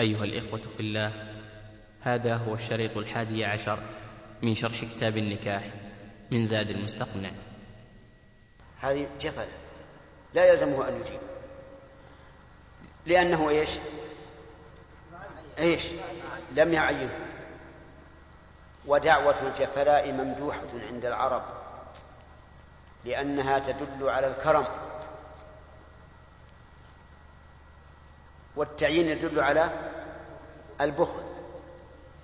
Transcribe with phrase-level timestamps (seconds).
[0.00, 1.12] أيها الإخوة في الله
[2.00, 3.78] هذا هو الشريط الحادي عشر
[4.42, 5.62] من شرح كتاب النكاح
[6.30, 7.30] من زاد المستقنع.
[8.80, 9.48] هذه جفلة
[10.34, 11.20] لا يلزمه أن يجيب.
[13.06, 13.70] لأنه إيش؟
[15.58, 15.84] إيش؟
[16.52, 17.18] لم يعينه.
[18.86, 21.42] ودعوة الجفلاء ممدوحة عند العرب
[23.04, 24.66] لأنها تدل على الكرم.
[28.56, 29.70] والتعيين يدل على
[30.80, 31.22] البخل.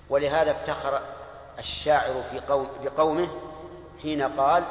[0.08, 1.00] ولهذا افتخر
[1.58, 3.28] الشاعر في قوم بقومه
[4.02, 4.66] حين قال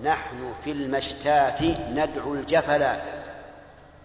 [0.00, 3.02] نحن في المشتات ندعو الجفلا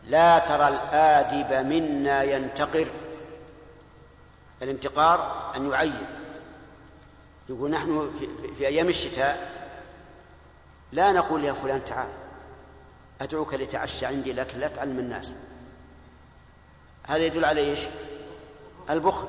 [0.04, 2.88] لا ترى الآدب منا ينتقر.
[4.62, 6.08] الانتقار أن يعين.
[7.50, 9.59] يقول نحن في, في, أيام الشتاء
[10.92, 12.09] لا نقول يا فلان تعال
[13.22, 15.36] أدعوك لتعشى عندي لكن لا تعلم الناس.
[17.09, 17.80] هذا يدل على إيش؟
[18.90, 19.27] البخل.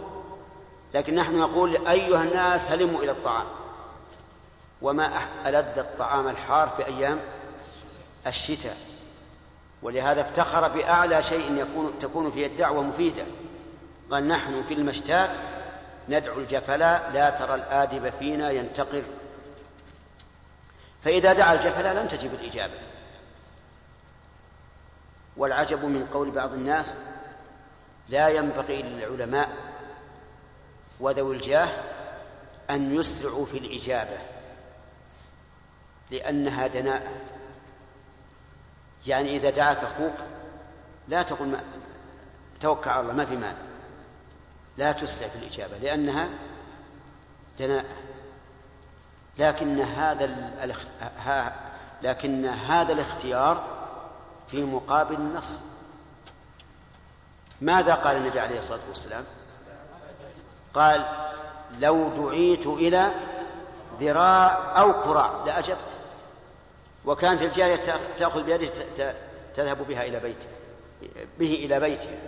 [0.94, 3.46] لكن نحن نقول أيها الناس هلموا إلى الطعام.
[4.82, 7.20] وما ألذ الطعام الحار في أيام
[8.26, 8.76] الشتاء.
[9.82, 13.24] ولهذا افتخر بأعلى شيء يكون تكون فيه الدعوة مفيدة.
[14.10, 15.30] قال نحن في المشتات
[16.08, 19.02] ندعو الجفلاء لا ترى الآدب فينا ينتقر.
[21.04, 22.74] فإذا دعا الجفلاء لم تجب الإجابة.
[25.36, 26.94] والعجب من قول بعض الناس
[28.10, 29.50] لا ينبغي للعلماء
[31.00, 31.68] وذوي الجاه
[32.70, 34.18] أن يسرعوا في الإجابة
[36.10, 37.10] لأنها دناءة
[39.06, 40.14] يعني إذا دعاك أخوك
[41.08, 41.60] لا تقل ما
[42.60, 43.56] توكل على الله ما في مال
[44.76, 46.28] لا تسرع في الإجابة لأنها
[47.58, 47.96] دناءة
[49.38, 50.24] لكن هذا
[52.02, 53.80] لكن هذا الاختيار
[54.50, 55.62] في مقابل النص.
[57.60, 59.24] ماذا قال النبي عليه الصلاة والسلام؟
[60.74, 61.06] قال
[61.78, 63.10] لو دعيت إلى
[64.00, 65.78] ذراع أو كراع لأجبت
[67.04, 68.72] وكانت الجارية تأخذ بيده
[69.56, 70.46] تذهب بها إلى بيته
[71.38, 72.18] به إلى بيته.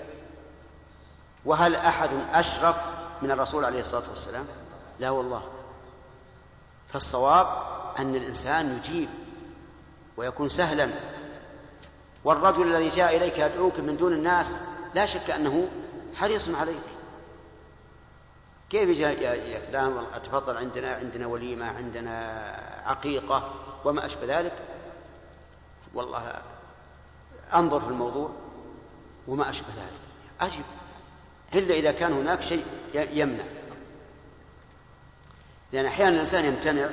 [1.45, 2.77] وهل أحد أشرف
[3.23, 4.47] من الرسول عليه الصلاة والسلام؟
[4.99, 5.43] لا والله.
[6.93, 7.47] فالصواب
[7.99, 9.09] أن الإنسان يجيب
[10.17, 10.89] ويكون سهلا.
[12.25, 14.59] والرجل الذي جاء إليك يدعوك من دون الناس
[14.95, 15.69] لا شك أنه
[16.15, 16.83] حريص عليك
[18.71, 22.37] كيف يا فلان؟ تفضل عندنا عندنا وليمة عندنا
[22.87, 23.55] عقيقة
[23.85, 24.53] وما أشبه ذلك.
[25.95, 26.43] والله
[27.55, 28.31] أنظر في الموضوع
[29.29, 30.01] وما أشبه ذلك.
[30.41, 30.65] أجب
[31.55, 32.65] إلا إذا كان هناك شيء
[32.95, 33.45] يمنع.
[35.73, 36.91] لأن أحيانا الإنسان يمتنع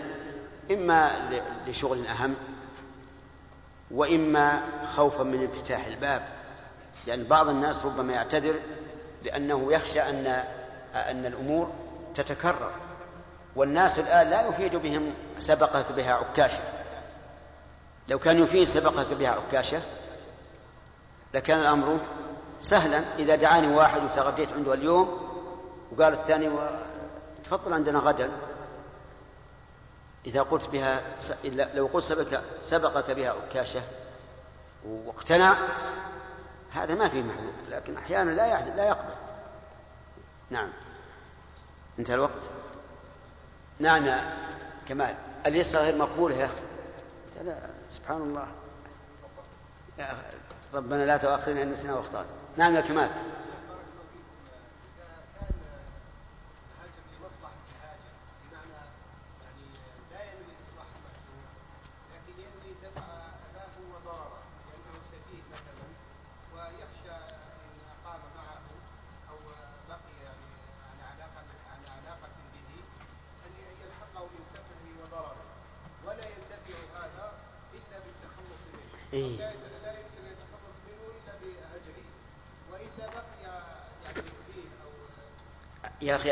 [0.71, 1.29] إما
[1.67, 2.35] لشغل أهم
[3.91, 4.63] وإما
[4.95, 6.27] خوفا من انفتاح الباب.
[7.07, 8.55] لأن بعض الناس ربما يعتذر
[9.23, 10.43] لأنه يخشى أن
[10.95, 11.71] أن الأمور
[12.15, 12.71] تتكرر.
[13.55, 16.59] والناس الآن لا يفيد بهم سبقك بها عكاشة.
[18.07, 19.81] لو كان يفيد سبقك بها عكاشة
[21.33, 21.99] لكان الأمر
[22.61, 23.03] سهلا.
[23.19, 25.29] إذا دعاني واحد وتغديت عنده اليوم
[25.91, 26.49] وقال الثاني
[27.43, 28.31] تفضل عندنا غدا.
[30.25, 31.01] إذا قلت بها
[31.73, 33.81] لو قلت سبقك بها عكاشة
[34.85, 35.57] واقتنع
[36.73, 39.13] هذا ما فيه محذور لكن أحيانا لا لا يقبل.
[40.49, 40.69] نعم.
[41.99, 42.49] انتهى الوقت.
[43.79, 44.37] نعم يا
[44.87, 45.15] كمال.
[45.45, 46.61] اليسرى غير مقبولة يا أخي.
[47.91, 48.47] سبحان الله.
[49.99, 50.17] يا
[50.73, 52.27] ربنا لا تؤاخذنا إن نسينا واخطأنا.
[52.57, 53.09] نعم يا كمال.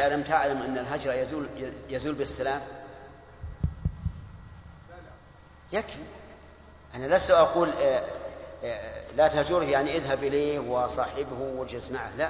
[0.08, 1.48] ألم تعلم أن الهجر يزول
[1.90, 2.62] يزول بالسلام؟
[5.72, 6.00] يكفي.
[6.96, 8.04] أنا لست أقول آه،
[8.64, 12.30] آه، لا تهجره يعني اذهب إليه وصاحبه واجلس معه لا.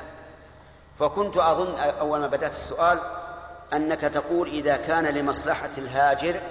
[1.00, 3.00] فكنت أظن أول ما بدأت السؤال
[3.74, 6.42] أنك تقول إذا كان لمصلحة الهاجر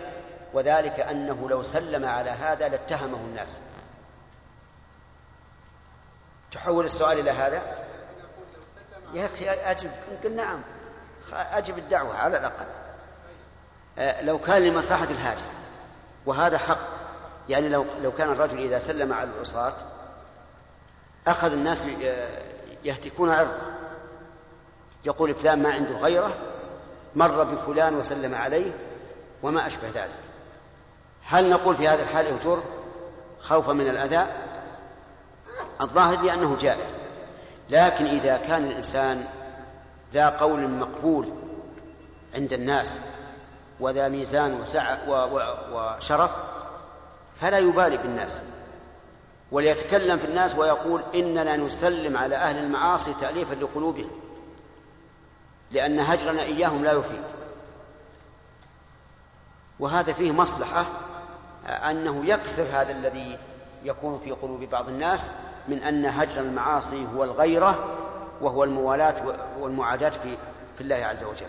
[0.53, 3.57] وذلك أنه لو سلم على هذا لاتهمه الناس.
[6.53, 7.63] تحول السؤال إلى هذا؟
[9.15, 9.91] يا أخي أجب.
[10.25, 10.63] قل نعم.
[11.33, 12.67] أجب الدعوة على الأقل.
[13.99, 15.47] آه، لو كان لمصلحة الهاجر
[16.27, 16.79] وهذا حق.
[17.49, 19.75] يعني لو لو كان الرجل إذا سلم على العصاة
[21.27, 21.87] أخذ الناس
[22.85, 23.59] يهتكون عرضه
[25.05, 26.35] يقول فلان ما عنده غيرة
[27.15, 28.73] مر بفلان وسلم عليه
[29.43, 30.15] وما أشبه ذلك.
[31.25, 32.63] هل نقول في هذا الحال اهجر
[33.41, 34.27] خوفا من الأذى؟
[35.81, 36.91] الظاهر لي أنه جائز.
[37.71, 39.29] لكن إذا كان الإنسان
[40.15, 41.29] ذا قول مقبول
[42.35, 42.99] عند الناس
[43.81, 44.99] وذا ميزان وسعة
[45.73, 46.31] وشرف
[47.41, 48.41] فلا يبالي بالناس.
[49.51, 54.11] وليتكلم في الناس ويقول إننا نسلم على أهل المعاصي تأليفا لقلوبهم
[55.71, 57.23] لأن هجرنا إياهم لا يفيد.
[59.79, 60.87] وهذا فيه مصلحة
[61.67, 63.39] أنه يكسر هذا الذي
[63.85, 65.31] يكون في قلوب بعض الناس
[65.69, 67.99] من أن هجر المعاصي هو الغيرة
[68.41, 70.37] وهو الموالاة والمعاداة في,
[70.77, 71.49] في الله عز وجل.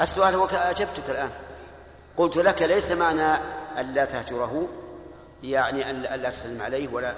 [0.00, 1.30] السؤال هو أجبتك الآن.
[2.16, 3.34] قلت لك ليس معنى
[3.78, 4.68] أن لا تهجره
[5.42, 7.14] يعني أن لا تسلم عليه ولا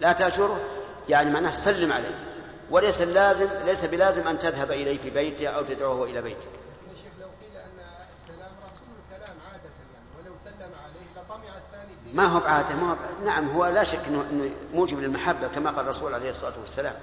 [0.00, 0.60] لا تهجره
[1.08, 2.28] يعني معناه سلم عليه.
[2.70, 7.12] وليس لازم ليس بلازم أن تذهب إليه في بيته أو تدعوه إلى بيتك يا شيخ
[7.20, 7.78] لو قيل أن
[8.16, 12.90] السلام رسول الكلام عادة يعني ولو سلم عليه لطمع الثاني فيه ما هو بعادة ما
[12.90, 16.94] هو نعم هو لا شك إنه موجب للمحبة كما قال الرسول عليه الصلاة والسلام.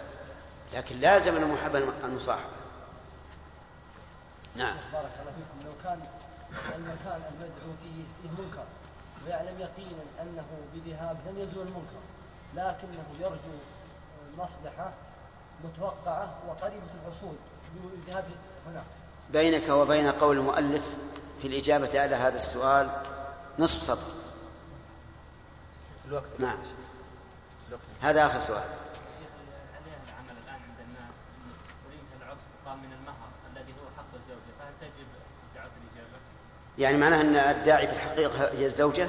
[0.73, 2.55] لكن لازم المحبة المصاحبة.
[4.55, 4.75] نعم.
[4.93, 5.67] بارك الله فيكم.
[5.67, 5.99] لو كان
[6.75, 8.65] المكان المدعو فيه فيه منكر
[9.25, 12.01] ويعلم يقينا أنه بذهاب لن يزول المنكر
[12.55, 13.57] لكنه يرجو
[14.37, 14.93] مصلحة
[15.63, 17.35] متوقعة وقريبة الحصول
[17.73, 18.25] بالذهاب
[18.67, 18.83] هناك.
[19.33, 20.83] بينك وبين قول المؤلف
[21.41, 22.89] في الإجابة على هذا السؤال
[23.59, 24.24] نصف سطر.
[26.07, 26.57] الوقت؟ نعم.
[28.01, 28.63] هذا آخر سؤال.
[30.07, 31.15] العمل الآن عند الناس
[31.87, 35.07] وليمة العرس تقام من المهر الذي هو حق الزوجة فهل تجب
[35.55, 36.17] دعوة الإجابة؟
[36.77, 39.07] يعني معناها أن الداعي في الحقيقة هي الزوجة؟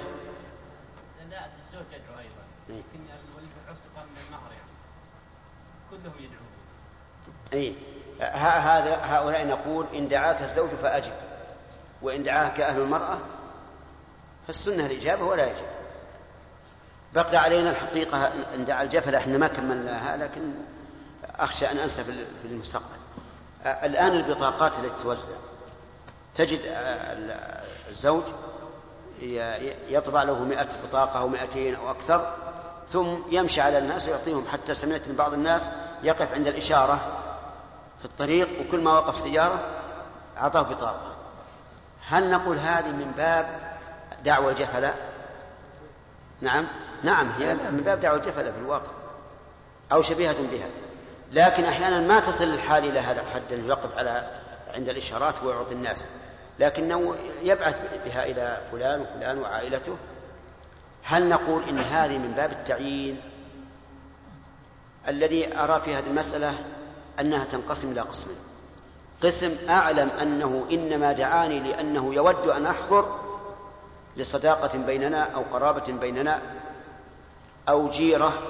[1.31, 2.43] لا الزوج يدعو أيضا.
[2.71, 2.75] إيه.
[2.77, 3.01] لكن
[3.37, 4.71] وليمة العرس تقام من المهر يعني.
[5.91, 6.47] كلهم يدعون
[8.21, 11.13] ه- هذا هؤلاء نقول إن دعاك الزوج فأجب
[12.03, 13.19] وإن دعاك أهل المرأة
[14.47, 15.67] فالسنة الإجابة ولا يجب.
[17.17, 20.53] بقي علينا الحقيقة إن دعا الجفل إحنا ما كملناها لكن
[21.39, 22.13] أخشى أن أنسى في
[22.45, 22.97] المستقبل.
[23.65, 25.29] الآن البطاقات التي توزع.
[26.35, 28.23] تجد ال- الزوج
[29.89, 32.33] يطبع له مئة بطاقة أو مئتين أو أكثر
[32.93, 34.47] ثم يمشي على الناس ويعطيهم.
[34.53, 35.69] حتى سمعت من بعض الناس
[36.03, 36.95] يقف عند الإشارة
[37.99, 39.61] في الطريق وكل ما وقف سيارة
[40.39, 41.13] أعطاه بطاقة.
[42.09, 43.47] هل نقول هذه من باب
[44.25, 44.95] دعوة الجفلاء
[46.41, 46.67] نعم.
[47.03, 48.91] نعم هي من باب دعوة الجفلاء في الواقع
[49.93, 50.67] أو شبيهة بها.
[51.33, 54.41] لكن أحيانا ما تصل الحال إلى هذا الحد أنه يقف على
[54.75, 56.05] عند الإشارات ويعطي الناس.
[56.59, 59.97] لكنه يبعث بها إلى فلان وفلان وعائلته.
[61.03, 63.21] هل نقول إن هذه من باب التعيين
[65.09, 66.55] الذي أرى في هذه المسألة
[67.21, 68.37] أنها تنقسم إلى قسمين؟
[69.23, 73.19] قسم أعلم أنه إنما دعاني لأنه يود أن أحضر
[74.17, 76.41] لصداقة بيننا أو قرابة بيننا
[77.69, 78.43] أو جيرة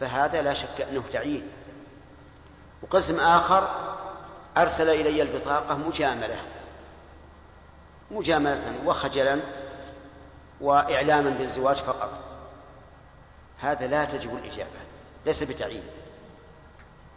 [0.00, 1.48] فهذا لا شك أنه تعيين.
[2.82, 3.70] وقسم آخر
[4.56, 6.40] أرسل إلي البطاقة مجاملة
[8.10, 9.40] مجاملة وخجلا
[10.60, 12.10] وإعلاما بالزواج فقط.
[13.58, 14.80] هذا لا تجب الإجابة
[15.26, 15.82] ليس بتعيين.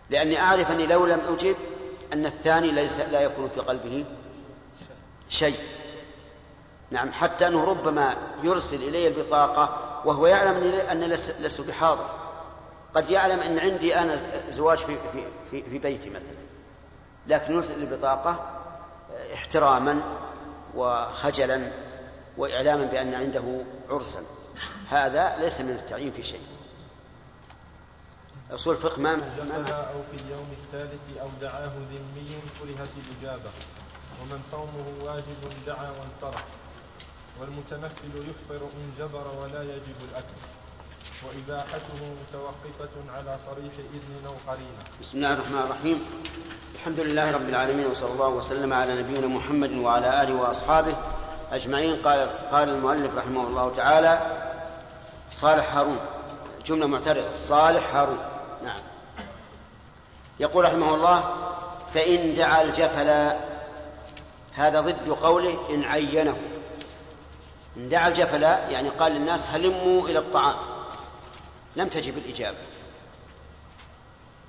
[0.09, 1.55] لأني أعرف أني لو لم أجب
[2.13, 4.05] أن الثاني ليس لا يكون في قلبه
[5.29, 5.59] شيء.
[6.91, 11.03] نعم حتى أنه ربما يرسل إلي البطاقة وهو يعلم أني أن
[11.39, 12.09] لست بحاضر.
[12.95, 16.43] قد يعلم أن عندي أنا زواج في, في, في, في بيتي مثلا.
[17.27, 18.59] لكن يرسل البطاقة
[19.33, 20.01] احتراما
[20.75, 21.71] وخجلا
[22.37, 24.23] وإعلاما بأن عنده عرسا.
[24.89, 26.41] هذا ليس من التعيين في شيء.
[28.51, 33.49] أصول الفقه ما أو في اليوم الثالث أو دعاه ذمي كرهت الإجابة.
[34.21, 36.43] ومن صومه واجب دعا وانصرف.
[37.41, 40.39] والمتنفل يفطر إن جبر ولا يجب الأكل.
[41.23, 44.83] وإباحته متوقفة على صريح إذن أو قرينة.
[45.01, 46.05] بسم الله الرحمن الرحيم.
[46.75, 50.95] الحمد لله رب العالمين وصلى الله وسلم على نبينا محمد وعلى آله وأصحابه
[51.51, 51.95] أجمعين.
[51.95, 54.21] قال قال المؤلف رحمه الله تعالى
[55.37, 55.99] صالح هارون.
[56.65, 57.33] جملة معترضة.
[57.35, 58.19] صالح هارون.
[58.63, 58.79] نعم.
[60.39, 61.23] يقول رحمه الله
[61.93, 63.39] فإن دعا الجفل
[64.53, 66.37] هذا ضد قوله إن عينه.
[67.77, 70.55] دعا الجفل يعني قال للناس هلموا إلى الطعام.
[71.75, 72.57] لم تجب الإجابة.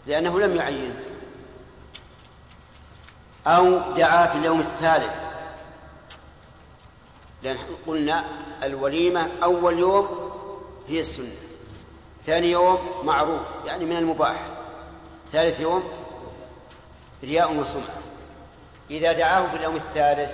[0.06, 0.96] لأنه لم يعين.
[3.46, 5.14] أو دعا في اليوم الثالث.
[7.42, 8.24] لأن قلنا
[8.62, 10.30] الوليمة أول يوم
[10.88, 11.36] هي السنة.
[12.26, 14.46] ثاني يوم معروف يعني من المباح.
[15.32, 15.82] ثالث يوم
[17.22, 18.02] رياء وسمعة.
[18.90, 20.30] إذا دعاه في اليوم الثالث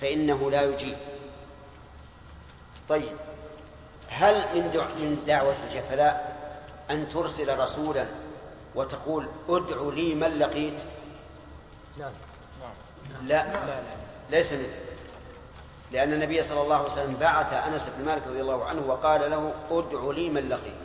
[0.00, 0.96] فإنه لا يجيب.
[2.90, 3.16] طيب
[4.08, 4.62] هل من
[4.98, 6.36] من دعوة الجفلاء
[6.90, 8.06] أن ترسل رسولا
[8.74, 10.74] وتقول ادع لي من لقيت؟
[11.98, 12.12] نعم
[13.26, 13.80] لا.
[14.30, 14.70] ليس مثل.
[15.92, 19.52] لأن النبي صلى الله عليه وسلم بعث أنس بن مالك رضي الله عنه وقال له
[19.70, 20.80] ادع لي من لقيت.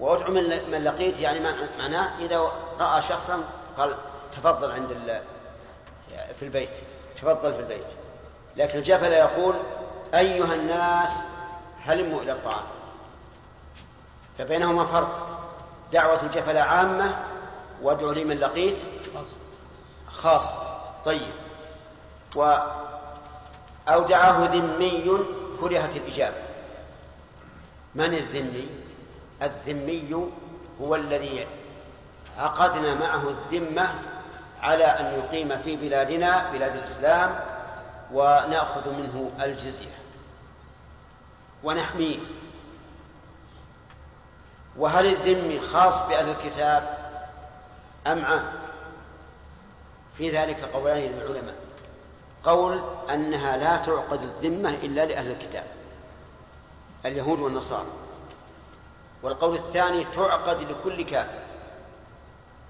[0.00, 0.28] وادع
[0.68, 1.40] من لقيت يعني
[1.78, 2.38] معناه إذا
[2.80, 3.44] رأى شخصا
[3.76, 3.94] قال
[4.36, 4.90] تفضل عند
[6.38, 6.70] في البيت
[7.16, 7.86] تفضل في البيت.
[8.56, 9.54] لكن الجفل يقول
[10.14, 11.10] أيها الناس
[11.84, 12.64] هلموا إلى الطعام؟
[14.38, 15.40] فبينهما فرق.
[15.92, 17.16] دعوة الجفل عامة
[17.82, 18.78] وادع لي من لقيت
[20.12, 20.52] خاص.
[21.04, 21.32] طيب.
[22.36, 22.56] و
[23.88, 25.24] أو دعاه ذمي
[25.60, 26.36] كرهت الإجابة.
[27.94, 28.68] من الذمي؟
[29.42, 30.30] الذمي
[30.80, 31.46] هو الذي
[32.38, 33.94] عقدنا معه الذمة
[34.62, 37.40] على أن يقيم في بلادنا بلاد الإسلام
[38.12, 39.97] ونأخذ منه الجزية.
[41.64, 42.18] ونحميه.
[44.76, 46.98] وهل الذم خاص بأهل الكتاب
[48.06, 48.52] أم عام؟
[50.16, 51.54] في ذلك قولان للعلماء.
[52.44, 55.66] قول أنها لا تعقد الذمة إلا لأهل الكتاب
[57.06, 57.86] اليهود والنصارى.
[59.22, 61.38] والقول الثاني تعقد لكل كافر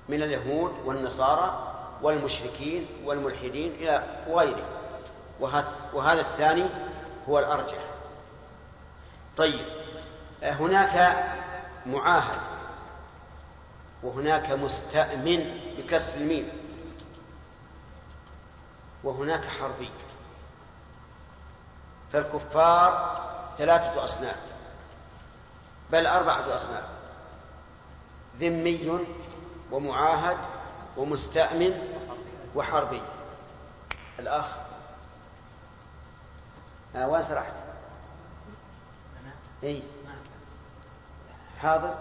[0.08, 4.64] من اليهود والنصارى والمشركين والملحدين إلى غيره.
[5.92, 6.66] وهذا الثاني
[7.28, 7.87] هو الأرجح.
[9.38, 9.66] طيب
[10.42, 11.24] هناك
[11.86, 12.40] معاهد
[14.02, 16.48] وهناك مستأمن بكسر الميم
[19.04, 19.90] وهناك حربي
[22.12, 23.18] فالكفار
[23.58, 24.36] ثلاثة أصناف
[25.90, 26.84] بل أربعة أصناف
[28.40, 29.06] ذمي
[29.70, 30.36] ومعاهد
[30.96, 31.94] ومستأمن
[32.54, 33.02] وحربي
[34.18, 34.46] الأخ
[36.96, 37.67] آه وين سرحت؟
[39.64, 39.82] أي
[41.60, 41.94] حاضر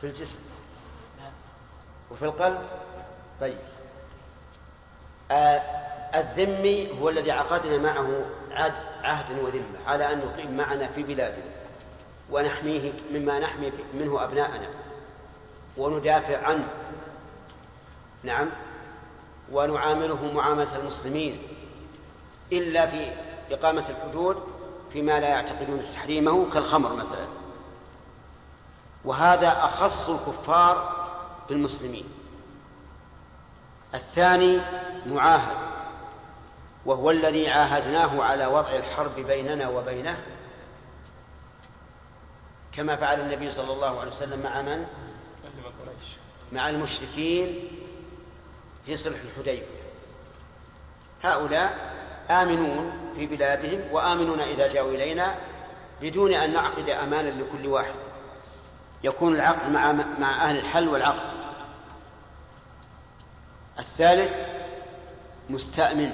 [0.00, 0.38] في الجسم
[2.10, 2.58] وفي القلب؟
[3.40, 3.58] طيب.
[5.30, 5.62] آه
[6.14, 8.24] الذمي هو الذي عقدنا معه
[9.02, 11.44] عهد وذمة على أن يقيم معنا في بلادنا
[12.30, 14.68] ونحميه مما نحمي منه أبناءنا
[15.76, 16.68] وندافع عنه.
[18.22, 18.50] نعم.
[19.52, 21.42] ونعامله معاملة المسلمين
[22.52, 23.12] إلا في
[23.54, 24.36] إقامة الحدود
[24.92, 27.26] فيما لا يعتقدون تحريمه كالخمر مثلا.
[29.04, 31.06] وهذا أخص الكفار
[31.48, 32.04] بالمسلمين.
[33.94, 34.60] الثاني
[35.06, 35.70] معاهد
[36.86, 40.18] وهو الذي عاهدناه على وضع الحرب بيننا وبينه.
[42.72, 44.86] كما فعل النبي صلى الله عليه وسلم مع من؟
[46.52, 47.68] مع المشركين
[48.86, 49.66] في صلح الحديبية.
[51.22, 51.99] هؤلاء
[52.30, 55.34] آمنون في بلادهم وآمنون إذا جاءوا إلينا
[56.02, 57.94] بدون أن نعقد أمانا لكل واحد.
[59.04, 61.30] يكون العقد مع مع أهل الحل والعقد.
[63.78, 64.32] الثالث
[65.50, 66.12] مستأمن.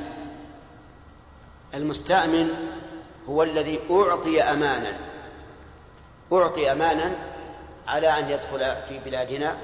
[1.75, 2.55] المستأمن
[3.29, 4.99] هو الذي أعطي أمانا.
[6.33, 7.17] أعطي أمانا
[7.89, 9.57] على أن يدخل في بلادنا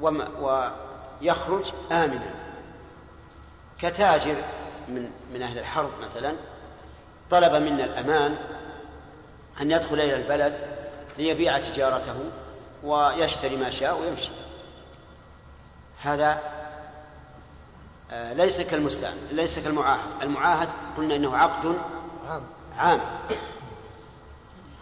[0.00, 2.30] ويخرج آمنا.
[3.80, 4.36] كتاجر
[4.90, 6.34] من من أهل الحرب مثلا
[7.30, 8.36] طلب منا الأمان
[9.60, 10.58] أن يدخل إلى البلد
[11.18, 12.16] ليبيع تجارته
[12.84, 14.30] ويشتري ما شاء ويمشي.
[16.02, 16.38] هذا
[18.10, 20.22] آه، ليس كالمستأمن ليس كالمعاهد.
[20.22, 21.78] المعاهد قلنا إنه عقد
[22.28, 22.42] عام.
[22.78, 23.00] عام.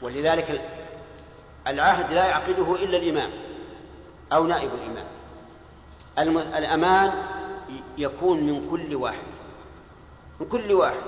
[0.02, 0.62] ولذلك
[1.66, 3.30] العهد لا يعقده إلا الإمام
[4.32, 5.06] أو نائب الإمام.
[6.58, 7.12] الأمان
[7.98, 9.37] يكون من كل واحد.
[10.40, 11.02] من كل واحد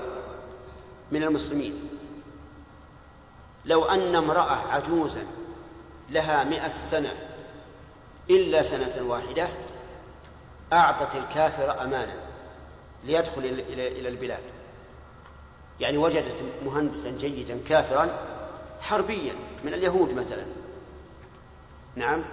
[1.11, 1.89] من المسلمين.
[3.65, 5.25] لو أن امرأة عجوزا
[6.09, 7.13] لها مئة سنة
[8.29, 9.47] إلا سنة واحدة
[10.73, 12.15] أعطت الكافر أمانا
[13.03, 14.43] ليدخل إلى البلاد.
[15.79, 16.35] يعني وجدت
[16.65, 18.19] مهندسا جيدا كافرا
[18.81, 20.45] حربيا من اليهود مثلا.
[21.95, 22.23] نعم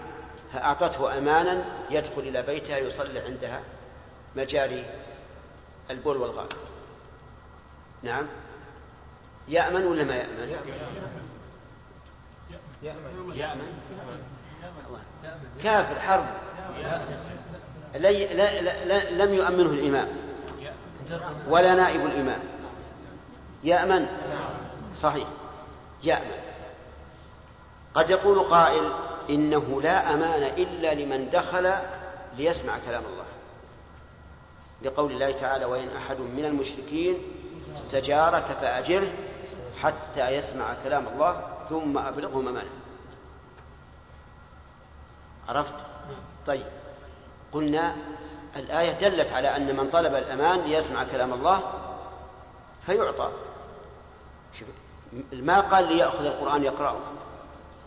[0.54, 3.60] أعطته أمانا يدخل إلى بيتها يصلي عندها
[4.36, 4.84] مجاري
[5.90, 6.56] البول والغائط
[8.02, 8.26] نعم.
[9.48, 10.48] يأمن ولا ما يأمن؟
[12.82, 13.32] يأمن.
[13.34, 13.72] يأمن
[15.62, 16.26] كافر حرب.
[17.94, 20.08] لي لا لا لم يؤمنه الإمام.
[21.48, 22.40] ولا نائب الإمام.
[23.64, 24.06] يأمن.
[24.96, 25.28] صحيح.
[26.04, 26.38] يأمن.
[27.94, 28.92] قد يقول قائل
[29.30, 31.74] إنه لا أمان إلا لمن دخل
[32.36, 33.24] ليسمع كلام الله.
[34.82, 37.18] لقول الله تعالى وإن أحد من المشركين
[37.76, 39.12] استجارك فأجره
[39.80, 42.70] حتى يسمع كلام الله ثم أبلغه ممانه
[45.48, 45.74] عرفت؟
[46.46, 46.66] طيب.
[47.52, 47.96] قلنا
[48.56, 51.60] الآية دلت على أن من طلب الأمان ليسمع كلام الله
[52.86, 53.30] فيعطى.
[55.32, 56.96] ما قال ليأخذ القرآن يقرأه؟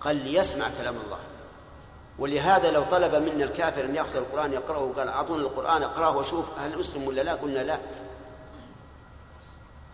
[0.01, 1.17] قال ليسمع كلام الله.
[2.19, 6.79] ولهذا لو طلب منا الكافر أن يأخذ القرآن يقرأه وقال أعطوني القرآن أقرأه وأشوف هل
[6.79, 7.79] أسلم ولا لا؟ قلنا لا.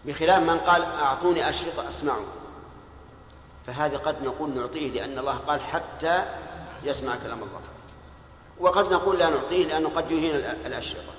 [0.08, 2.24] بخلاف من قال أعطوني أشرطة أسمعه.
[3.68, 6.26] فهذا قد نقول نعطيه لأن الله قال حتى
[6.84, 7.62] يسمع كلام الله.
[8.60, 10.36] وقد نقول لا نعطيه لأنه قد يهين
[10.66, 11.14] الأشرطة.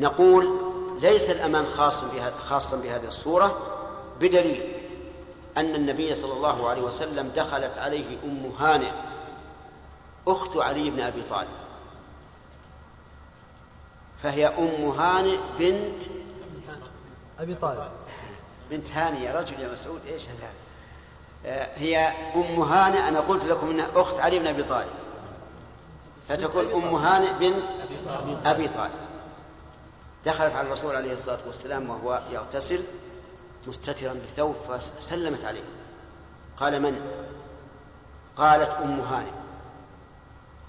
[0.00, 0.58] نقول
[1.00, 2.02] ليس الأمان خاص
[2.48, 3.76] خاصا بهذه الصورة
[4.20, 4.72] بدليل
[5.56, 8.92] أن النبي صلى الله عليه وسلم دخلت عليه أم هانئ
[10.28, 11.48] أخت علي بن أبي طالب.
[14.22, 16.02] فهي أم هانئ بنت
[17.38, 17.90] أبي طالب.
[18.70, 20.50] بنت هاني يا رجل يا مسعود إيش هذا؟
[21.46, 21.98] آه، هي
[22.36, 24.90] أم هانئ أنا قلت لكم إنها أخت علي بن أبي طالب.
[26.28, 27.68] فتكون أم هانئ بنت
[28.44, 29.06] أبي طالب.
[30.26, 32.84] دخلت على الرسول عليه الصلاة والسلام وهو يغتسل
[33.66, 35.64] مستترا بثوب فسلمت عليه.
[36.56, 37.00] قال من؟
[38.36, 39.32] قالت أم هانئ.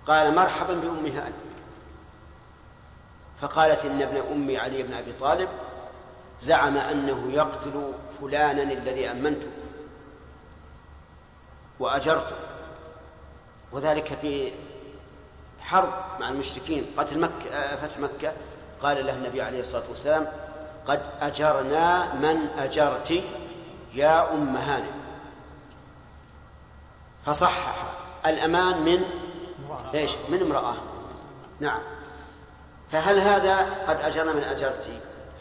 [0.07, 1.37] قال مرحبا بأم هانئ.
[3.41, 5.49] فقالت إن ابن أمي علي بن أبي طالب
[6.41, 9.47] زعم أنه يقتل فلانا الذي أمنته
[11.79, 12.35] وأجرته.
[13.71, 14.51] وذلك في
[15.59, 16.85] حرب مع المشركين.
[16.97, 18.33] قتل مكة آه، فتح مكة.
[18.81, 20.27] قال له النبي عليه الصلاة والسلام
[20.87, 23.23] قد أجرنا من أجرت
[23.93, 24.91] يا أم هانئ
[27.25, 27.93] فصحح
[28.25, 29.03] الأمان من
[29.93, 30.75] إيش؟ من امرأة.
[31.59, 31.79] نعم.
[32.91, 34.87] فهل هذا قد أجرنا من أجرت؟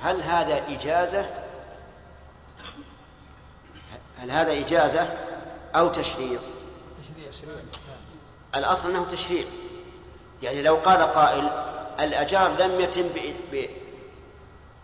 [0.00, 1.26] هل هذا إجازة؟
[4.18, 5.08] هل هذا إجازة
[5.74, 6.38] أو تشريع؟
[8.54, 9.46] الأصل أنه تشريع.
[10.42, 11.50] يعني لو قال قائل
[12.00, 13.08] الأجار لم يتم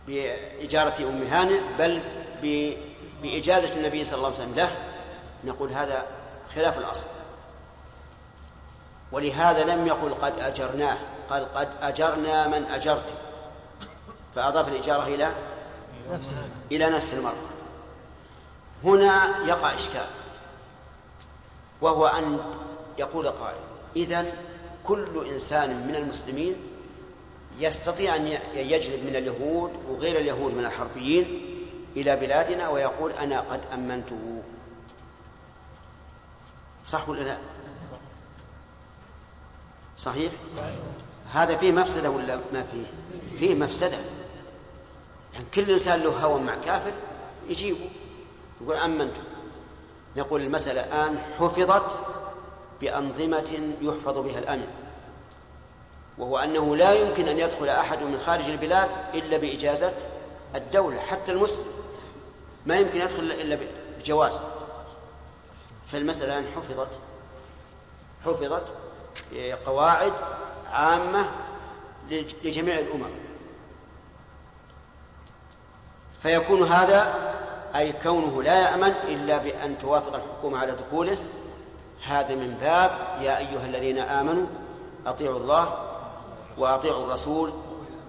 [0.07, 2.03] بإجارة أم هانئ بل
[3.23, 4.71] بإجازة النبي صلى الله عليه وسلم له
[5.45, 6.07] نقول هذا
[6.55, 7.07] خلاف الأصل.
[9.13, 10.99] ولهذا لم يقل قد أجرناه
[11.31, 13.15] قال قد أجرنا من أجرت.
[14.35, 15.33] فأضاف الإجارة إلى
[16.73, 17.53] إلى نفس المرأة
[18.85, 20.07] هنا يقع إشكال
[21.81, 22.39] وهو أن
[22.99, 23.61] يقول قائل
[23.97, 24.33] إذا
[24.87, 26.57] كل إنسان من المسلمين
[27.59, 31.47] يستطيع أن يجلب من اليهود وغير اليهود من الحربيين
[31.97, 34.43] إلى بلادنا ويقول أنا قد أمنته
[36.89, 37.39] صح ولا لا؟
[39.99, 40.33] صحيح؟
[41.33, 42.85] هذا فيه مفسدة ولا ما فيه؟
[43.39, 43.99] فيه مفسدة
[45.33, 46.93] يعني كل إنسان له هوى مع كافر
[47.49, 47.91] يجيبه.
[48.61, 49.15] يقول أمنت.
[50.17, 51.91] نقول المسألة الآن حفظت
[52.81, 54.67] بأنظمة يحفظ بها الأمن
[56.19, 59.93] وهو أنه لا يمكن أن يدخل أحد من خارج البلاد إلا بإجازة
[60.55, 61.65] الدولة حتى المسلم.
[62.67, 63.59] ما يمكن يدخل إلا
[63.99, 64.39] بجواز.
[65.93, 66.91] فالمسألة الآن حفظت.
[68.25, 68.65] حفظت
[69.67, 70.13] قواعد
[70.73, 71.31] عامة
[72.45, 73.32] لجميع الأمم.
[76.23, 77.33] فيكون هذا
[77.77, 81.19] أي كونه لا يأمن إلا بأن توافق الحكومة على دخوله.
[82.05, 84.47] هذا من باب يا أيها الذين آمنوا
[85.07, 85.79] أطيعوا الله
[86.59, 87.53] وأطيعوا الرسول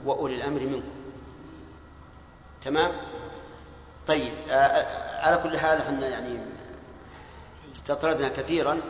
[0.05, 0.93] وأولي الأمر منكم.
[2.65, 2.91] تمام؟
[4.07, 6.39] طيب آه، آه، على كل حال إحنا يعني
[7.75, 8.81] استطردنا كثيرا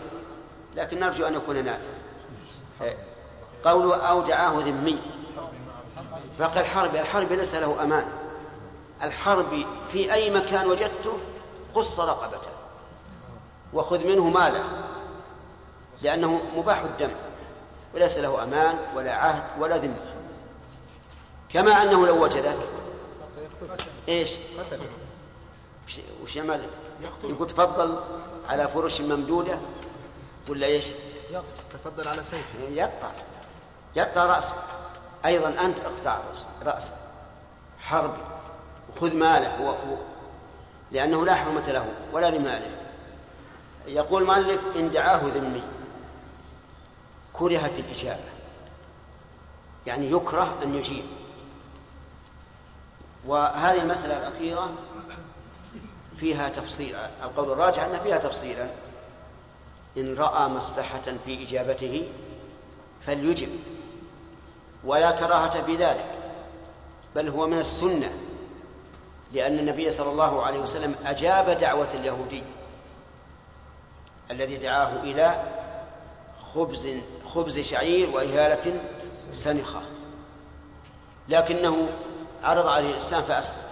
[0.76, 2.96] لكن نرجو أن يكون نافع
[3.64, 5.00] قوله أو دعاه ذمي.
[6.40, 8.23] فقال الحرب الحرب ليس له أمان.
[9.04, 11.18] الحرب في أي مكان وجدته
[11.76, 12.50] قص رقبته.
[13.74, 14.63] وخذ منه ماله
[16.02, 17.12] لأنه مباح الدم
[17.94, 20.13] وليس له أمان ولا عهد ولا ذمة.
[21.50, 22.58] كما أنه لو وجدك
[24.10, 24.32] إيش؟
[26.24, 26.70] وش يعمل؟
[27.24, 28.00] يقول تفضل
[28.50, 29.60] على فرش ممدودة
[30.50, 30.86] ولا إيش؟
[31.74, 33.12] تفضل على سيف يقطع.
[33.96, 34.54] يقطع رأسه.
[35.26, 36.20] أيضا أنت اقطع
[36.66, 36.92] رأسه
[37.80, 38.33] حربي
[39.01, 39.95] خذ ماله و...
[40.91, 42.71] لأنه لا حرمة له ولا لماله.
[43.88, 45.63] يقول مالك إن دعاه ذمي
[47.34, 48.34] كرهت الإجابة.
[49.88, 51.06] يعني يكره أن يجيب.
[53.25, 54.73] وهذه المسألة الأخيرة
[56.17, 58.69] فيها تفصيل القول الراجح أن فيها تفصيلا.
[59.97, 62.08] إن رأى مصلحة في إجابته
[63.06, 63.49] فليجب
[64.84, 66.06] ولا كراهة في ذلك
[67.15, 68.12] بل هو من السنة.
[69.34, 72.43] لأن النبي صلى الله عليه وسلم أجاب دعوة اليهودي
[74.32, 75.43] الذي دعاه إلى
[76.54, 76.88] خبز
[77.34, 78.82] خبز شعير وإهالة
[79.34, 79.82] سنخة
[81.30, 81.89] لكنه
[82.43, 83.63] عرض عليه الإسلام فأسلم.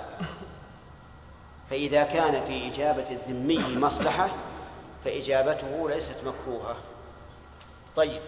[1.70, 4.30] فإذا كان في إجابة الذمي مصلحة
[5.06, 6.76] فإجابته ليست مكروهة.
[7.96, 8.22] طيب.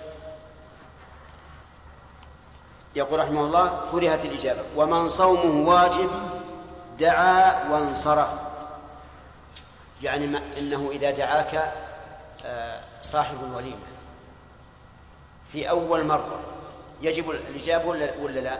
[2.95, 4.61] يقول رحمه الله كرهت الإجابة.
[4.75, 6.09] ومن صومه واجب
[6.99, 8.29] دعا وانصرف.
[10.01, 11.73] يعني ما إنه إذا دعاك
[12.45, 13.87] آه، صاحب الوليمة.
[15.51, 16.39] في أول مرة.
[17.01, 18.59] يجب الإجابة ولا, ولا لا؟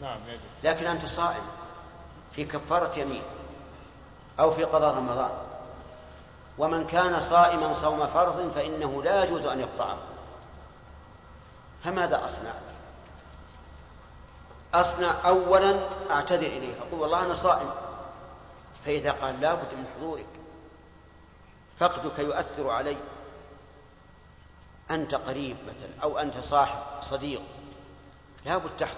[0.00, 0.40] نعم يجب.
[0.64, 1.44] لكن أنت صائم
[2.36, 3.22] في كفارة يمين
[4.40, 5.30] أو في قضاء رمضان.
[6.58, 9.96] ومن كان صائما صوم فرض فإنه لا يجوز أن يقطعه.
[11.84, 12.52] فماذا أصنع؟
[14.74, 16.74] أصنع أولا أعتذر إليه.
[16.78, 17.70] أقول والله أنا صائم.
[18.84, 20.26] فإذا قال لا بد من حضورك.
[21.78, 22.96] فقدك يؤثر علي.
[24.90, 27.42] أنت قريب مثلا أو أنت صاحب صديق.
[28.44, 28.96] لا بد تحضر.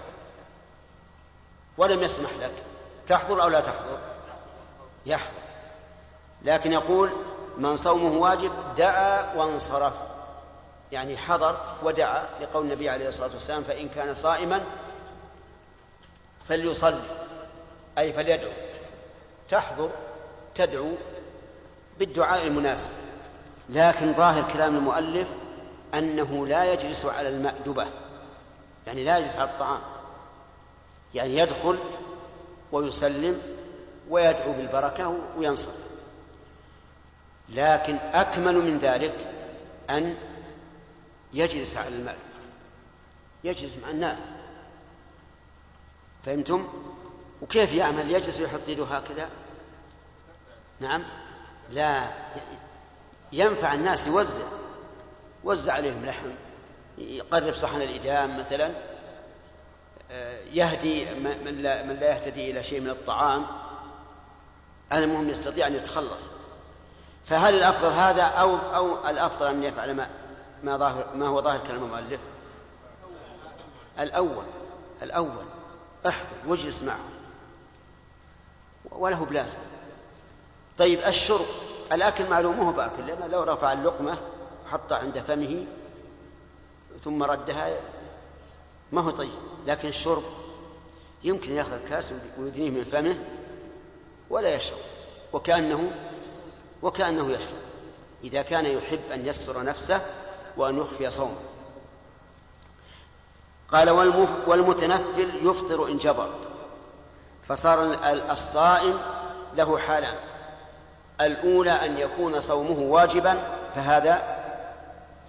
[1.77, 2.63] ولم يسمح لك.
[3.07, 3.99] تحضر أو لا تحضر؟
[5.05, 5.45] يحضر.
[6.41, 7.09] لكن يقول
[7.57, 9.93] من صومه واجب دعا وانصرف.
[10.91, 14.65] يعني حضر ودعا لقول النبي عليه الصلاة والسلام فإن كان صائما
[16.49, 17.01] فليصلي
[17.97, 18.51] أي فليدعو.
[19.49, 19.89] تحضر
[20.55, 20.91] تدعو
[21.99, 22.89] بالدعاء المناسب.
[23.69, 25.27] لكن ظاهر كلام المؤلف
[25.93, 27.87] أنه لا يجلس على المأدبة
[28.87, 29.81] يعني لا يجلس على الطعام.
[31.13, 31.77] يعني يدخل
[32.71, 33.41] ويسلم
[34.09, 35.71] ويدعو بالبركة وينصر.
[37.49, 39.15] لكن أكمل من ذلك
[39.89, 40.15] أن
[41.33, 42.17] يجلس على الماء
[43.43, 44.19] يجلس مع الناس.
[46.25, 46.67] فهمتم؟
[47.41, 49.29] وكيف يعمل؟ يجلس ويحط يده هكذا؟
[50.79, 51.03] نعم.
[51.69, 52.09] لا
[53.31, 54.43] ينفع الناس يوزع
[55.43, 56.27] وزع عليهم لحم
[56.97, 58.71] يقرب صحن الإدام مثلا
[60.51, 63.45] يهدي من لا, من لا يهتدي إلى شيء من الطعام
[64.93, 66.23] المهم يستطيع أن يتخلص.
[67.27, 70.07] فهل الأفضل هذا أو أو الأفضل أن يفعل ما
[70.63, 72.19] ما, ظاهر ما هو ظاهر كلام المؤلف؟
[73.99, 74.45] الأول
[75.01, 75.45] الأول.
[76.07, 76.99] احضر واجلس معه.
[78.91, 79.57] وله بلازم
[80.77, 81.45] طيب الشرب.
[81.91, 84.17] الأكل معلوم هو بأكل لأن لو رفع اللقمة
[84.65, 85.65] وحطها عند فمه
[87.03, 87.79] ثم ردها
[88.91, 89.29] ما هو طيب.
[89.65, 90.23] لكن الشرب
[91.23, 93.17] يمكن ياخذ الكاس ويدنيه من فمه
[94.29, 94.79] ولا يشرب.
[95.33, 95.91] وكأنه
[96.81, 97.57] وكأنه يشرب.
[98.23, 100.01] إذا كان يحب أن يستر نفسه
[100.57, 101.54] وأن يخفي صومه.
[103.71, 103.89] قال
[104.47, 106.29] والمتنفل يفطر إن جبر.
[107.47, 107.93] فصار
[108.31, 108.99] الصائم
[109.55, 110.15] له حالان.
[111.21, 114.37] الأولى أن يكون صومه واجبا فهذا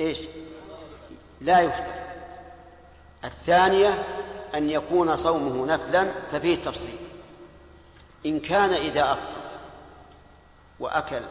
[0.01, 0.19] إيش؟
[1.41, 1.95] لا يفطر.
[3.25, 4.05] الثانية
[4.55, 6.99] أن يكون صومه نفلا ففيه تفصيل.
[8.27, 9.37] إن كان إذا أفطر
[10.81, 11.23] وأكل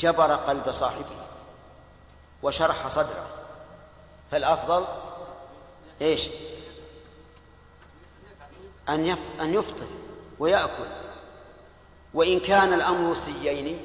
[0.00, 1.16] جبر قلب صاحبه
[2.42, 3.26] وشرح صدره
[4.30, 4.86] فالأفضل
[6.00, 6.28] إيش؟
[8.88, 9.86] أن أن يفطر
[10.38, 10.86] ويأكل.
[12.14, 13.84] وإن كان الأمر سيين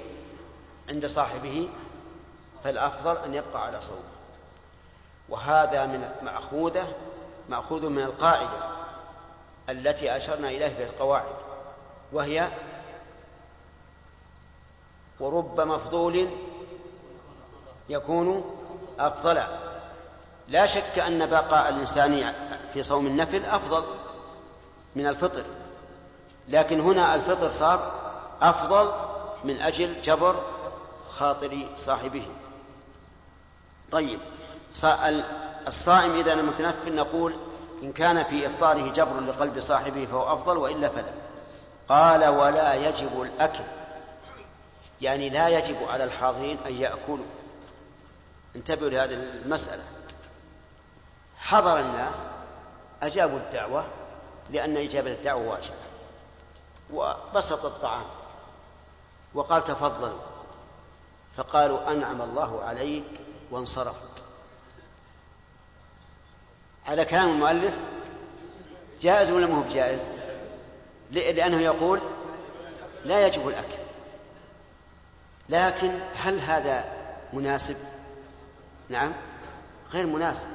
[0.89, 1.69] عند صاحبه
[2.63, 4.15] فالأفضل أن يبقى على صومه
[5.29, 6.93] وهذا من مأخوذة
[7.49, 8.49] مأخوذ من القاعدة
[9.69, 11.35] التي أشرنا إليها في القواعد
[12.11, 12.49] وهي
[15.19, 16.29] ورب مفضول
[17.89, 18.55] يكون
[18.99, 19.64] أفضل.
[20.47, 22.33] لا شك أن بقاء الإنسان
[22.73, 23.83] في صوم النفل أفضل
[24.95, 25.43] من الفطر.
[26.47, 27.91] لكن هنا الفطر صار
[28.41, 28.91] أفضل
[29.43, 30.35] من أجل جبر
[31.09, 32.27] خاطر صاحبه.
[33.91, 34.19] طيب
[35.67, 37.33] الصائم إذا المتنفل نقول
[37.83, 41.11] إن كان في إفطاره جبر لقلب صاحبه فهو أفضل وإلا فلا.
[41.89, 43.63] قال ولا يجب الأكل.
[45.01, 47.25] يعني لا يجب على الحاضرين أن يأكلوا.
[48.55, 49.83] انتبهوا لهذه المسألة.
[51.45, 52.15] حضر الناس
[53.03, 53.85] أجابوا الدعوة
[54.49, 55.75] لأن إجابة الدعوة واجبة.
[56.93, 58.05] وبسط الطعام.
[59.33, 60.19] وقال تفضلوا
[61.37, 63.03] فقالوا أنعم الله عليك
[63.51, 64.09] وانصرفوا
[66.85, 67.73] على كلام المؤلف
[69.01, 69.99] جائز ولا ما هو بجائز
[71.11, 72.01] لأنه يقول
[73.05, 73.77] لا يجب الأكل.
[75.49, 76.83] لكن هل هذا
[77.33, 77.77] مناسب؟
[78.89, 79.13] نعم
[79.91, 80.47] غير مناسب.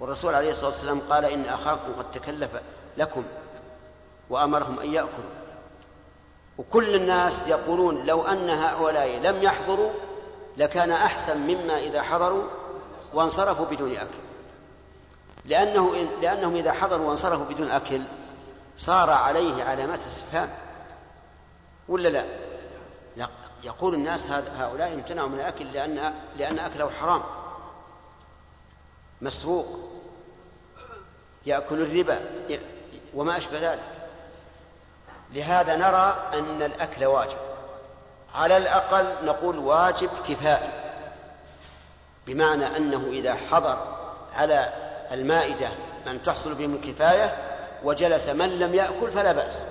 [0.00, 2.50] والرسول عليه الصلاة والسلام قال إن أخاكم قد تكلف
[2.96, 3.24] لكم
[4.30, 5.30] وأمرهم أن يأكلوا.
[6.58, 9.90] وكل الناس يقولون لو أن هؤلاء لم يحضروا
[10.56, 12.44] لكان أحسن مما إذا حضروا
[13.14, 14.18] وانصرفوا بدون أكل.
[15.44, 18.04] لأنه لأنهم إذا حضروا وانصرفوا بدون أكل
[18.78, 20.48] صار عليه علامات استفهام.
[21.88, 22.24] ولا لا؟
[23.64, 27.22] يقول الناس هؤلاء امتنعوا من الأكل لأن لأن أكله حرام.
[29.20, 29.66] مسروق
[31.46, 32.20] يأكل الربا.
[33.14, 33.82] وما أشبه ذلك.
[35.32, 37.38] لهذا نرى أن الأكل واجب.
[38.34, 40.70] على الأقل نقول واجب كفائي
[42.26, 43.78] بمعنى أنه إذا حضر
[44.34, 44.72] على
[45.12, 45.70] المائدة
[46.06, 47.36] من تحصل بهم الكفاية
[47.84, 49.62] وجلس من لم يأكل فلا بأس.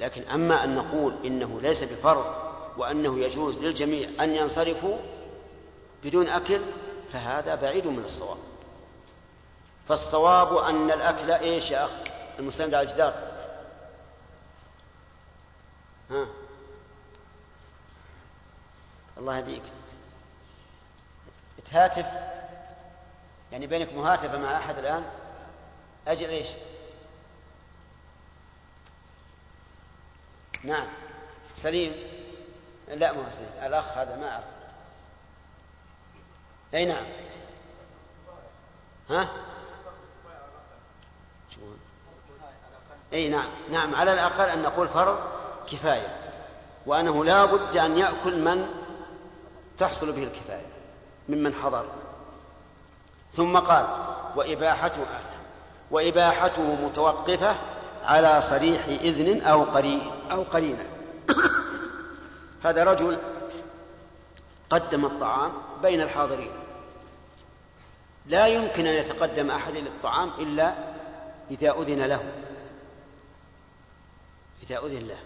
[0.00, 2.34] لكن أما أن نقول إنه ليس بفرض
[2.76, 4.96] وأنه يجوز للجميع أن ينصرفوا
[6.04, 6.60] بدون أكل
[7.14, 8.38] فهذا بعيد من الصواب.
[9.88, 11.90] فالصواب أن الأكل إيش يا أخ
[12.38, 13.14] المستند على الجدار.
[16.10, 16.26] ها؟
[19.18, 19.62] الله يهديك.
[21.70, 22.06] تهاتف.
[23.52, 25.04] يعني بينك مهاتفة مع أحد الآن؟
[26.06, 26.48] أجل إيش؟
[30.64, 30.86] نعم.
[31.56, 31.94] سليم.
[32.88, 33.66] لا مو سليم.
[33.66, 34.53] الأخ هذا ما أعرف.
[36.74, 37.04] أي نعم.
[39.10, 39.28] ها؟
[43.12, 43.48] أي نعم.
[43.70, 45.18] نعم على الأقل أن نقول فرض
[45.70, 46.16] كفاية
[46.86, 48.68] وأنه لا بد أن يأكل من
[49.78, 50.66] تحصل به الكفاية
[51.28, 51.84] ممن حضر.
[53.36, 53.86] ثم قال
[54.36, 55.06] وإباحته
[55.90, 57.56] وإباحته متوقفة
[58.04, 60.86] على صريح إذن أو قرين أو قرينة.
[62.64, 63.18] هذا رجل
[64.70, 66.63] قدم الطعام بين الحاضرين.
[68.26, 70.74] لا يمكن أن يتقدم أحد إلى الطعام إلا
[71.50, 72.32] إذا أذن له.
[74.62, 75.18] إذا أذن له.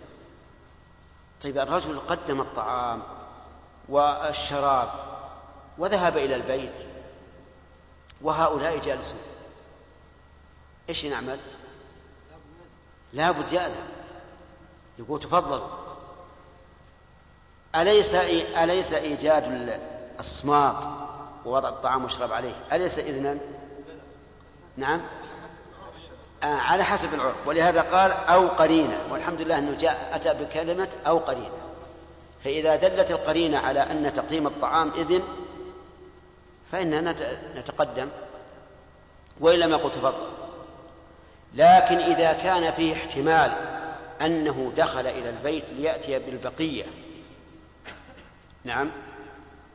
[1.43, 3.03] طيب الرجل قدم الطعام
[3.89, 4.91] والشراب
[5.79, 6.87] وذهب إلى البيت
[8.21, 9.21] وهؤلاء جالسون.
[10.89, 11.41] إيش نعمل؟
[13.13, 13.89] لا بد يأذن
[14.99, 15.69] يقول تفضلوا
[17.75, 19.81] أليس أليس إيجاد
[20.21, 21.08] الصماط
[21.45, 22.55] ووضع الطعام والشراب عليه.
[22.73, 23.39] أليس إذنا؟
[24.77, 25.01] نعم.
[26.43, 27.47] آه على حسب العرف.
[27.47, 28.99] ولهذا قال أو قرينة.
[29.11, 31.51] والحمد لله أنه جاء أتى بكلمة أو قرينة.
[32.45, 35.23] فإذا دلت القرينة على أن تقديم الطعام إذن
[36.73, 37.15] فإننا
[37.57, 38.09] نتقدم.
[39.41, 40.29] وإن لم يقل تفضل.
[41.55, 43.57] لكن إذا كان فيه احتمال
[44.21, 46.85] أنه دخل إلى البيت ليأتي بالبقية.
[48.65, 48.91] نعم.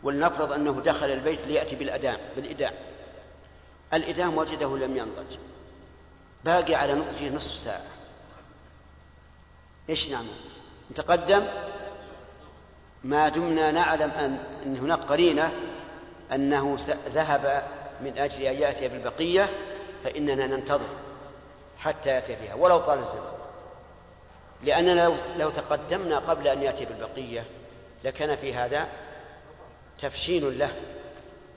[0.03, 2.73] ولنفرض أنه دخل البيت ليأتي بالأدام بالإدام
[3.93, 5.37] الإدام وجده لم ينضج.
[6.43, 7.85] باقي على نضجه نصف ساعة.
[9.89, 10.35] إيش نعمل
[10.91, 11.47] نتقدم؟
[13.03, 15.51] ما دمنا نعلم أن, أن هناك قرينة
[16.31, 17.63] أنه ذهب
[18.01, 19.49] من أجل أن يأتي بالبقية
[20.03, 20.89] فإننا ننتظر
[21.77, 22.53] حتى يأتي بها.
[22.53, 23.33] ولو طال الزمن.
[24.63, 27.45] لأننا لو, تقدمنا قبل أن يأتي بالبقية
[28.03, 28.87] لكان في هذا
[29.99, 30.75] تفشين له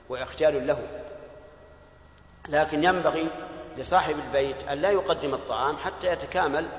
[0.09, 1.03] وإخجال له.
[2.49, 3.29] لكن ينبغي
[3.77, 6.69] لصاحب البيت أن لا يقدم الطعام حتى يتكامل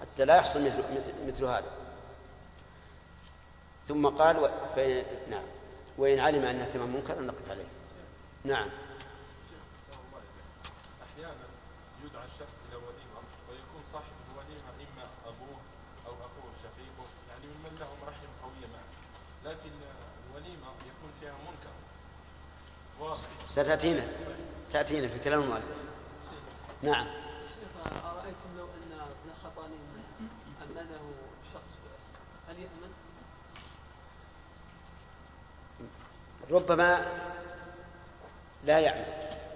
[0.00, 0.84] حتى لا يحصل مثل,
[1.26, 1.70] مثل, هذا.
[3.88, 4.48] ثم قال و...
[4.76, 4.78] ف...
[5.30, 5.44] نعم.
[5.98, 7.78] وإن علم أن ثم منكر نقف عليه.
[8.44, 8.68] نعم
[11.02, 11.46] أحيانا
[12.04, 15.58] يدعى الشخص إلى وليمة ويكون صاحب الوليمة إما أبوه
[16.06, 18.88] أو أخوه شقيقه يعني ممن لهم رحم قوية معه
[19.44, 19.70] لكن
[20.26, 21.74] الوليمة يكون فيها منكر
[23.00, 23.28] واضح
[23.62, 24.04] ستأتينا.
[24.72, 25.64] تأتينا في كلام المؤلف.
[26.82, 27.06] نعم.
[27.06, 29.80] شيخ أرأيتم لو أن ابن خطانين
[30.62, 31.12] أمنه
[31.54, 31.72] شخص
[32.48, 32.92] هل يأمن؟
[36.50, 37.06] ربما
[38.64, 39.04] لا يعمل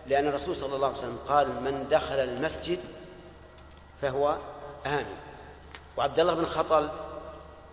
[0.06, 2.80] لأن الرسول صلى الله عليه وسلم قال من دخل المسجد
[4.02, 4.38] فهو
[4.86, 5.16] آمن.
[5.96, 6.90] وعبد الله بن خطل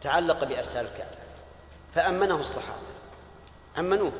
[0.01, 1.17] تعلق بأستار الكعبة
[1.95, 2.87] فأمنه الصحابة.
[3.77, 4.11] أمنوه.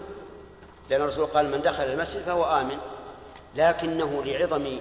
[0.90, 2.80] لأن الرسول قال من دخل المسجد فهو آمن.
[3.56, 4.80] لكنه لعظم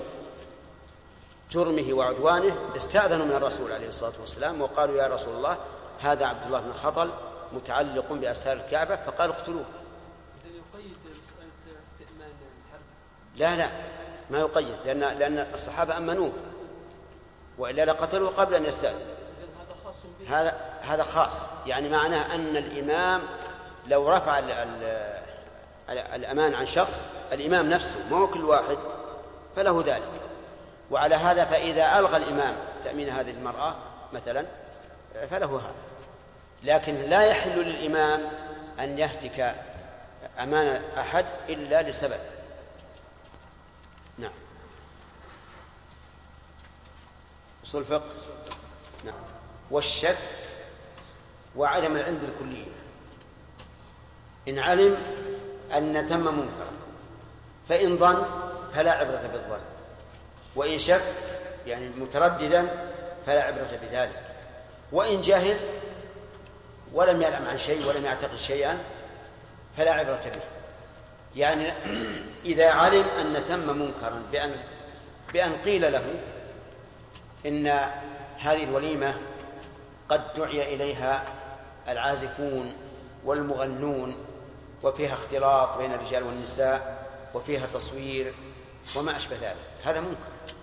[1.51, 5.57] جرمه وعدوانه استأذنوا من الرسول عليه الصلاة والسلام وقالوا يا رسول الله
[6.01, 7.11] هذا عبد الله بن خطل
[7.53, 9.65] متعلق بأستار الكعبة فقالوا اقتلوه.
[13.37, 13.71] لا لا
[14.31, 16.33] ما يقيد لأن لأن الصحابة أمنوه.
[17.59, 19.07] وإلا لقتلوه قبل أن يستأذن.
[20.29, 23.23] هذا هذا خاص يعني معناه أن الإمام
[23.87, 24.39] لو رفع
[25.91, 28.79] الأمان عن شخص الإمام نفسه ما هو كل واحد
[29.57, 30.21] فله ذلك.
[30.91, 33.75] وعلى هذا فإذا ألغى الإمام تأمين هذه المرأة
[34.13, 34.47] مثلا
[35.31, 35.75] فله هذا.
[36.63, 38.21] لكن لا يحل للإمام
[38.81, 39.55] أن يهتك
[40.41, 42.21] أمان أحد إلا لسبب.
[44.19, 44.33] نعم.
[47.65, 48.11] أصول الفقه؟
[49.05, 49.15] نعم.
[49.71, 50.19] والشك
[51.57, 52.73] وعدم العلم بالكلية.
[54.49, 54.97] إن علم
[55.77, 56.67] أن تم منكر
[57.69, 58.25] فإن ظن
[58.75, 59.61] فلا عبرة بالظن.
[60.57, 61.03] وإن شك
[61.67, 62.69] يعني مترددا
[63.27, 64.23] فلا عبرة بذلك.
[64.93, 65.59] وإن جهل
[66.93, 68.79] ولم يعلم عن شيء ولم يعتقد شيئا
[69.77, 70.43] فلا عبرة به.
[71.37, 71.73] يعني
[72.53, 74.55] إذا علم أن ثم منكرا بأن
[75.33, 76.05] بأن قيل له
[77.47, 77.67] إن
[78.39, 79.15] هذه الوليمة
[80.09, 81.25] قد دعي إليها
[81.89, 82.73] العازفون
[83.25, 84.17] والمغنون
[84.83, 88.35] وفيها اختلاط بين الرجال والنساء وفيها تصوير
[88.97, 89.57] وما أشبه ذلك.
[89.85, 90.55] هذا منكر.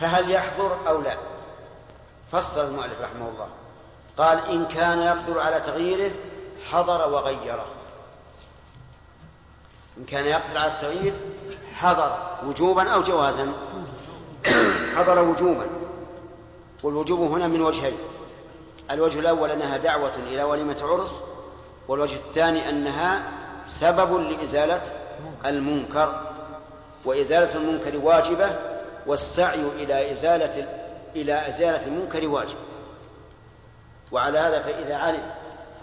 [0.00, 1.16] فهل يحضر أو لا؟
[2.32, 3.48] فصل المؤلف رحمه الله.
[4.18, 6.10] قال إن كان يقدر على تغييره
[6.70, 7.66] حضر وغيره.
[9.98, 11.14] إن كان يقدر على التغيير
[11.74, 13.52] حضر وجوبا أو جوازا.
[14.96, 15.66] حضر وجوبا.
[16.82, 17.98] والوجوب هنا من وجهين.
[18.90, 21.14] الوجه الأول أنها دعوة إلى وليمة عرس
[21.88, 23.22] والوجه الثاني أنها
[23.66, 24.82] سبب لإزالة
[25.46, 26.20] المنكر
[27.04, 28.56] وإزالة المنكر واجبة
[29.06, 30.68] والسعي إلى إزالة
[31.16, 32.56] إلى إزالة المنكر واجب.
[34.12, 35.30] وعلى هذا فإذا علم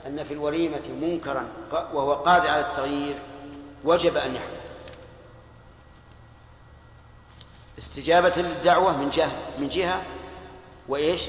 [0.08, 3.16] أن في الوليمة منكرا وهو قادر على التغيير
[3.84, 4.56] وجب أن يحضر
[7.78, 10.02] استجابة للدعوة من جهة من جهة
[10.88, 11.22] وإيش؟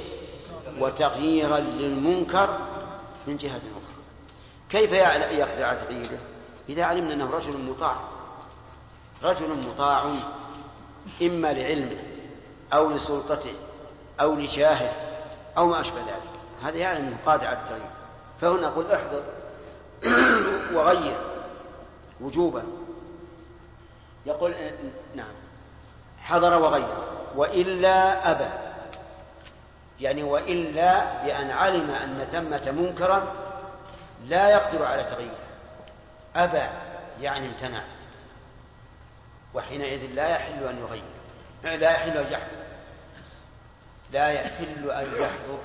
[0.81, 2.59] وتغييرا للمنكر
[3.27, 3.86] من جهة أخرى.
[4.71, 6.19] كيف يقدر على تغييره؟
[6.69, 7.97] إذا علمنا أنه رجل مطاع.
[9.23, 10.15] رجل مطاع
[11.23, 11.99] إما لعلمه
[12.75, 13.55] أو لسلطته
[14.21, 14.93] أو لجاهه
[15.59, 16.37] أو ما أشبه ذلك.
[16.63, 17.91] هذا يعلم أنه قادر على التغيير.
[18.41, 19.23] فهنا نقول احضر
[20.77, 21.19] وغير
[22.21, 22.63] وجوبا.
[24.27, 24.55] يقول
[25.15, 25.35] نعم.
[26.21, 26.97] حضر وغير.
[27.37, 28.49] وإلا أبى.
[30.01, 33.46] يعني وإلا بأن علم أن ثمة منكرا
[34.27, 35.47] لا يقدر على تغييره
[36.37, 36.69] أبى
[37.21, 37.83] يعني امتنع.
[39.55, 41.03] وحينئذ لا يحل أن يغير.
[41.63, 42.67] لا يحل أن يحضر.
[44.11, 45.59] لا يحل أن يحضر.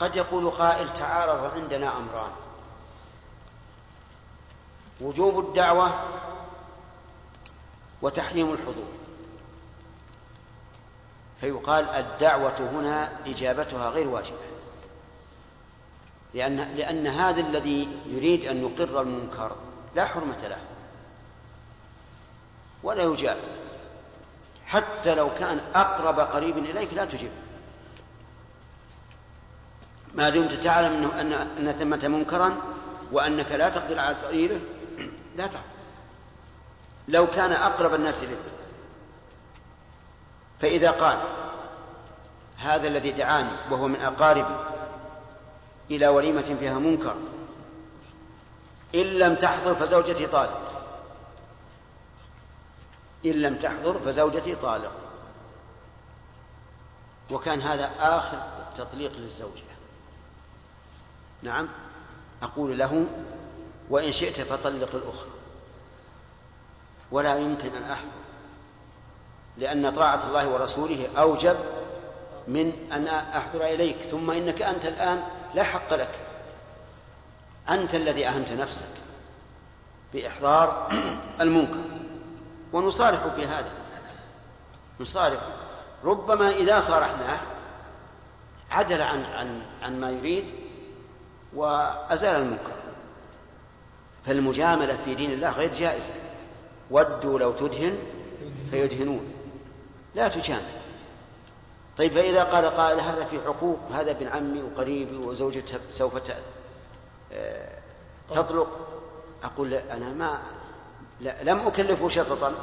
[0.00, 2.30] قد يقول قائل تعارض عندنا أمران.
[5.00, 5.92] وجوب الدعوة
[8.02, 8.92] وتحريم الحضور.
[11.40, 14.55] فيقال الدعوة هنا إجابتها غير واجبة.
[16.36, 19.56] لأن لأن هذا الذي يريد أن يقر المنكر
[19.94, 20.58] لا حرمة له.
[22.82, 23.36] ولا يجاب.
[24.66, 27.30] حتى لو كان أقرب قريب إليك لا تجب.
[30.14, 32.56] ما دمت تعلم أنه أن أن ثمة منكرا
[33.12, 34.60] وأنك لا تقدر على تغييره
[35.36, 35.60] لا تحضر
[37.08, 38.38] لو كان أقرب الناس إليك.
[40.60, 41.18] فإذا قال
[42.56, 44.75] هذا الذي دعاني وهو من أقاربي
[45.90, 47.16] إلى وليمة فيها منكر.
[48.94, 50.82] إن لم تحضر فزوجتي طالق.
[53.24, 54.92] إن لم تحضر فزوجتي طالق.
[57.30, 58.38] وكان هذا آخر
[58.78, 59.62] تطليق للزوجة.
[61.42, 61.68] نعم
[62.42, 63.06] أقول له
[63.90, 65.30] وإن شئت فطلق الأخرى.
[67.10, 68.08] ولا يمكن أن أحضر
[69.56, 71.56] لأن طاعة الله ورسوله أوجب
[72.48, 73.96] من أن أحضر إليك.
[74.10, 75.22] ثم إنك أنت الآن
[75.56, 76.10] لا حق لك.
[77.68, 78.86] أنت الذي أهنت نفسك
[80.12, 80.88] بإحضار
[81.40, 81.80] المنكر.
[82.72, 83.70] ونصارح في هذا.
[85.00, 85.40] نصارح.
[86.04, 87.40] ربما إذا صارحناه
[88.70, 90.44] عدل عن عن عن ما يريد
[91.54, 92.76] وأزال المنكر.
[94.26, 96.10] فالمجاملة في دين الله غير جائزة.
[96.90, 97.98] ودوا لو تدهن
[98.70, 99.34] فيدهنون.
[100.14, 100.75] لا تجامل.
[101.98, 106.18] طيب فإذا قال قائل هذا في حقوق هذا ابن عمي وقريبي وزوجته سوف
[108.30, 108.68] تطلق.
[109.42, 110.38] أقول أنا ما
[111.20, 112.54] لا لم أكلفه شططا.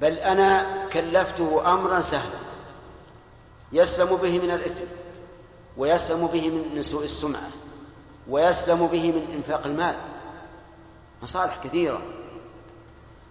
[0.00, 2.38] بل أنا كلفته أمرا سهلا.
[3.72, 4.84] يسلم به من الإثم
[5.76, 7.48] ويسلم به من سوء السمعة
[8.28, 9.96] ويسلم به من إنفاق المال.
[11.22, 12.02] مصالح كثيرة.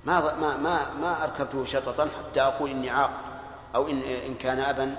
[0.05, 3.11] ما ما ما ما أركبته شططا حتى أقول إني عاق
[3.75, 4.97] أو إن إن كان أبا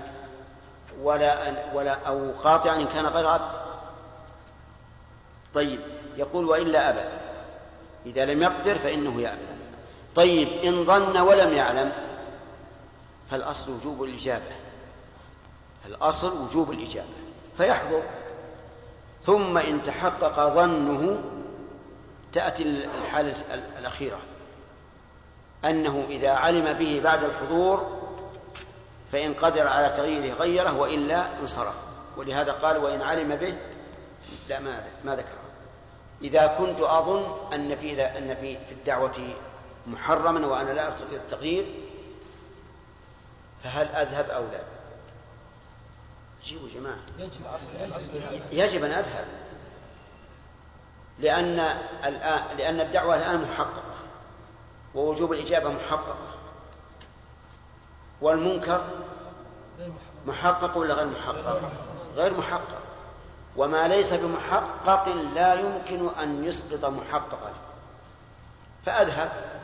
[1.03, 3.65] ولا ولا أو قاطعا إن كان غير عبد
[5.55, 5.81] طيب
[6.17, 7.09] يقول وإلا أبى.
[8.07, 9.41] إذا لم يقدر فإنه يأبى.
[10.17, 11.93] طيب إن ظن ولم يعلم
[13.31, 14.53] فالأصل وجوب الإجابة.
[15.87, 17.15] الأصل وجوب الإجابة.
[17.57, 18.03] فيحضر.
[19.27, 21.23] ثم إن تحقق ظنه
[22.33, 23.35] تأتي الحالة
[23.79, 24.19] الأخيرة.
[25.65, 28.05] أنه إذا علم به بعد الحضور
[29.13, 31.75] فإن قدر على تغييره غيره وإلا انصرف.
[32.17, 33.57] ولهذا قال وإن علم به
[34.49, 35.45] لا ما ما ذكره.
[36.23, 39.35] إذا كنت أظن أن في أن في الدعوة
[39.87, 41.67] محرما وأنا لا أستطيع التغيير
[43.65, 44.61] فهل أذهب أو لا؟
[46.45, 46.99] جيبوا جماعة.
[48.53, 49.25] يجب أن أذهب.
[51.19, 51.61] لأن
[52.05, 53.84] الآن لأن الدعوة الآن محققة
[54.95, 56.35] ووجوب الإجابة محققة
[58.21, 58.85] والمنكر
[60.27, 61.73] محقق ولا غير محقق؟
[62.15, 62.79] غير محقق.
[63.57, 67.53] وما ليس بمحقق لا يمكن أن يسقط محققا.
[68.87, 69.61] فأذهب.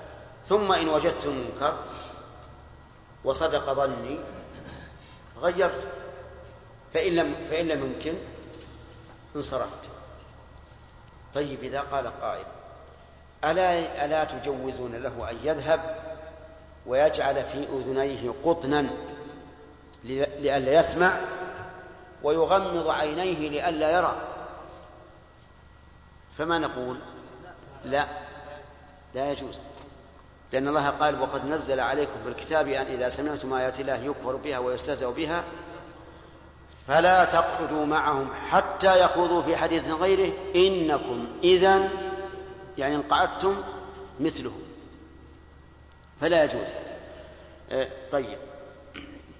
[0.48, 1.76] ثم إن وجدت المنكر
[3.24, 4.18] وصدق ظني
[5.40, 5.88] غيرت.
[6.94, 8.18] فإن لم فإن لم يمكن
[9.36, 9.88] انصرفت.
[11.34, 12.46] طيب إذا قال قائل.
[13.44, 15.96] ألا ألا تجوزون له أن يذهب
[16.86, 18.90] ويجعل في أذنيه قطنا
[20.04, 21.16] لئلا يسمع
[22.22, 24.16] ويغمض عينيه لئلا يرى.
[26.38, 26.96] فما نقول؟
[27.84, 28.06] لا
[29.14, 29.58] لا يجوز.
[30.52, 34.58] لأن الله قال وقد نزل عليكم في الكتاب أن إذا سمعتم آيات الله يكفر بها
[34.58, 35.44] ويستهزأ بها
[36.88, 40.32] فلا تقعدوا معهم حتى يخوضوا في حديث غيره.
[40.56, 41.88] إنكم إذا
[42.78, 43.62] يعني إن قعدتم
[44.20, 44.52] مثله
[46.20, 46.68] فلا يجوز.
[47.70, 48.38] آه، طيب.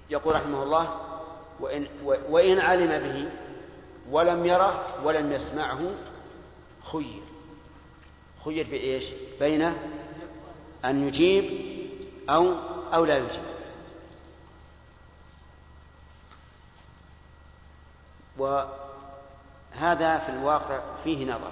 [0.09, 0.99] يقول رحمه الله
[1.59, 3.29] وإن, وإن علم به
[4.09, 5.79] ولم يره ولم يسمعه
[6.91, 7.21] خير.
[8.45, 9.05] خير بإيش؟
[9.39, 9.73] بين
[10.85, 11.71] أن يجيب
[12.29, 12.55] أو
[12.93, 13.51] أو لا يجيب.
[18.37, 21.51] وهذا في الواقع فيه نظر.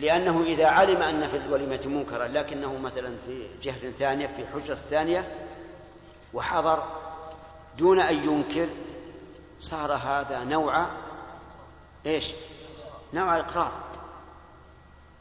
[0.00, 5.28] لأنه إذا علم أن في الوليمة منكرا لكنه مثلا في جهة ثانية في حجرة ثانية
[6.34, 6.82] وحضر
[7.78, 8.68] دون أن ينكر
[9.60, 10.86] صار هذا نوع
[12.06, 12.30] إيش؟
[13.12, 13.72] نوع إقرار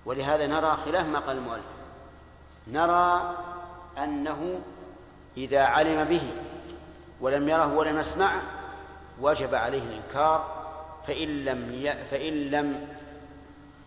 [0.05, 1.63] ولهذا نرى خلاف ما قال المؤلف
[2.67, 3.35] نرى
[3.97, 4.59] أنه
[5.37, 6.31] إذا علم به
[7.21, 8.41] ولم يره ولم يسمعه
[9.21, 10.59] وجب عليه الإنكار
[11.07, 12.05] فإن لم ي...
[12.11, 12.87] فإن لم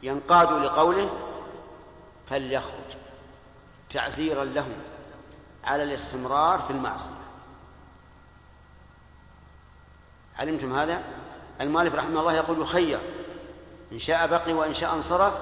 [0.02, 1.10] ينقادوا لقوله
[2.30, 2.96] فليخرج
[3.90, 4.74] تعزيرا لهم
[5.64, 7.22] على الاستمرار في المعصية.
[10.38, 11.02] علمتم هذا؟
[11.60, 13.00] المؤلف رحمه الله يقول يخير
[13.92, 15.34] إن شاء بقي وإن شاء انصرف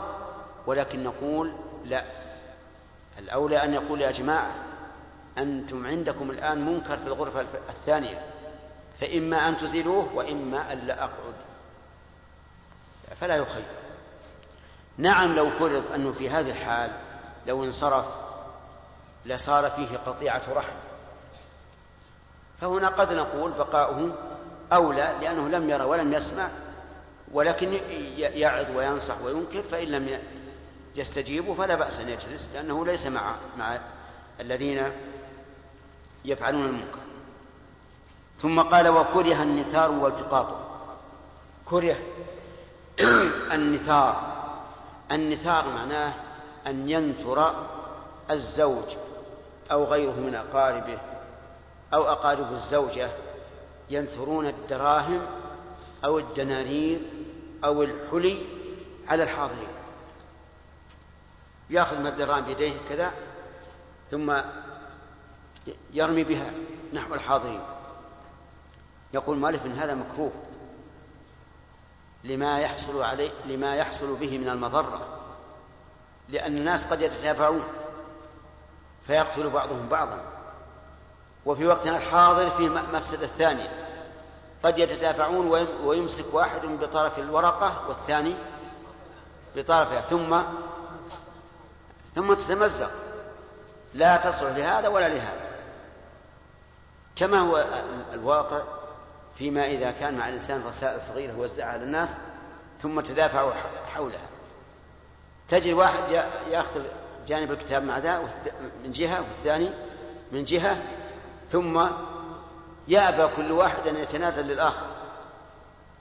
[0.67, 1.53] ولكن نقول
[1.85, 2.05] لا.
[3.19, 4.55] الأولى أن يقول يا جماعة
[5.39, 8.23] أنتم عندكم الآن منكر في الغرفة الثانية
[9.01, 11.35] فإما أن تزيلوه وإما أن لا أقعد.
[13.21, 13.65] فلا يخير.
[15.01, 16.91] نعم لو فرض أنه في هذه الحال
[17.47, 18.05] لو انصرف
[19.27, 20.77] لصار فيه قطيعة رحم.
[22.61, 24.15] فهنا قد نقول بقاؤه
[24.73, 26.49] أولى لأنه لم يرى ولم يسمع
[27.33, 27.81] ولكن
[28.19, 30.19] يعظ وينصح وينكر فإن لم
[30.97, 33.79] يستجيبوا فلا بأس أن يجلس لأنه ليس مع مع
[34.41, 34.93] الذين
[36.25, 37.01] يفعلون المنكر.
[38.43, 40.47] ثم قال وكره النثار والتقاط.
[41.65, 41.97] كره
[43.55, 44.30] النثار.
[45.13, 46.15] النثار معناه
[46.67, 47.67] أن ينثر
[48.31, 48.97] الزوج
[49.73, 50.99] أو غيره من أقاربه
[51.95, 53.11] أو أقارب الزوجة
[53.91, 55.27] ينثرون الدراهم
[56.05, 57.01] أو الدنانير
[57.65, 58.47] أو الحلي
[59.09, 59.69] على الحاضرين.
[61.71, 63.13] يأخذ من الدراهم بيديه كذا
[64.11, 64.41] ثم
[65.93, 66.51] يرمي بها
[66.93, 67.61] نحو الحاضرين.
[69.15, 70.33] يقول مالك من هذا مكروه.
[72.25, 75.21] لما يحصل عليه لما يحصل به من المضرة
[76.29, 77.65] لأن الناس قد يتتابعون
[79.07, 80.19] فيقتل بعضهم بعضا.
[81.47, 83.87] وفي وقتنا الحاضر في مفسدة ثانية
[84.63, 88.35] قد يتدافعون ويمسك واحد بطرف الورقة والثاني
[89.57, 90.43] بطرفها ثم
[92.15, 92.91] ثم تتمزق.
[93.95, 95.51] لا تصلح لهذا ولا لهذا.
[97.17, 97.65] كما هو
[98.13, 98.63] الواقع
[99.41, 102.17] فيما إذا كان مع الإنسان رسائل صغيرة وزعها على الناس
[102.83, 103.53] ثم تدافعوا
[103.95, 104.27] حولها
[105.49, 106.11] تجد واحد
[106.51, 106.83] يأخذ
[107.27, 108.23] جانب الكتاب مع ذا
[108.85, 109.71] من جهة والثاني
[110.33, 110.83] من جهة
[111.53, 111.87] ثم
[112.89, 114.87] يأبى كل واحد أن يتنازل للآخر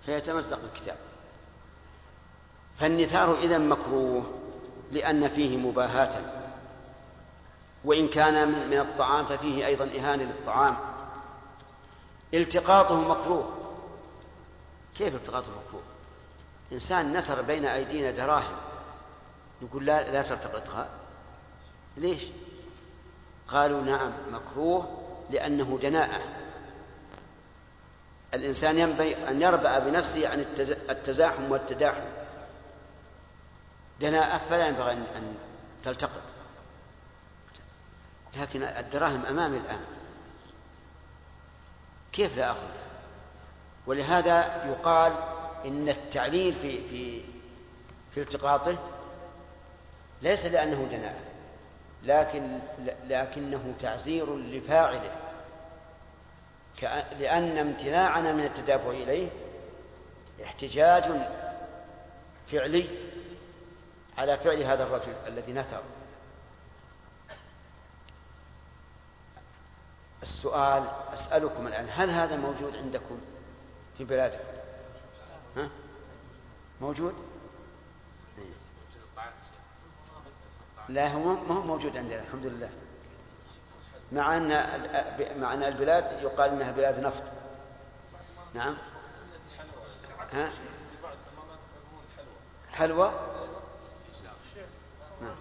[0.05, 0.97] فيتمزق الكتاب
[2.79, 4.23] فالنثار إذا مكروه
[4.91, 6.21] لأن فيه مباهاة
[7.85, 10.77] وإن كان من الطعام ففيه أيضا إهانة للطعام.
[12.33, 13.53] التقاطه مكروه.
[14.97, 15.83] كيف التقاطه مكروه؟
[16.71, 18.57] إنسان نثر بين أيدينا دراهم.
[19.61, 20.89] يقول لا لا تلتقطها.
[21.97, 22.23] ليش؟
[23.47, 26.21] قالوا نعم مكروه لأنه دناءة
[28.33, 30.39] الإنسان ينبغي أن يربأ بنفسه عن
[30.89, 32.05] التزاحم والتداحم.
[34.01, 35.37] دناءة فلا ينبغي أن
[35.85, 36.21] تلتقط.
[38.37, 39.98] لكن الدراهم أمامي الآن.
[42.13, 42.67] كيف لا أخذ؟
[43.87, 45.13] ولهذا يقال
[45.65, 47.21] إن التعليل في في
[48.13, 48.77] في التقاطه
[50.21, 51.19] ليس لأنه دناءة
[52.03, 52.59] لكن
[53.07, 55.11] لكنه تعزير لفاعله
[57.19, 59.29] لأن امتناعنا من التدافع إليه
[60.43, 61.03] احتجاج
[62.51, 62.89] فعلي
[64.17, 65.81] على فعل هذا الرجل الذي نثر.
[70.23, 73.19] السؤال أسألكم الآن هل هذا موجود عندكم
[73.97, 74.43] في بلادكم
[75.57, 75.69] ها؟
[76.81, 77.13] موجود
[80.89, 82.69] لا هو ما هو موجود عندنا الحمد لله
[84.11, 84.47] مع أن
[85.41, 87.23] مع أن البلاد يقال أنها بلاد نفط
[88.53, 88.77] نعم
[90.31, 90.51] ها؟
[92.71, 93.13] حلوى
[95.21, 95.35] نعم.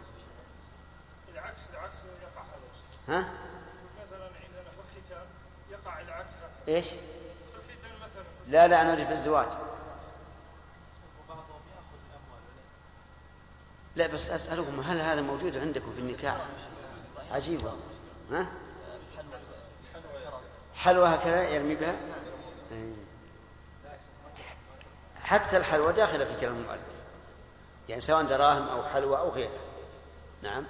[1.33, 2.43] العكس العكس يقع
[3.09, 3.29] ها؟
[4.01, 5.27] مثلا عندنا في الختان
[5.71, 6.29] يقع العكس
[6.69, 6.87] إيش؟
[8.49, 9.49] لا لا أنا أريد في الزواج.
[13.97, 16.37] لا بس أسألكم هل هذا موجود عندكم في النكاح؟
[17.31, 17.81] عجيب والله.
[18.31, 18.47] ها؟
[20.75, 21.97] حلوى هكذا يرمي بها.
[25.23, 26.81] حتى الحلوى داخلة في كلام المؤلف.
[27.89, 29.61] يعني سواء دراهم أو حلوى أو غيرها
[30.43, 30.65] نعم.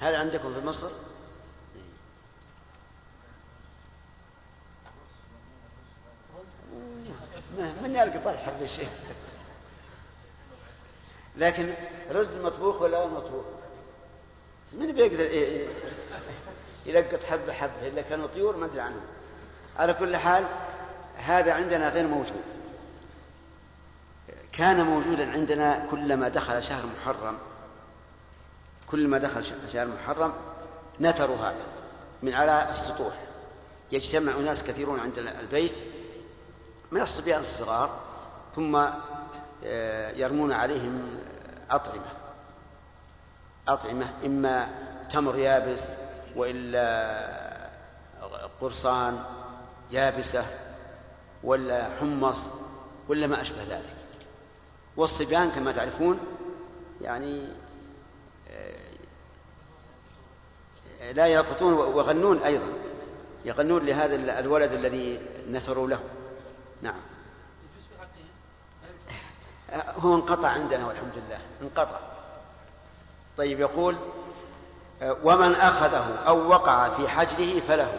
[0.00, 0.90] هل عندكم في مصر؟
[7.56, 8.88] من طرح هذا الشيء.
[11.36, 11.74] لكن
[12.10, 13.44] رز مطبوخ ولا مطبوخ؟
[14.72, 15.30] من بيقدر
[16.86, 19.00] يلقط حبة حبة إلا كانوا طيور ما أدري عنهم.
[19.76, 20.44] على كل حال
[21.16, 22.42] هذا عندنا غير موجود.
[24.52, 27.38] كان موجودا عندنا كلما دخل شهر محرم
[28.90, 30.34] كلما دخل شهر محرم
[31.00, 31.66] نثروا هذا
[32.22, 33.24] من على السطوح.
[33.92, 35.74] يجتمع ناس كثيرون عند البيت
[36.92, 38.00] من الصبيان الصغار
[38.56, 38.76] ثم
[39.64, 41.20] آه، يرمون عليهم
[41.70, 42.12] أطعمة.
[43.68, 44.68] أطعمة إما
[45.12, 45.84] تمر يابس
[46.36, 47.58] وإلا
[48.60, 49.24] قرصان
[49.90, 50.44] يابسة
[51.44, 52.46] ولا حمص
[53.08, 53.96] ولا ما أشبه ذلك.
[54.96, 56.18] والصبيان كما تعرفون
[57.00, 57.48] يعني
[58.50, 58.78] آه،
[61.12, 62.66] لا يرقصون ويغنون أيضا.
[63.44, 65.20] يغنون لهذا الولد الذي
[65.50, 66.00] نثروا له.
[66.82, 67.00] نعم.
[69.98, 71.38] هو انقطع عندنا والحمد لله.
[71.62, 71.98] انقطع.
[73.38, 73.96] طيب يقول
[75.02, 77.92] ومن أخذه أو وقع في حجره فله.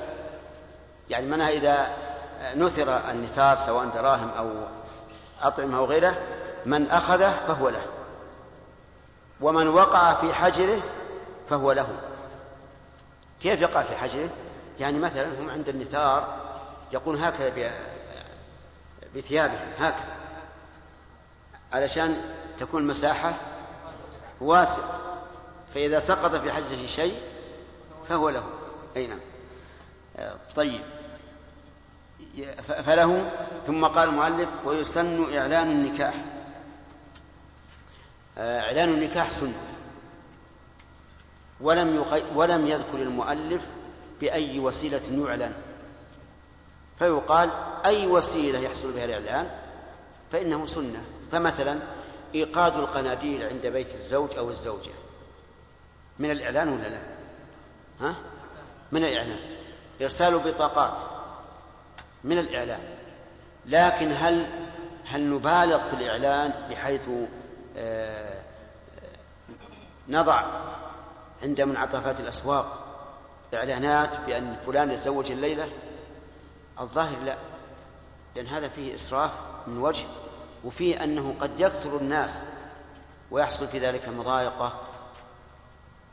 [1.10, 1.94] يعني منها إذا
[2.56, 4.52] نثر النثار سواء دراهم أو
[5.42, 6.18] أطعمة أو غيره
[6.66, 7.86] من أخذه فهو له.
[9.42, 10.82] ومن وقع في حجره
[11.50, 11.88] فهو له.
[13.42, 14.30] كيف يقع في حجره؟
[14.80, 16.38] يعني مثلا هم عند النثار
[16.92, 17.72] يقول هكذا
[19.16, 20.16] بثيابهم هكذا.
[21.74, 22.22] علشان
[22.60, 23.38] تكون المساحة
[24.42, 25.00] واسعة.
[25.74, 27.22] فإذا سقط في حجه شيء
[28.08, 28.44] فهو له.
[28.98, 29.20] أي نعم.
[30.56, 30.82] طيب.
[32.68, 33.32] فله.
[33.68, 36.14] ثم قال المؤلف ويسن إعلان النكاح.
[38.38, 39.64] إعلان النكاح سنة.
[41.62, 42.06] ولم
[42.36, 43.62] ولم يذكر المؤلف
[44.22, 45.54] بأي وسيلة يعلن.
[47.00, 47.52] فيقال
[47.86, 49.50] أي وسيلة يحصل بها الإعلان؟
[50.32, 51.02] فإنه سنة.
[51.32, 51.80] فمثلا
[52.36, 54.92] إيقاد القناديل عند بيت الزوج أو الزوجة.
[56.20, 57.02] من الإعلان ولا لا؟
[58.02, 58.16] ها؟
[58.92, 59.40] من الإعلان.
[60.02, 60.98] إرسال بطاقات.
[62.24, 62.82] من الإعلان.
[63.66, 64.48] لكن هل
[65.06, 67.10] هل نبالغ في الإعلان بحيث
[67.78, 68.40] آه،
[70.08, 70.44] نضع
[71.44, 72.86] عند منعطفات الأسواق
[73.54, 75.70] إعلانات بأن فلان يتزوج الليلة؟
[76.80, 77.38] الظاهر لا
[78.36, 79.32] لأن هذا فيه إسراف
[79.68, 80.06] من وجه
[80.64, 82.32] وفيه أنه قد يكثر الناس
[83.32, 84.82] ويحصل في ذلك مضايقة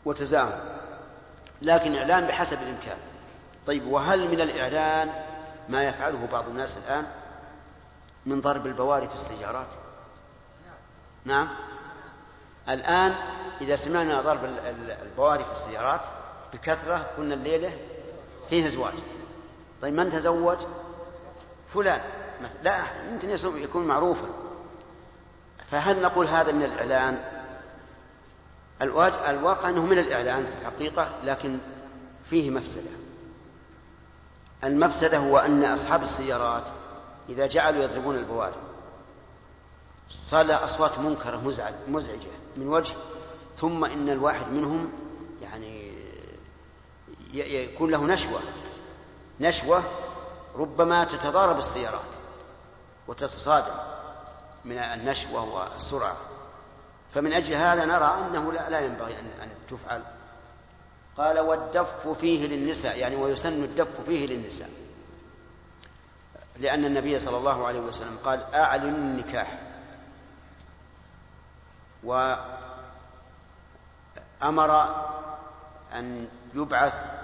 [0.04, 0.58] وتزاحم.
[1.62, 2.96] لكن إعلان بحسب الإمكان.
[3.66, 5.12] طيب وهل من الإعلان
[5.68, 7.06] ما يفعله بعض الناس الآن
[8.26, 9.68] من ضرب البواري في السيارات؟
[11.24, 11.48] نعم.
[12.68, 13.14] الآن
[13.60, 14.44] إذا سمعنا ضرب
[15.02, 16.00] البواري في السيارات
[16.52, 17.72] بكثرة قلنا الليلة
[18.50, 18.94] فيه زواج
[19.83, 20.59] طيب من تزوج؟
[21.74, 22.01] فلان.
[22.62, 23.31] لا يمكن
[23.62, 24.27] يكون معروفا.
[25.70, 27.24] فهل نقول هذا من الإعلان؟
[29.29, 31.59] الواقع أنه من الإعلان في الحقيقة لكن
[32.31, 32.91] فيه مفسدة.
[34.64, 36.62] المفسدة هو أن أصحاب السيارات
[37.29, 38.57] إذا جعلوا يضربون البواري
[40.09, 41.37] صار أصوات منكرة
[41.89, 42.95] مزعجة من وجه
[43.57, 44.93] ثم إن الواحد منهم
[45.43, 45.93] يعني
[47.35, 48.41] يكون له نشوة.
[49.41, 49.82] نشوة
[50.55, 52.01] ربما تتضارب السيارات
[53.09, 53.74] وتتصادم
[54.64, 56.16] من النشوة والسرعة.
[57.14, 60.03] فمن أجل هذا نرى أنه لا, لا ينبغي أن, أن تفعل.
[61.18, 64.70] قال والدف فيه للنساء يعني ويسن الدف فيه للنساء.
[66.57, 69.59] لأن النبي صلى الله عليه وسلم قال أعلن النكاح.
[74.43, 74.95] وأمر
[75.95, 77.15] أن يبعث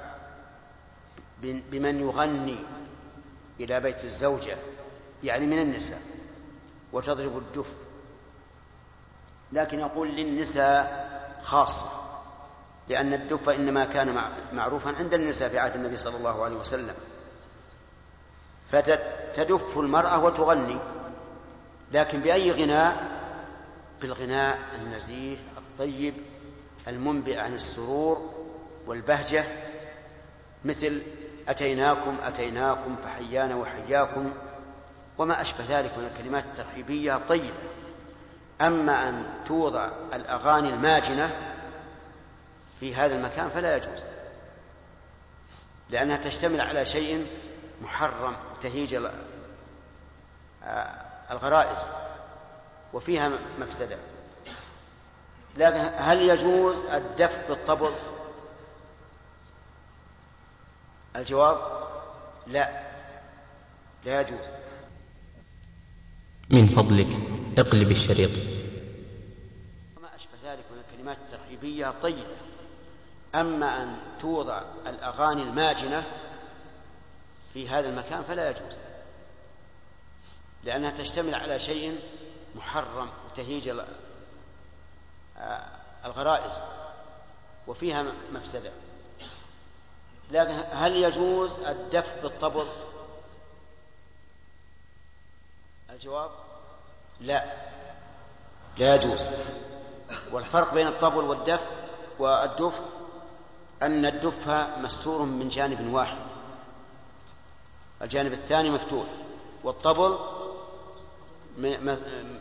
[1.42, 2.58] بمن يغني
[3.60, 4.56] إلى بيت الزوجة
[5.24, 6.00] يعني من النساء
[6.92, 7.66] وتضرب الدف.
[9.52, 11.12] لكن يقول للنساء
[11.42, 11.86] خاصة
[12.88, 14.18] لأن الدف إنما كان
[14.52, 16.94] معروفا عند النساء في عهد النبي صلى الله عليه وسلم.
[18.70, 20.78] فتدف المرأة وتغني
[21.92, 23.22] لكن بأي غناء؟
[24.00, 26.14] بالغناء النزيه الطيب
[26.88, 28.30] المنبئ عن السرور
[28.86, 29.44] والبهجة
[30.64, 31.02] مثل
[31.48, 34.32] أتيناكم أتيناكم فحيانا وحياكم.
[35.18, 37.54] وما أشبه ذلك من الكلمات الترحيبية الطيبة.
[38.60, 41.30] أما أن توضع الأغاني الماجنة
[42.80, 44.02] في هذا المكان فلا يجوز.
[45.90, 47.26] لأنها تشتمل على شيء
[47.82, 48.98] محرم تهيج
[51.30, 51.78] الغرائز
[52.92, 53.96] وفيها مفسدة.
[55.56, 57.92] لكن هل يجوز الدف بالطبل؟
[61.16, 61.58] الجواب
[62.46, 62.82] لا.
[64.04, 64.46] لا يجوز.
[66.50, 67.06] من فضلك
[67.58, 68.30] اقلب الشريط.
[69.96, 72.36] وما أشبه ذلك من الكلمات الترحيبية الطيبة
[73.34, 76.04] أما أن توضع الأغاني الماجنة
[77.54, 78.76] في هذا المكان فلا يجوز.
[80.64, 82.00] لأنها تشتمل على شيء
[82.54, 83.72] محرم وتهيج
[86.04, 86.52] الغرائز
[87.66, 88.72] وفيها مفسدة.
[90.32, 92.66] لكن هل يجوز الدف بالطبل؟
[95.90, 96.30] الجواب
[97.20, 97.44] لا.
[98.78, 99.26] لا يجوز.
[100.32, 101.60] والفرق بين الطبل والدف
[102.18, 102.72] والدف
[103.82, 106.18] أن الدف مستور من جانب واحد.
[108.02, 109.06] الجانب الثاني مفتوح
[109.64, 110.18] والطبل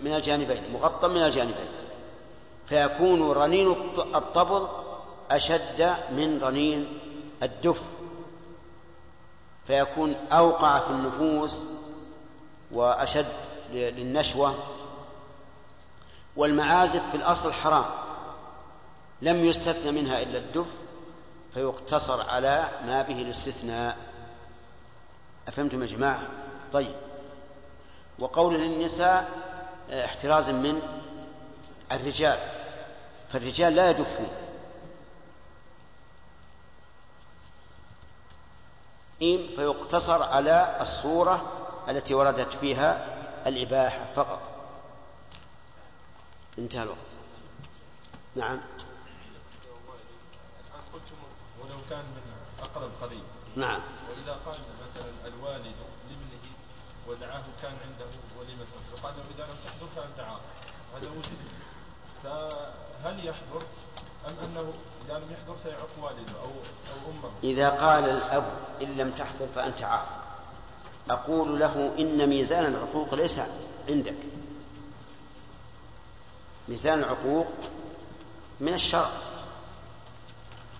[0.02, 1.70] من الجانبين مغطى من الجانبين.
[2.70, 3.72] فيكون رنين
[4.16, 4.68] الطبل
[5.32, 7.00] أشد من رنين
[7.44, 7.82] الدف
[9.68, 11.60] فيكون أوقع في النفوس
[12.72, 13.34] وأشد
[13.72, 14.56] للنشوة
[16.36, 17.86] والمعازف في الأصل حرام
[19.22, 20.68] لم يستثنى منها إلا الدف
[21.54, 23.98] فيقتصر على ما به الاستثناء.
[25.48, 26.28] أفهمتم يا جماعة؟
[26.74, 26.96] طيب.
[28.20, 29.30] وقول للنساء
[29.92, 30.82] احترازا من
[31.92, 32.40] الرجال
[33.34, 34.30] فالرجال لا يدفون.
[39.56, 41.52] فيقتصر على الصورة
[41.90, 43.18] التي وردت فيها
[43.48, 44.40] الإباحة فقط.
[46.58, 46.98] انتهى الوقت.
[48.36, 48.60] نعم.
[51.62, 52.22] ولو كان من
[52.62, 53.24] أقرب قريب
[53.56, 53.80] نعم.
[54.10, 55.76] وإذا قال مثلا الوالد
[56.10, 56.52] لابنه
[57.08, 58.06] ودعاه كان عنده
[58.40, 58.66] وليمة
[58.96, 60.42] فقال له إذا لم تحضر فأنت عاصي
[60.96, 61.38] هذا وجد.
[62.24, 63.62] فهل يحضر
[64.28, 64.74] أم أنه
[65.06, 65.36] إذا لم
[66.02, 67.32] والده أو أو أمه.
[67.44, 68.44] إذا قال الأب
[68.82, 70.08] إن لم تحضر فأنت عاق.
[71.10, 73.40] أقول له إن ميزان العقوق ليس
[73.90, 74.16] عندك.
[76.68, 77.48] ميزان العقوق
[78.60, 79.10] من الشرع.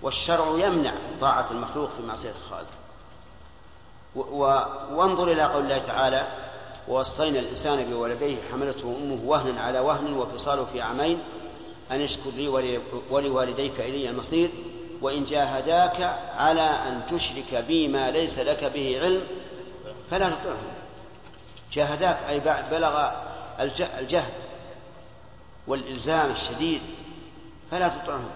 [0.02, 2.70] والشرع يمنع طاعة المخلوق في معصية الخالق.
[4.96, 6.28] وانظر إلى قول الله تعالى
[6.88, 11.24] ووصينا الإنسان بولديه حملته أمه وهنا على وهن وفصاله في عامين
[11.92, 12.48] أن اشكر لي
[13.10, 14.50] ولوالديك إلي المصير
[15.02, 16.02] وإن جاهداك
[16.36, 19.24] على أن تشرك بي ما ليس لك به علم
[20.12, 20.74] فلا تطعهما
[21.72, 22.40] جاهداك أي
[22.72, 23.12] بلغ
[24.00, 24.34] الجهد
[25.68, 26.82] والإلزام الشديد
[27.72, 28.32] فلا تطعهما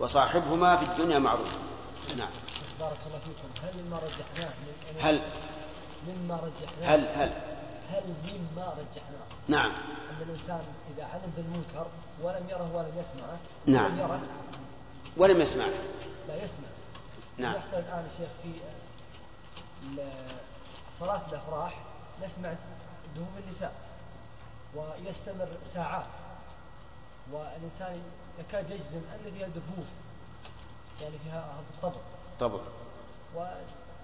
[0.00, 1.48] وصاحبهما في الدنيا معروف.
[2.18, 2.28] نعم.
[2.80, 3.66] بارك الله فيكم.
[3.66, 5.20] هل مما رجحناه من هل
[6.08, 7.32] مما رجحناه؟ هل هل؟
[7.92, 9.70] هل مما رجحناه؟ نعم.
[9.70, 10.60] أن الإنسان
[10.96, 11.86] إذا علم بالمنكر
[12.22, 13.92] ولم يره ولم يسمعه؟ نعم.
[13.92, 14.20] لم يره.
[15.16, 15.64] ولم يسمع
[16.28, 16.68] لا يسمع.
[17.38, 17.54] نعم.
[17.54, 18.52] يحصل الآن يا شيخ في
[21.00, 21.78] صلاة الأفراح
[22.24, 22.54] نسمع
[23.16, 23.72] دهوم النساء
[24.74, 26.06] ويستمر ساعات
[27.32, 28.02] والإنسان
[28.38, 29.86] يكاد يجزم أن فيها دفوف
[31.00, 32.00] يعني فيها طبع.
[32.40, 32.60] طبعا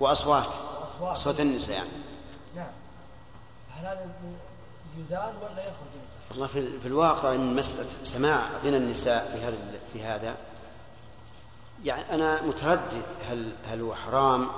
[0.00, 0.46] وأصوات.
[0.46, 1.12] وأصوات.
[1.12, 1.88] أصوات النساء يعني.
[2.56, 2.72] نعم.
[3.76, 4.10] هل هذا
[4.98, 9.80] يزال ولا يخرج الإنسان؟ والله في, في الواقع إن مسألة سماع غنى النساء في هذا
[9.92, 10.36] في هذا
[11.84, 14.48] يعني أنا متردد هل هل هو حرام؟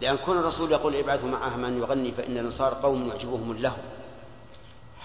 [0.00, 3.76] لأن كون الرسول يقول ابعثوا معها من يغني فإن الانصار قوم يعجبهم اللهو.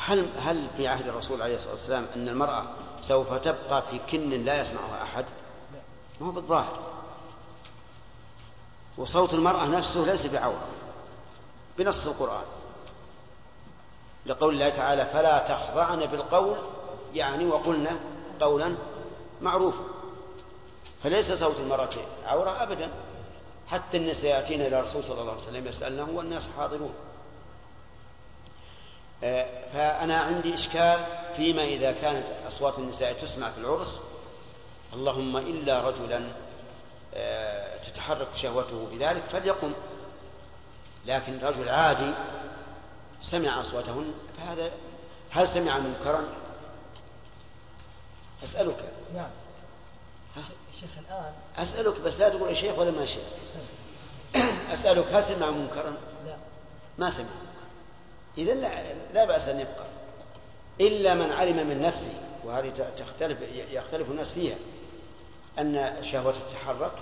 [0.06, 2.66] هل هل في عهد الرسول عليه الصلاة والسلام أن المرأة
[3.02, 5.26] سوف تبقى في كن لا يسمعها أحد؟
[6.22, 6.80] ما هو بالظاهر.
[8.98, 10.68] وصوت المرأة نفسه ليس بعوره
[11.78, 12.46] بنص القرآن.
[14.26, 16.58] لقول الله تعالى فلا تخضعن بالقول
[17.14, 18.00] يعني وقلنا
[18.40, 18.76] قولا
[19.42, 19.84] معروفا.
[21.04, 21.90] فليس صوت المرأة
[22.26, 22.92] عورة أبدا
[23.68, 26.94] حتى النساء يأتين إلى الرسول صلى الله عليه وسلم يسألنه والناس حاضرون.
[29.24, 31.06] آه، فأنا عندي إشكال
[31.36, 34.00] فيما إذا كانت أصوات النساء تسمع في العرس.
[34.94, 36.28] اللهم إلا رجلا
[37.14, 39.74] آه، تتحرك شهوته بذلك فليقم.
[41.06, 42.14] لكن رجل عادي
[43.24, 44.72] سمع أصواتهن فهذا
[45.30, 46.28] هل سمع منكرا؟
[48.44, 48.94] أسألك.
[49.16, 49.30] نعم.
[50.36, 50.44] ها؟
[50.74, 51.34] الشيخ الآن.
[51.58, 53.24] أسألك بس لا تقول شيخ ولا ما شيخ.
[54.74, 56.38] أسألك هل سمع منكرا؟ لا.
[56.98, 57.26] ما سمع.
[58.38, 59.86] إذا لا, لا بأس أن يبقى.
[60.82, 62.14] إلا من علم من نفسه
[62.44, 63.38] وهذه تختلف
[63.72, 64.56] يختلف الناس فيها.
[65.60, 66.94] أن شهوته تتحرك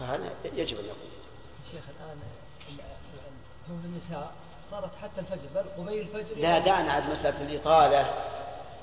[0.00, 1.10] فهذا يجب أن يقول.
[1.66, 2.18] الشيخ الآن
[3.68, 4.32] دهوم النساء
[4.70, 8.14] صارت حتى الفجر بل قبيل الفجر لا دعنا عاد مسألة الإطالة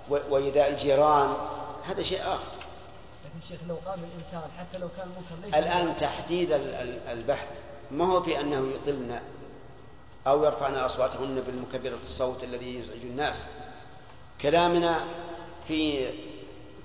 [0.10, 1.34] وإيذاء الجيران
[1.86, 2.52] هذا شيء آخر.
[3.26, 7.48] لكن الشيخ لو قام الإنسان حتى لو كان المنكر ليس الآن تحديد ال- ال- البحث
[7.92, 9.20] ما هو في أنه يطلن
[10.28, 13.46] أو يرفعن أصواتهن بالمكبرة الصوت الذي يزعج الناس؟
[14.42, 15.04] كلامنا
[15.68, 16.10] في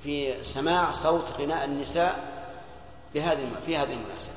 [0.03, 2.39] في سماع صوت غناء النساء
[3.15, 4.33] بهذه في هذه المناسبة.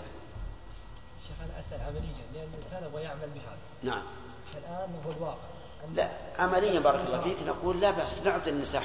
[1.21, 3.57] الشيخ أنا أسأل عمليا لأن الإنسان يبغى يعمل بهذا.
[3.83, 4.03] نعم.
[4.75, 5.37] هو الواقع.
[5.95, 6.09] لا
[6.39, 8.83] عمليا بارك الله فيك نقول لا بأس نعطي النساء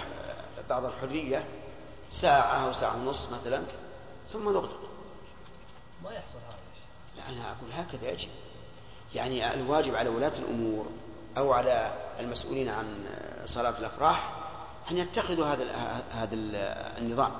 [0.70, 1.44] بعض الحرية
[2.12, 3.62] ساعة أو ساعة ونص مثلا
[4.32, 4.80] ثم نغلق
[6.04, 6.56] ما يحصل هذا.
[7.16, 8.28] لا أنا أقول هكذا يجب.
[9.14, 10.86] يعني الواجب على ولاة الأمور
[11.38, 13.04] أو على المسؤولين عن
[13.44, 14.34] صلاة الأفراح
[14.90, 15.64] أن يتخذوا هذا
[16.10, 16.56] هذا ال-
[16.98, 17.30] النظام.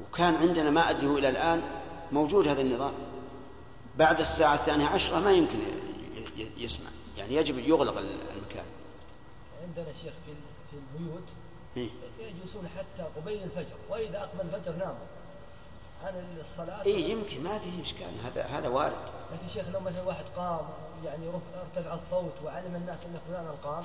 [0.00, 1.62] وكان عندنا ما أدري إلى الآن
[2.12, 2.92] موجود هذا النظام.
[3.96, 5.58] بعد الساعة الثانية عشرة ما يمكن
[6.56, 6.90] يسمع.
[7.18, 8.64] يعني يجب يغلق ال- المكان.
[9.62, 10.32] عندنا شيخ في
[10.70, 11.24] في البيوت
[11.76, 11.88] إيه؟
[12.20, 15.06] يجلسون حتى قبيل الفجر وإذا أقبل الفجر ناموا.
[16.04, 18.10] عن الصلاة إيه يمكن ما فيه إشكال.
[18.24, 18.92] هذا هذا وارد.
[19.32, 20.60] لكن شيخ لو مثلا واحد قام
[21.04, 21.24] يعني
[21.76, 23.84] ارتفع الصوت وعلم الناس أن فلانا قام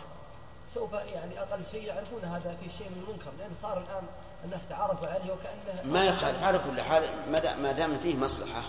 [0.76, 4.04] سوف يعني أقل شيء يعرفون هذا في شيء من المنكر لأن صار الآن
[4.46, 8.62] الناس تعرفوا عليه وكانه ما يخالف على كل حال ما دا- ما دام فيه مصلحة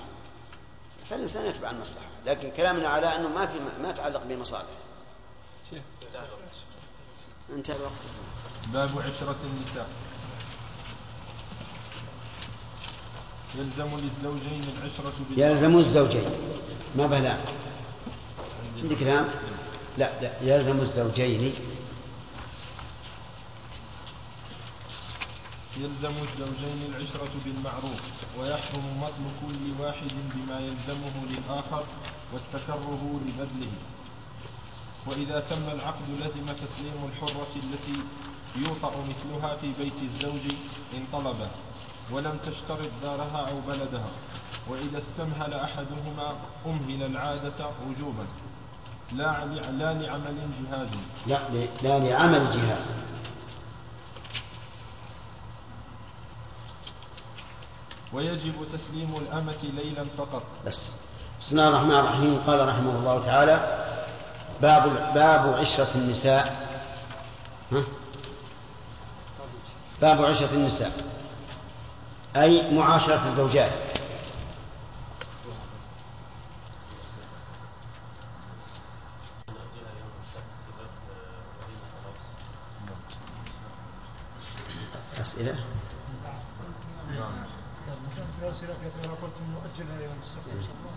[1.10, 4.64] فالإنسان يتبع المصلحة لكن كلامنا على أنه ما في ما يتعلق بمصالح
[5.70, 5.82] شيخ
[7.56, 7.92] انتهى الوقت.
[8.72, 9.88] باب عشرة النساء.
[13.54, 16.30] يلزم للزوجين العشرة بال يلزم الزوجين.
[16.96, 17.38] ما بلا
[18.82, 19.28] عندك كلام؟
[19.98, 21.54] لا لا يلزم الزوجين
[25.76, 28.02] يلزم الزوجين العشرة بالمعروف
[28.38, 31.84] ويحرم مطل كل واحد بما يلزمه للآخر
[32.32, 33.72] والتكره لبذله.
[35.06, 37.96] وإذا تم العقد لزم تسليم الحرة التي
[38.56, 40.54] يوطأ مثلها في بيت الزوج
[40.94, 41.48] إن طلبه
[42.12, 44.10] ولم تشترط دارها أو بلدها.
[44.68, 46.34] وإذا استمهل أحدهما
[46.66, 48.26] أمهل العادة وجوبا.
[49.12, 50.88] لا لا لعمل جهاز
[51.26, 51.38] لا
[51.82, 52.84] لا لعمل جهاز
[58.14, 60.42] ويجب تسليم الأمة ليلا فقط.
[60.66, 60.90] بس.
[61.40, 62.42] بسم الله الرحمن الرحيم.
[62.46, 63.84] قال رحمه الله تعالى
[64.62, 66.68] باب باب عشرة النساء.
[67.72, 67.82] ها؟
[70.00, 70.92] باب عشرة النساء.
[72.36, 73.72] أي معاشرة الزوجات.
[85.20, 85.73] أسئلة؟
[88.50, 89.18] كثيرة
[89.54, 90.44] نؤجلها يوم السبت.
[90.52, 90.94] إن شاء الله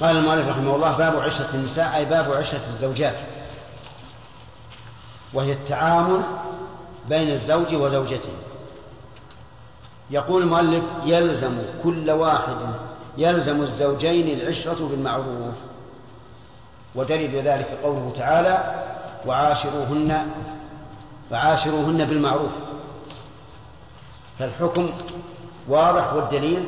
[0.00, 3.18] قال المؤلف رحمه الله باب عشرة النساء أي باب عشرة الزوجات.
[5.34, 6.22] وهي التعامل
[7.08, 8.32] بين الزوج وزوجته.
[10.10, 12.85] يقول المؤلف يلزم كل واحد
[13.16, 15.54] يلزم الزوجين العشرة بالمعروف.
[16.94, 18.84] ودليل ذلك قوله تعالى
[19.26, 20.28] وعاشروهن
[21.32, 22.50] وعاشروهن بالمعروف.
[24.38, 24.90] فالحكم
[25.68, 26.64] واضح والدليل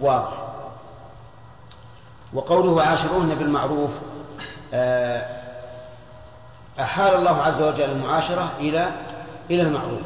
[0.00, 0.32] واضح.
[2.34, 3.90] وقوله عاشروهن بالمعروف
[4.74, 5.26] آه،
[6.80, 8.90] أحال الله عز وجل المعاشرة إلى
[9.50, 10.00] إلى المعروف.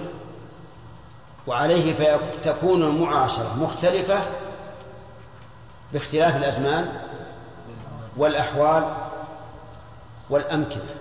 [1.46, 4.20] وعليه فتكون المعاشرة مختلفة
[5.92, 6.92] باختلاف الأزمان
[8.16, 8.84] والأحوال
[10.30, 10.94] والأمكنة.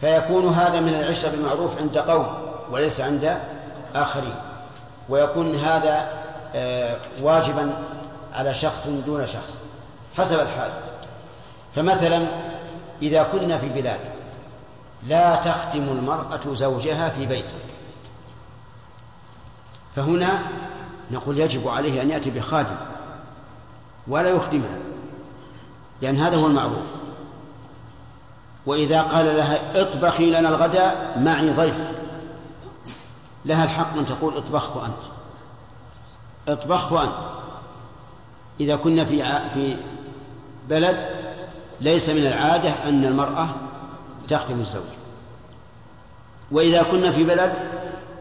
[0.00, 2.26] فيكون هذا من العشرة بالمعروف عند قوم
[2.70, 3.38] وليس عند
[3.94, 4.34] آخرين.
[5.08, 6.24] ويكون هذا
[6.54, 7.74] آه، واجبا
[8.32, 9.58] على شخص دون شخص.
[10.16, 10.70] حسب الحال.
[11.74, 12.26] فمثلا
[13.02, 14.00] إذا كنا في بلاد
[15.06, 17.58] لا تخدم المرأة زوجها في بيته
[19.96, 20.38] فهنا
[21.10, 22.76] نقول يجب عليه أن يأتي بخادم
[24.08, 24.78] ولا يخدمها
[26.02, 26.84] لأن هذا هو المعروف.
[28.66, 31.74] وإذا قال لها اطبخي لنا الغداء معي ضيف
[33.44, 35.02] لها الحق أن تقول اطبخه أنت
[36.48, 37.14] اطبخه أنت
[38.60, 39.76] إذا كنا في في
[40.68, 41.08] بلد
[41.80, 43.48] ليس من العادة أن المرأة
[44.28, 44.82] تخدم الزوج.
[46.50, 47.52] وإذا كنا في بلد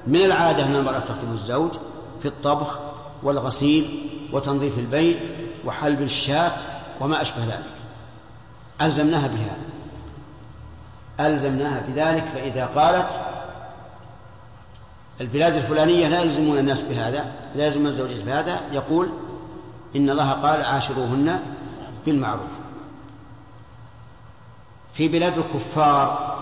[0.07, 1.71] من العادة أن المرأة تخدم الزوج
[2.23, 2.79] في الطبخ
[3.23, 5.19] والغسيل وتنظيف البيت
[5.65, 6.51] وحلب الشاة
[6.99, 7.73] وما أشبه ذلك.
[8.81, 9.57] ألزمناها بها
[11.27, 13.21] ألزمناها بذلك فإذا قالت
[15.21, 19.09] البلاد الفلانية لا يلزمون الناس بهذا لا يلزمون الزوجات بهذا يقول
[19.95, 21.39] إن الله قال عاشروهن
[22.05, 22.49] بالمعروف.
[24.93, 26.33] في بلاد الكفار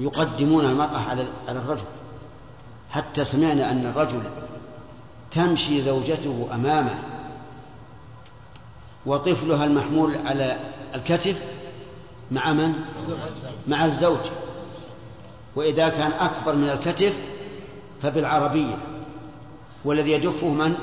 [0.00, 1.84] يقدمون المرأة على الرجل.
[2.92, 4.22] حتى سمعنا أن الرجل
[5.30, 6.98] تمشي زوجته أمامه
[9.06, 10.56] وطفلها المحمول على
[10.94, 11.42] الكتف
[12.30, 12.74] مع من؟
[13.68, 14.18] مع الزوج.
[15.56, 17.14] وإذا كان أكبر من الكتف
[18.02, 18.78] فبالعربية.
[19.84, 20.74] والذي يدفه من؟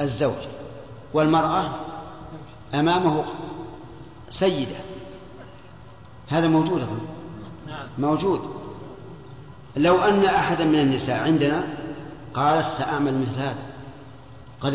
[0.00, 0.42] الزوج.
[1.14, 1.70] والمرأة
[2.74, 3.24] أمامه
[4.30, 4.76] سيدة.
[6.28, 6.86] هذا موجود؟
[7.98, 8.57] موجود.
[9.78, 11.64] لو أن أحدا من النساء عندنا
[12.34, 13.62] قالت سأعمل مثل هذا
[14.60, 14.74] قد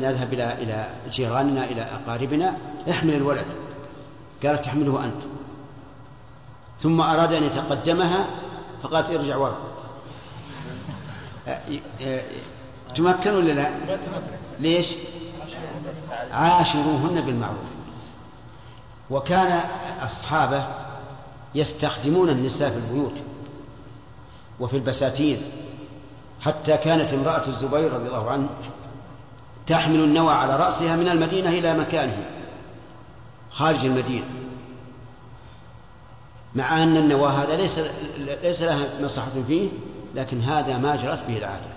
[0.00, 2.56] نذهب إلى إلى جيراننا إلى أقاربنا
[2.90, 3.44] احمل الولد.
[4.44, 5.22] قالت تحمله أنت.
[6.80, 8.26] ثم أراد أن يتقدمها
[8.82, 9.58] فقالت ارجع ورا.
[12.96, 13.70] تمكن ولا لا؟
[14.58, 14.86] ليش؟
[16.32, 17.70] عاشروهن بالمعروف.
[19.10, 19.60] وكان
[20.02, 20.66] أصحابه
[21.54, 23.14] يستخدمون النساء في البيوت.
[24.60, 25.42] وفي البساتين
[26.40, 28.48] حتى كانت امرأة الزبير رضي الله عنه
[29.66, 32.24] تحمل النوى على رأسها من المدينة إلى مكانه
[33.50, 34.24] خارج المدينة.
[36.54, 37.80] مع أن النوى هذا ليس
[38.42, 39.68] ليس لها مصلحة فيه
[40.14, 41.76] لكن هذا ما جرت به العادة.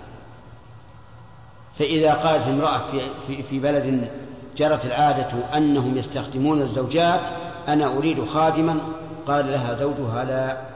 [1.78, 4.10] فإذا قالت امرأة في, في, في بلد
[4.56, 7.28] جرت العادة أنهم يستخدمون الزوجات
[7.68, 8.80] أنا أريد خادما
[9.26, 10.69] قال لها زوجها لا.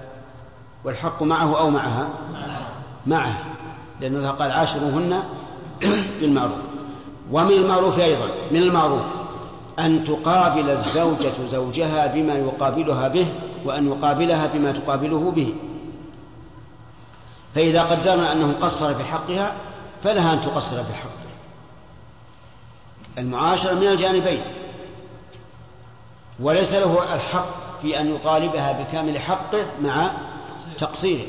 [0.84, 2.08] والحق معه أو معها؟
[3.06, 3.38] معه.
[4.00, 5.22] لأنه قال عاشروهن
[6.20, 6.58] بالمعروف.
[7.30, 9.02] ومن المعروف أيضا من المعروف
[9.78, 13.26] أن تقابل الزوجة زوجها بما يقابلها به
[13.64, 15.54] وأن يقابلها بما تقابله به.
[17.54, 19.52] فإذا قدرنا أنه قصر في حقها
[20.04, 21.10] فلها أن تقصر في حقه
[23.18, 24.42] المعاشرة من الجانبين.
[26.40, 27.46] وليس له الحق
[27.82, 30.10] في أن يطالبها بكامل حقه مع
[30.78, 31.26] تقصيره.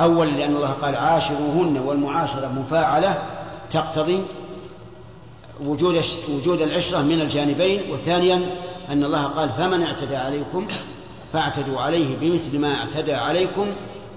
[0.00, 3.22] أولا لأن الله قال عاشروهن والمعاشرة مفاعلة
[3.70, 4.22] تقتضي
[5.64, 8.50] وجود وجود العشرة من الجانبين وثانيا
[8.88, 10.66] أن الله قال فمن اعتدى عليكم
[11.32, 13.66] فاعتدوا عليه بمثل ما اعتدى عليكم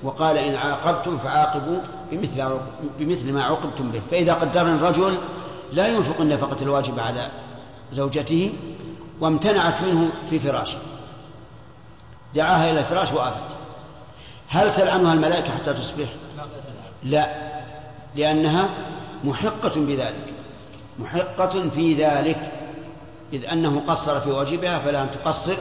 [0.03, 1.77] وقال إن عاقبتم فعاقبوا
[2.11, 2.57] بمثل
[2.99, 4.01] بمثل ما عوقبتم به.
[4.11, 5.17] فإذا قدرنا الرجل
[5.73, 7.29] لا ينفق النفقة الواجبة على
[7.91, 8.53] زوجته
[9.21, 10.77] وامتنعت منه في فراشه.
[12.35, 13.54] دعاها إلى الفراش وأبت
[14.55, 16.07] هل تلعنها الملائكة حتى تصبح؟
[17.03, 17.29] لا.
[18.15, 18.69] لأنها
[19.23, 20.33] محقة بذلك.
[20.99, 22.51] محقة في ذلك.
[23.33, 25.55] إذ أنه قصر في واجبها فلا أن تقصر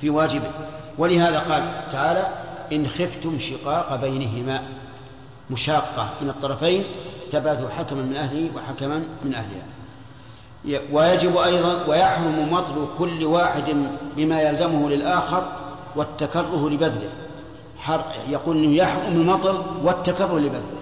[0.00, 0.50] في واجبه.
[0.98, 2.28] ولهذا قال تعالى
[2.72, 4.62] إن خفتم شقاق بينهما.
[5.50, 6.84] مشاقة من الطرفين
[7.32, 9.66] تبعث حكما من أهله وحكما من أهلها.
[10.92, 13.76] ويجب أيضا ويحرم مطل كل واحد
[14.16, 15.44] بما يلزمه للآخر
[15.96, 17.10] والتكره لبذله.
[18.28, 20.80] يقول إنه يحرم المطر والتكرر لبذله.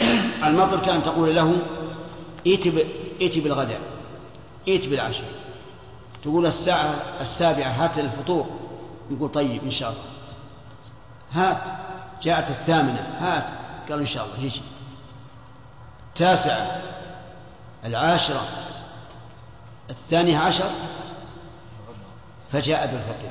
[0.48, 1.56] المطر كأن تقول له
[2.46, 2.66] ائت
[3.20, 3.80] ائت بالغداء
[4.68, 5.28] ائت بالعشاء.
[6.22, 8.46] تقول الساعة السابعة هات الفطور.
[9.10, 10.02] يقول طيب إن شاء الله.
[11.32, 11.62] هات.
[12.22, 13.44] جاءت الثامنة هات.
[13.90, 14.62] قال إن شاء الله يجي
[16.08, 16.80] التاسعة
[17.84, 18.48] العاشرة
[19.90, 20.70] الثانية عشر
[22.52, 23.30] فجاء بالفطور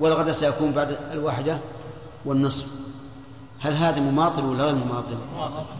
[0.00, 1.58] والغد سيكون بعد الواحدة؟
[2.26, 2.66] والنصف.
[3.60, 5.16] هل هذا مماطل ولا غير مماطل؟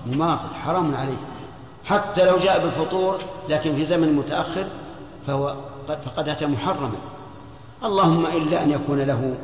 [0.07, 1.16] مماطل حرام عليه.
[1.84, 3.18] حتى لو جاء بالفطور
[3.49, 4.66] لكن في زمن متأخر
[5.26, 5.55] فهو
[5.88, 6.99] فقد أتى محرما.
[7.84, 9.34] اللهم إلا أن يكون له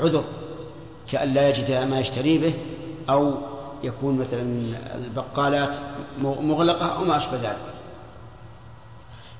[0.00, 0.24] عذر
[1.10, 2.54] كأن لا يجد ما يشتري به
[3.10, 3.34] أو
[3.82, 4.42] يكون مثلا
[4.94, 5.76] البقالات
[6.20, 7.72] مغلقة أو ما أشبه ذلك.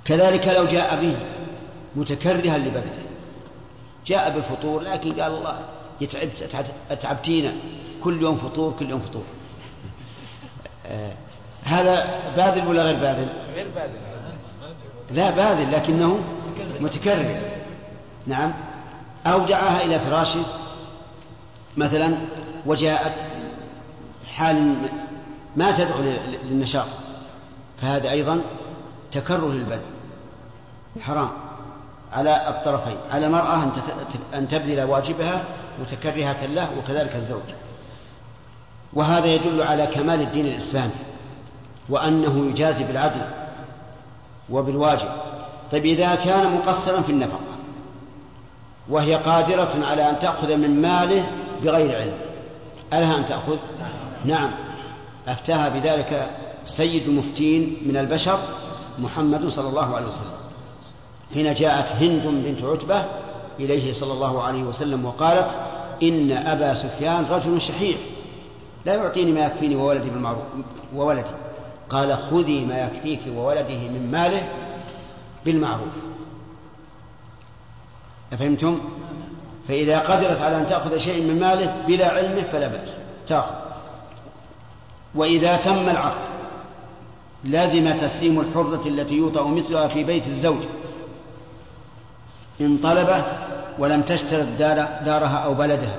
[0.04, 1.16] كذلك لو جاء به
[1.96, 3.02] متكرها لبذله
[4.06, 5.58] جاء بالفطور لكن قال الله
[6.00, 6.50] يتعبت
[6.90, 7.52] أتعبتينا
[8.04, 9.24] كل يوم فطور كل يوم فطور.
[10.86, 11.12] آه
[11.64, 13.92] هذا باذل ولا غير باذل؟ غير باذل.
[15.10, 16.18] لا باذل لكنه
[16.80, 17.40] متكرر.
[18.26, 18.52] نعم.
[19.26, 20.42] أو دعاها إلى فراشه.
[21.76, 22.18] مثلا
[22.66, 23.14] وجاءت
[24.34, 24.76] حال
[25.56, 26.00] ما تدعو
[26.42, 26.86] للنشاط.
[27.82, 28.44] فهذا أيضا
[29.12, 29.80] تكرر للبذل
[31.00, 31.30] حرام.
[32.12, 33.62] على الطرفين على المرأة
[34.34, 35.42] أن تبذل واجبها
[35.80, 37.42] متكرهة له وكذلك الزوج.
[38.92, 40.92] وهذا يدل على كمال الدين الإسلامي
[41.88, 43.22] وأنه يجازي بالعدل
[44.50, 45.08] وبالواجب.
[45.72, 47.40] طيب إذا كان مقصرا في النفقة
[48.88, 51.26] وهي قادرة على أن تأخذ من ماله
[51.62, 52.14] بغير علم
[52.92, 53.56] ألها أن تأخذ؟
[54.24, 54.50] نعم.
[55.28, 56.30] أفتاها بذلك
[56.64, 58.38] سيد المفتين من البشر
[58.98, 60.41] محمد صلى الله عليه وسلم.
[61.34, 63.04] حين جاءت هند بنت عتبة
[63.60, 65.50] إليه صلى الله عليه وسلم وقالت
[66.02, 67.96] إن أبا سفيان رجل شحيح
[68.86, 70.42] لا يعطيني ما يكفيني وولدي بالمعروف
[70.94, 71.30] وولدي.
[71.90, 74.48] قال خذي ما يكفيك وولده من ماله
[75.44, 75.92] بالمعروف.
[78.32, 78.78] أفهمتم؟
[79.68, 82.96] فإذا قدرت على أن تأخذ شيء من ماله بلا علمه فلا بأس
[83.28, 83.54] تأخذ.
[85.14, 86.22] وإذا تم العقد
[87.44, 90.62] لازم تسليم الحرة التي يوطأ مثلها في بيت الزوج.
[92.60, 93.24] إن طلبه
[93.78, 95.96] ولم تشترط دار دارها أو بلدها.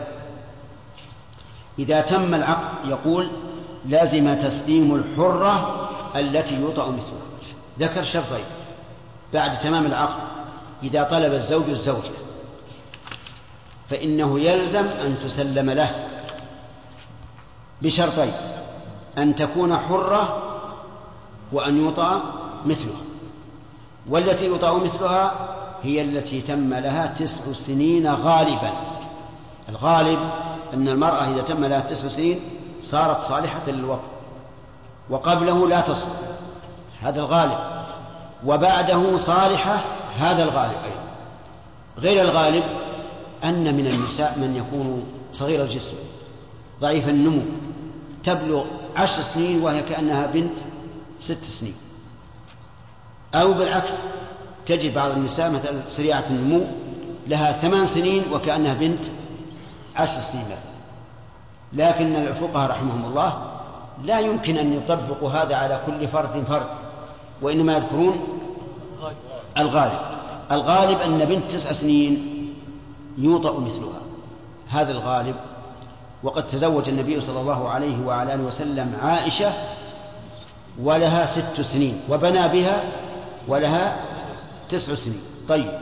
[1.80, 3.30] إذا تم العقد يقول
[3.86, 7.24] لازم تسليم الحرة التي يوطأ مثلها.
[7.80, 8.46] ذكر شرطين
[9.34, 10.20] بعد تمام العقد.
[10.84, 12.12] إذا طلب الزوج الزوجة
[13.90, 16.08] فإنه يلزم أن تسلم له.
[17.82, 18.34] بشرطين
[19.18, 20.44] أن تكون حرة
[21.52, 22.22] وأن يوطأ
[22.66, 23.02] مثلها.
[24.10, 25.53] والتي يوطأ مثلها
[25.84, 28.72] هي التي تم لها تسع سنين غالبا.
[29.70, 30.20] الغالب
[30.74, 32.40] أن المرأة إذا تم لها تسع سنين
[32.82, 34.08] صارت صالحة للوطن
[35.10, 36.08] وقبله لا تصل.
[37.02, 37.58] هذا الغالب.
[38.46, 39.84] وبعده صالحة
[40.18, 41.04] هذا الغالب أيضا.
[41.98, 42.64] غير الغالب
[43.44, 45.96] أن من النساء من يكون صغير الجسم
[46.82, 47.42] ضعيف النمو
[48.24, 48.64] تبلغ
[48.96, 50.54] عشر سنين وهي كأنها بنت
[51.22, 51.76] ست سنين.
[53.36, 53.94] أو بالعكس
[54.66, 56.66] تجد بعض النساء مثلا سريعة النمو
[57.28, 59.04] لها ثمان سنين وكأنها بنت
[59.96, 60.46] عشر سنين.
[60.46, 60.74] مثلا
[61.74, 63.52] لكن الفقهاء رحمهم الله
[64.04, 66.68] لا يمكن أن يطبقوا هذا على كل فرد فرد
[67.42, 68.28] وإنما يذكرون
[69.58, 70.00] الغالب.
[70.52, 72.28] الغالب أن بنت تسع سنين
[73.18, 74.02] يوطأ مثلها.
[74.70, 75.36] هذا الغالب.
[76.24, 79.52] وقد تزوج النبي صلى الله عليه وعلى آله وسلم عائشة
[80.82, 82.84] ولها ست سنين وبنى بها
[83.48, 84.00] ولها
[84.74, 85.22] تسع سنين.
[85.50, 85.80] طيب.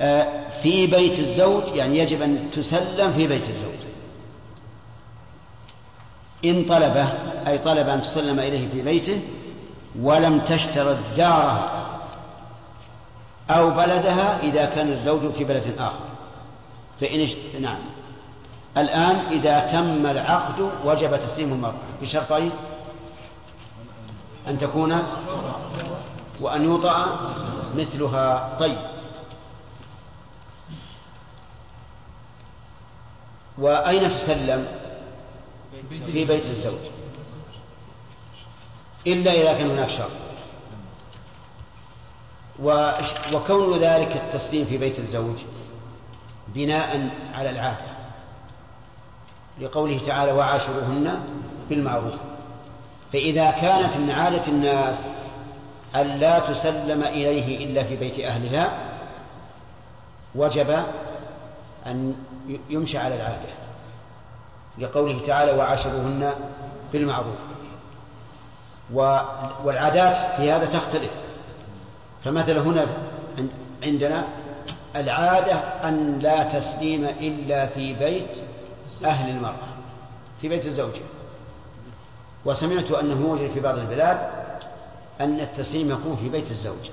[0.00, 3.78] آه في بيت الزوج يعني يجب أن تسلم في بيت الزوج.
[6.44, 7.08] إن طلبه
[7.46, 9.20] أي طلب أن تسلم إليه في بيته
[10.00, 11.70] ولم تشترط داره
[13.50, 16.04] أو بلدها إذا كان الزوج في بلد آخر.
[17.00, 17.28] فإن
[17.60, 17.78] نعم.
[18.76, 21.74] الآن إذا تم العقد وجب تسليم المرأة.
[22.02, 22.50] بشرطين
[24.48, 25.02] أن تكون
[26.40, 27.18] وأن يوطأ
[27.76, 28.56] مثلها.
[28.60, 28.78] طيب.
[33.58, 34.66] وأين تسلم؟
[36.06, 36.78] في بيت الزوج.
[39.06, 39.90] إلا إذا كان هناك
[42.62, 45.36] وش- وكون ذلك التسليم في بيت الزوج
[46.48, 47.98] بناء على العادة.
[49.60, 51.20] لقوله تعالى وعاشروهن
[51.68, 52.14] بالمعروف.
[53.12, 55.06] فإذا كانت من عادة الناس
[55.96, 58.78] أن لا تسلم إليه إلا في بيت أهلها
[60.34, 60.70] وجب
[61.86, 62.16] أن
[62.70, 63.48] يمشى على العادة
[64.78, 66.32] لقوله تعالى وعاشروهن
[66.92, 67.36] بالمعروف.
[69.64, 71.10] والعادات في هذا تختلف.
[72.24, 72.86] فمثلا هنا
[73.38, 73.50] عند-
[73.82, 74.24] عندنا
[74.96, 75.54] العادة
[75.88, 78.26] أن لا تسليم إلا في بيت
[79.04, 79.68] أهل المرأة
[80.40, 81.00] في بيت الزوجة.
[82.44, 84.18] وسمعت أنه يوجد في بعض البلاد
[85.20, 86.90] أن التسليم يكون في بيت الزوج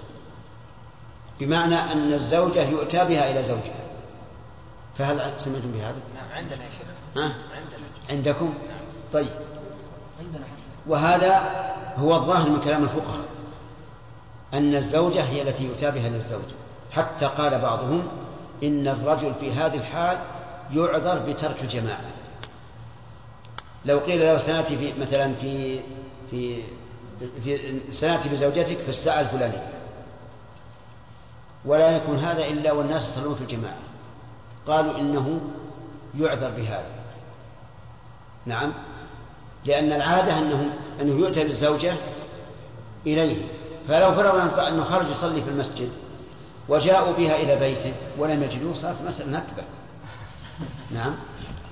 [1.39, 3.85] بمعنى أن الزوجة يؤتى بها إلى زوجها.
[4.97, 6.87] فهل سمعتم بهذا؟ نعم عندنا يا شيخ.
[7.17, 7.87] ها؟ عندنا.
[8.09, 8.53] عندكم؟
[9.13, 9.29] طيب.
[10.19, 10.43] عندنا
[10.87, 11.63] وهذا
[11.97, 13.25] هو الظاهر من كلام الفقهاء
[14.53, 16.45] أن الزوجة هي التي يؤتى بها للزوج.
[16.91, 18.07] حتى قال بعضهم
[18.63, 20.19] إن الرجل في هذه الحال
[20.73, 22.05] يعذر بترك الجماعة.
[23.85, 25.79] لو قيل له سنأتي في مثلا في
[26.31, 26.63] في
[27.43, 29.67] في سنأتي بزوجتك في الساعة الفلانية
[31.65, 33.77] ولا يكون هذا إلا والناس يصلون في الجماعة.
[34.67, 35.41] قالوا إنه
[36.19, 36.89] يعذر بهذا.
[38.45, 38.73] نعم.
[39.65, 41.95] لأن العادة أنه أنه يؤتى بالزوجة
[43.05, 43.45] إليه.
[43.87, 45.89] فلو فرضنا أنه خرج يصلي في المسجد
[46.69, 49.63] وجاءوا بها إلى بيته ولم يجدوه صارت مسألة نكبة.
[50.91, 51.15] نعم.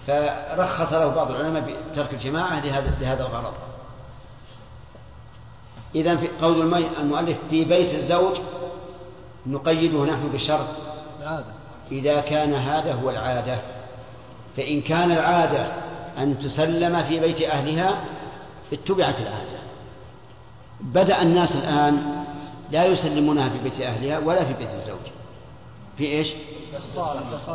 [0.08, 3.54] فرخص له بعض العلماء بترك الجماعة لهذا لهذا الغرض.
[5.96, 8.36] إذا في قول المؤلف في بيت الزوج
[9.48, 10.68] نقيده نحن بشرط.
[11.91, 13.58] إذا كان هذا هو العادة.
[14.58, 15.72] فإن كان العادة
[16.18, 18.04] أن تسلم في بيت أهلها
[18.74, 19.60] اتبعت العادة.
[20.82, 22.24] بدأ الناس الآن
[22.72, 25.12] لا يسلمونها في بيت أهلها ولا في بيت الزوج.
[25.98, 26.34] في إيش؟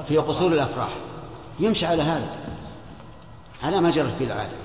[0.08, 0.90] في قصور الأفراح.
[1.60, 2.28] يمشي على هذا.
[3.62, 4.56] على ما جرت به العادة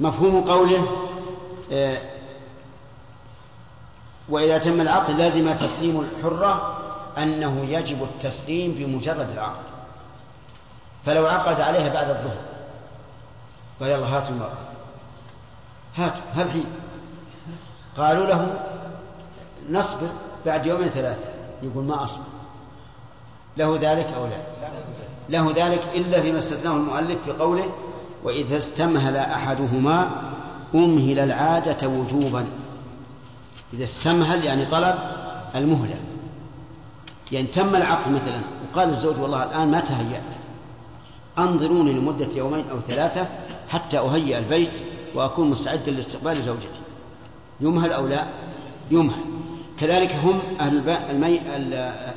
[0.00, 0.86] مفهوم قوله
[4.28, 6.78] وإذا تم العقد لازم تسليم الحرة
[7.18, 9.64] أنه يجب التسليم بمجرد العقد.
[11.06, 12.36] فلو عقد عليها بعد الظهر.
[13.80, 14.58] قال يلا هاتوا المرأة.
[15.96, 16.66] هاتوا هالحين
[17.96, 18.60] قالوا له
[19.70, 20.08] نصبر
[20.46, 21.28] بعد يومين ثلاثة.
[21.62, 22.24] يقول ما أصبر.
[23.56, 24.38] له ذلك أو لا؟
[25.28, 27.70] له ذلك إلا فيما استثناه المؤلف في قوله
[28.24, 30.10] وإذا استمهل أحدهما
[30.74, 32.46] أمهل العادة وجوبا.
[33.72, 34.94] إذا استمهل يعني طلب
[35.54, 35.96] المهلة.
[37.32, 38.40] يعني تم العقد مثلا.
[38.72, 40.22] وقال الزوج والله الآن ما تهيأت.
[41.38, 43.26] أنظروني لمدة يومين أو ثلاثة
[43.68, 44.70] حتى أهيئ البيت
[45.14, 46.80] وأكون مستعدا لاستقبال زوجتي.
[47.60, 48.24] يمهل أو لا؟
[48.90, 49.20] يمهل.
[49.80, 50.88] كذلك هم أهل.
[50.88, 51.40] المي...
[51.56, 51.74] ال-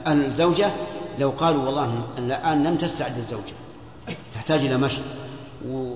[0.07, 0.71] أهل الزوجة
[1.19, 3.53] لو قالوا والله الآن لم تستعد الزوجة.
[4.35, 5.01] تحتاج إلى مشط
[5.69, 5.93] و...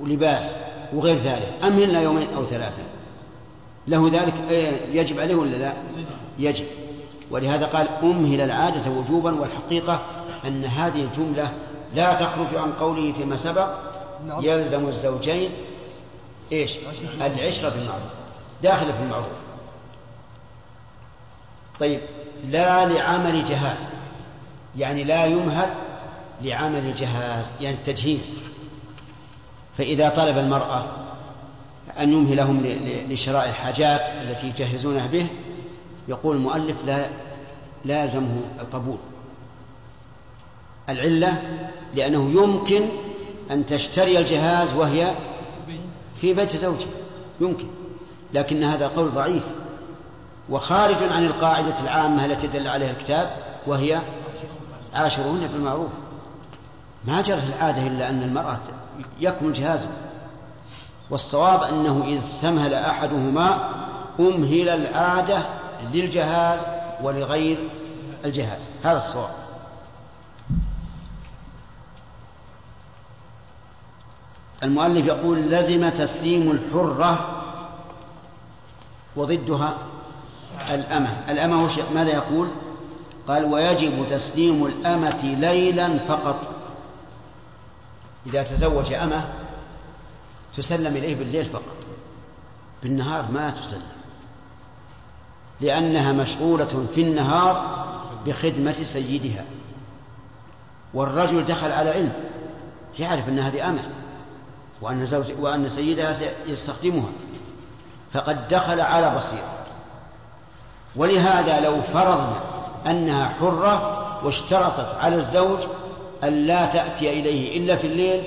[0.00, 0.56] ولباس
[0.92, 1.54] وغير ذلك.
[1.64, 2.82] أمهلنا يومين أو ثلاثة؟
[3.88, 5.72] له ذلك إيه، يجب عليه ولا لا؟
[6.38, 6.64] يجب.
[7.30, 10.00] ولهذا قال أمهل العادة وجوبا والحقيقة
[10.44, 11.52] أن هذه الجملة
[11.94, 13.68] لا تخرج عن قوله فيما سبق
[14.40, 15.50] يلزم الزوجين
[16.52, 16.72] إيش؟
[17.20, 18.12] العشرة بالمعروف
[18.62, 19.26] داخلة في المعروف.
[21.80, 22.00] طيب
[22.44, 23.78] لا لعمل جهاز.
[24.76, 25.74] يعني لا يمهل
[26.42, 28.34] لعمل الجهاز يعني التجهيز
[29.80, 30.84] فإذا طلب المرأة
[31.98, 32.62] أن يمهلهم
[33.08, 35.26] لشراء الحاجات التي يجهزونها به
[36.08, 37.06] يقول المؤلف لا
[37.84, 38.96] لا يلزمه القبول.
[40.88, 41.42] العلة
[41.94, 42.88] لأنه يمكن
[43.50, 45.14] أن تشتري الجهاز وهي
[46.20, 46.88] في بيت زوجها
[47.40, 47.66] يمكن
[48.34, 49.44] لكن هذا قول ضعيف.
[50.50, 53.36] وخارج عن القاعدة العامة التي دل عليها الكتاب
[53.66, 54.00] وهي
[54.94, 55.90] عاشرهن بالمعروف.
[57.06, 58.60] ما جرت العادة إلا أن المرأة
[59.20, 59.88] يكمل جهازه.
[61.10, 63.68] والصواب أنه إذا استمهل أحدهما
[64.20, 65.42] أمهل العادة
[65.92, 66.60] للجهاز
[67.02, 67.58] ولغير
[68.24, 68.68] الجهاز.
[68.84, 69.30] هذا الصواب.
[74.62, 77.42] المؤلف يقول لزم تسليم الحرة
[79.16, 79.74] وضدها
[80.70, 81.30] الأمة.
[81.30, 82.48] الأمة ماذا يقول؟
[83.28, 86.59] قال ويجب تسليم الأمة ليلا فقط.
[88.26, 89.24] إذا تزوج أمة
[90.56, 91.76] تسلم إليه بالليل فقط.
[92.82, 93.82] بالنهار ما تسلم.
[95.60, 97.86] لأنها مشغولة في النهار
[98.26, 99.44] بخدمة سيدها.
[100.94, 102.12] والرجل دخل على علم
[102.98, 103.82] يعرف أن هذه أمة
[104.80, 106.16] وأن, زوج وأن سيدها
[106.46, 107.10] يستخدمها
[108.12, 109.60] فقد دخل على بصيرة.
[110.96, 112.42] ولهذا لو فرضنا
[112.86, 115.58] أنها حرة واشترطت على الزوج
[116.24, 118.22] أن لا تأتي إليه إلا في الليل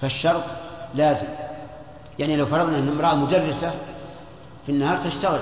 [0.00, 0.44] فالشرط
[0.94, 1.26] لازم.
[2.18, 3.70] يعني لو فرضنا أن امرأة مدرسة
[4.66, 5.40] في النهار تشتغل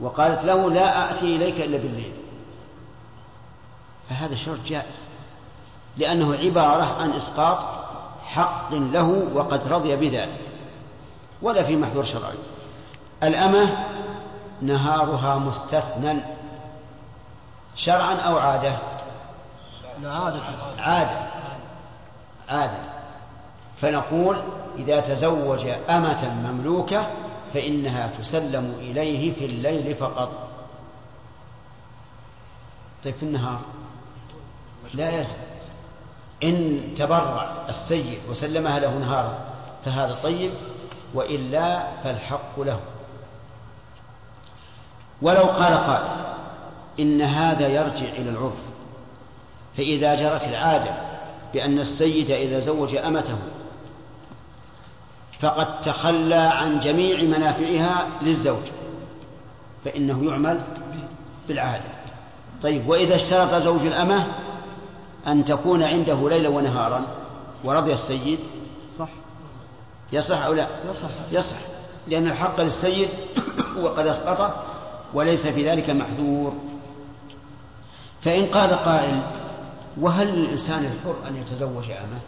[0.00, 2.12] وقالت له لا آتي إليك إلا بالليل
[4.10, 4.96] فهذا شرط جائز
[5.96, 7.58] لأنه عبارة عن إسقاط
[8.24, 10.40] حق له وقد رضي بذلك
[11.42, 12.34] ولا في محذور شرعي.
[13.22, 13.86] الأمة
[14.62, 16.22] نهارها مستثنى
[17.76, 18.78] شرعا أو عادة.
[20.78, 21.18] عادة
[22.48, 22.78] عادة
[23.80, 24.42] فنقول
[24.78, 27.06] إذا تزوج أمة مملوكة
[27.54, 30.48] فإنها تسلم إليه في الليل فقط.
[33.04, 33.60] طيب في النهار؟
[34.94, 35.36] لا يلزم
[36.42, 39.38] إن تبرع السيد وسلمها له نهارا
[39.84, 40.52] فهذا طيب
[41.14, 42.80] وإلا فالحق له.
[45.22, 46.34] ولو قال قائل
[47.00, 48.69] إن هذا يرجع إلى العرف.
[49.76, 50.94] فإذا جرت العادة
[51.54, 53.36] بأن السيد إذا زوج أمته
[55.40, 58.62] فقد تخلى عن جميع منافعها للزوج
[59.84, 60.60] فإنه يعمل
[61.48, 61.84] بالعادة.
[62.62, 64.26] طيب وإذا اشترط زوج الأمة
[65.26, 67.06] أن تكون عنده ليلا ونهارا
[67.64, 68.38] ورضي السيد؟
[68.98, 69.08] صح.
[70.12, 71.08] يصح أو لا؟ يصح.
[71.32, 71.56] يصح
[72.08, 73.08] لأن الحق للسيد
[73.80, 74.62] وقد أسقطه
[75.14, 76.52] وليس في ذلك محذور.
[78.24, 79.22] فإن قال قائل
[79.96, 82.20] وهل للإنسان الحر أن يتزوج أمه؟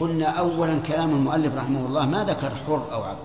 [0.00, 3.18] قلنا أولا كلام المؤلف رحمه الله ما ذكر حر أو عبد.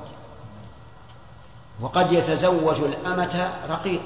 [1.82, 4.02] وقد يتزوج الأمة رقيق.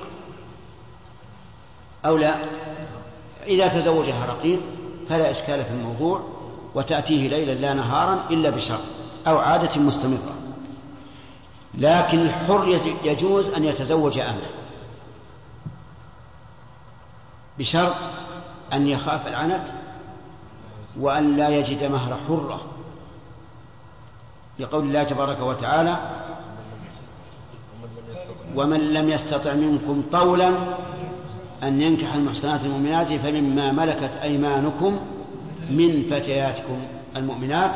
[2.05, 2.35] أو لا؟
[3.47, 4.59] إذا تزوجها رقيق
[5.09, 6.21] فلا إشكال في الموضوع
[6.75, 8.83] وتأتيه ليلا لا نهارا إلا بشرط
[9.27, 10.35] أو عادة مستمرة.
[11.73, 14.49] لكن الحر يجوز أن يتزوج أمه.
[17.59, 17.95] بشرط
[18.73, 19.63] أن يخاف العنت
[20.99, 22.61] وأن لا يجد مهر حرة.
[24.59, 25.97] لقول الله تبارك وتعالى
[28.55, 30.49] ومن لم يستطع منكم طولا
[31.63, 34.99] أن ينكح المحسنات المؤمنات فمما ملكت أيمانكم
[35.69, 36.79] من فتياتكم
[37.15, 37.75] المؤمنات.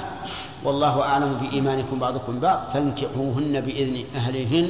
[0.64, 2.60] والله أعلم بإيمانكم بعضكم بعض.
[2.74, 4.69] فانكحوهن بإذن أهلهن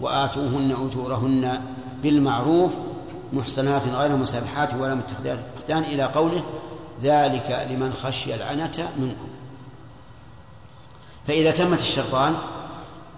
[0.00, 1.60] وآتوهن أجورهن
[2.02, 2.70] بالمعروف
[3.32, 6.42] محسنات غير مسابحات ولا متخذات أختان إلى قوله
[7.02, 9.28] ذلك لمن خشي العنة منكم.
[11.26, 12.34] فإذا تمت الشرطان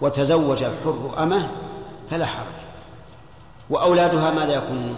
[0.01, 1.49] وتزوج الحر أمه
[2.11, 2.47] فلا حرج.
[3.71, 4.97] وأولادها ماذا يكونون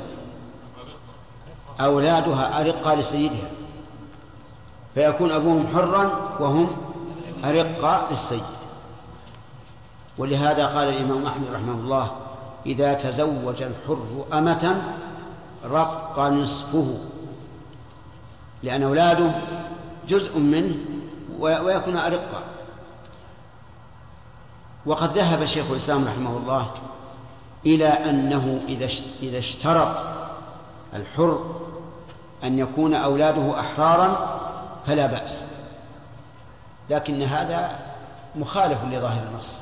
[1.81, 3.51] أولادها أرقى لسيدها.
[4.95, 6.77] فيكون أبوهم حرا وهم
[7.45, 8.43] أرقى للسيد.
[10.19, 12.11] ولهذا قال الإمام أحمد رحمه الله
[12.67, 14.83] إذا تزوج الحر أمة
[15.65, 16.99] رق نصفه.
[18.63, 19.31] لأن أولاده
[20.09, 20.75] جزء منه
[21.39, 22.43] ويكون أرقا
[24.87, 26.71] وقد ذهب شيخ الإسلام رحمه الله
[27.67, 28.61] إلى أنه
[29.23, 29.97] إذا اشترط
[30.95, 31.45] الحر
[32.45, 34.39] أن يكون أولاده أحرارا
[34.87, 35.43] فلا بأس.
[36.91, 37.79] لكن هذا
[38.37, 39.57] مخالف لظاهر النص.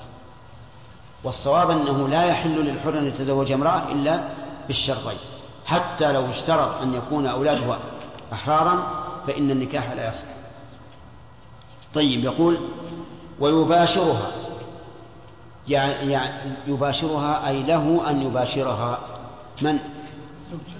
[1.24, 4.20] والصواب أنه لا يحل للحر أن يتزوج امرأة إلا
[4.66, 5.18] بالشرطين.
[5.66, 7.76] حتى لو اشترط أن يكون أولاده
[8.34, 10.26] أحرارا فإن النكاح لا يصح.
[11.94, 12.58] طيب يقول
[13.40, 14.30] ويباشرها.
[15.68, 16.18] يعني,
[16.66, 18.98] يباشرها أي له أن يباشرها.
[19.62, 19.78] من؟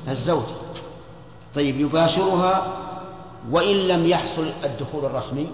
[0.08, 0.44] الزوج.
[1.54, 2.72] طيب يباشرها
[3.50, 5.48] وإن لم يحصل الدخول الرسمي؟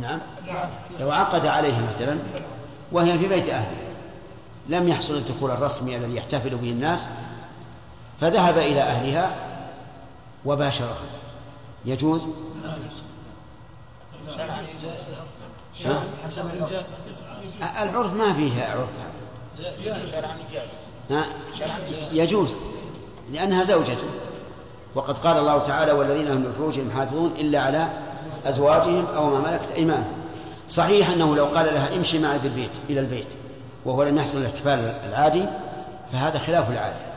[0.00, 0.18] نعم.
[1.00, 2.18] لو عقد عليها مثلا
[2.92, 3.76] وهي في بيت أهله
[4.68, 7.08] لم يحصل الدخول الرسمي الذي يحتفل به الناس
[8.20, 9.36] فذهب إلى أهلها
[10.44, 10.96] وباشرها.
[11.84, 12.26] يجوز؟
[17.82, 18.88] العرف ما فيها عرف.
[22.12, 22.56] يجوز
[23.32, 24.08] لأنها زوجته
[24.94, 27.88] وقد قال الله تعالى والذين هم لفروجهم حافظون إلا على
[28.44, 30.12] أزواجهم أو ما ملكت أيمانهم.
[30.70, 33.26] صحيح أنه لو قال لها امشي معي بالبيت إلى البيت
[33.84, 35.46] وهو لم يحصل الاحتفال العادي
[36.12, 37.13] فهذا خلاف العادة.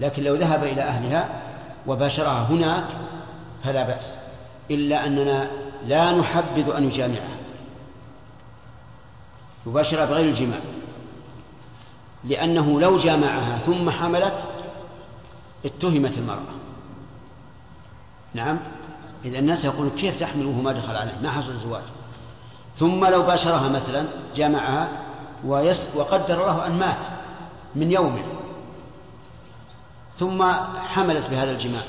[0.00, 1.28] لكن لو ذهب إلى أهلها
[1.86, 2.84] وباشرها هناك
[3.64, 4.16] فلا بأس
[4.70, 5.50] إلا أننا
[5.86, 7.36] لا نحبذ أن يجامعها
[9.66, 10.60] يباشرها بغير الجماع
[12.24, 14.44] لأنه لو جامعها ثم حملت
[15.64, 16.54] اتهمت المرأة.
[18.34, 18.58] نعم
[19.24, 21.82] إذا الناس يقولون كيف تحمل وهو ما دخل عليه؟ ما حصل الزواج
[22.78, 24.06] ثم لو باشرها مثلا
[24.36, 24.88] جامعها
[25.44, 27.04] ويس وقدر الله أن مات
[27.74, 28.22] من يومه.
[30.20, 31.82] ثم حملت بهذا الجماع.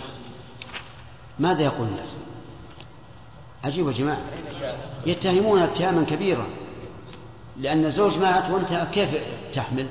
[1.39, 2.17] ماذا يقول الناس؟
[3.63, 4.21] عجيب يا جماعة
[5.05, 6.45] يتهمون اتهاما كبيرا
[7.57, 9.09] لأن الزوج مات وأنت كيف
[9.53, 9.87] تحمل؟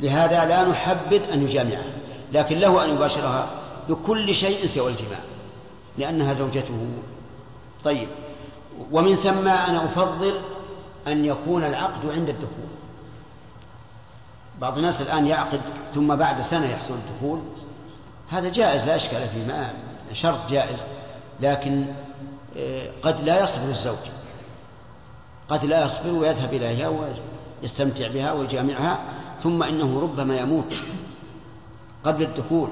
[0.00, 1.92] لهذا لا نحبذ أن يجامعها
[2.32, 3.50] لكن له أن يباشرها
[3.88, 5.20] بكل شيء سوى الجماع
[5.98, 6.86] لأنها زوجته.
[7.84, 8.08] طيب
[8.90, 10.40] ومن ثم أنا أفضل
[11.06, 12.72] أن يكون العقد عند الدخول.
[14.60, 15.60] بعض الناس الآن يعقد
[15.94, 17.40] ثم بعد سنة يحصل الدخول.
[18.32, 19.72] هذا جائز لا إشكال فيه ما
[20.12, 20.84] شرط جائز
[21.40, 21.86] لكن
[22.56, 23.96] آه، قد لا يصبر الزوج.
[25.48, 27.14] قد لا يصبر ويذهب إليها
[27.62, 28.98] ويستمتع بها ويجامعها
[29.42, 30.74] ثم إنه ربما يموت
[32.04, 32.68] قبل الدخول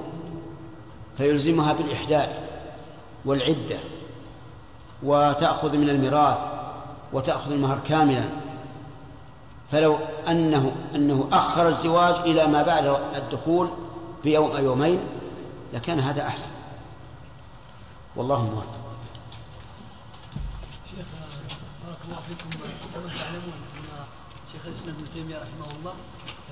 [1.17, 2.29] فيلزمها بالإحداث
[3.25, 3.79] والعدة
[5.03, 6.37] وتأخذ من الميراث
[7.13, 8.29] وتأخذ المهر كاملا.
[9.71, 9.97] فلو
[10.27, 13.69] أنه أنه أخر الزواج إلى ما بعد الدخول
[14.23, 14.99] بيوم أو يومين
[15.73, 16.49] لكان هذا أحسن.
[18.15, 18.79] والله موفق
[20.89, 21.05] شيخ
[21.85, 22.49] بارك الله فيكم.
[22.93, 24.05] كما تعلمون أن
[24.51, 25.93] شيخ الإسلام ابن تيمية رحمه الله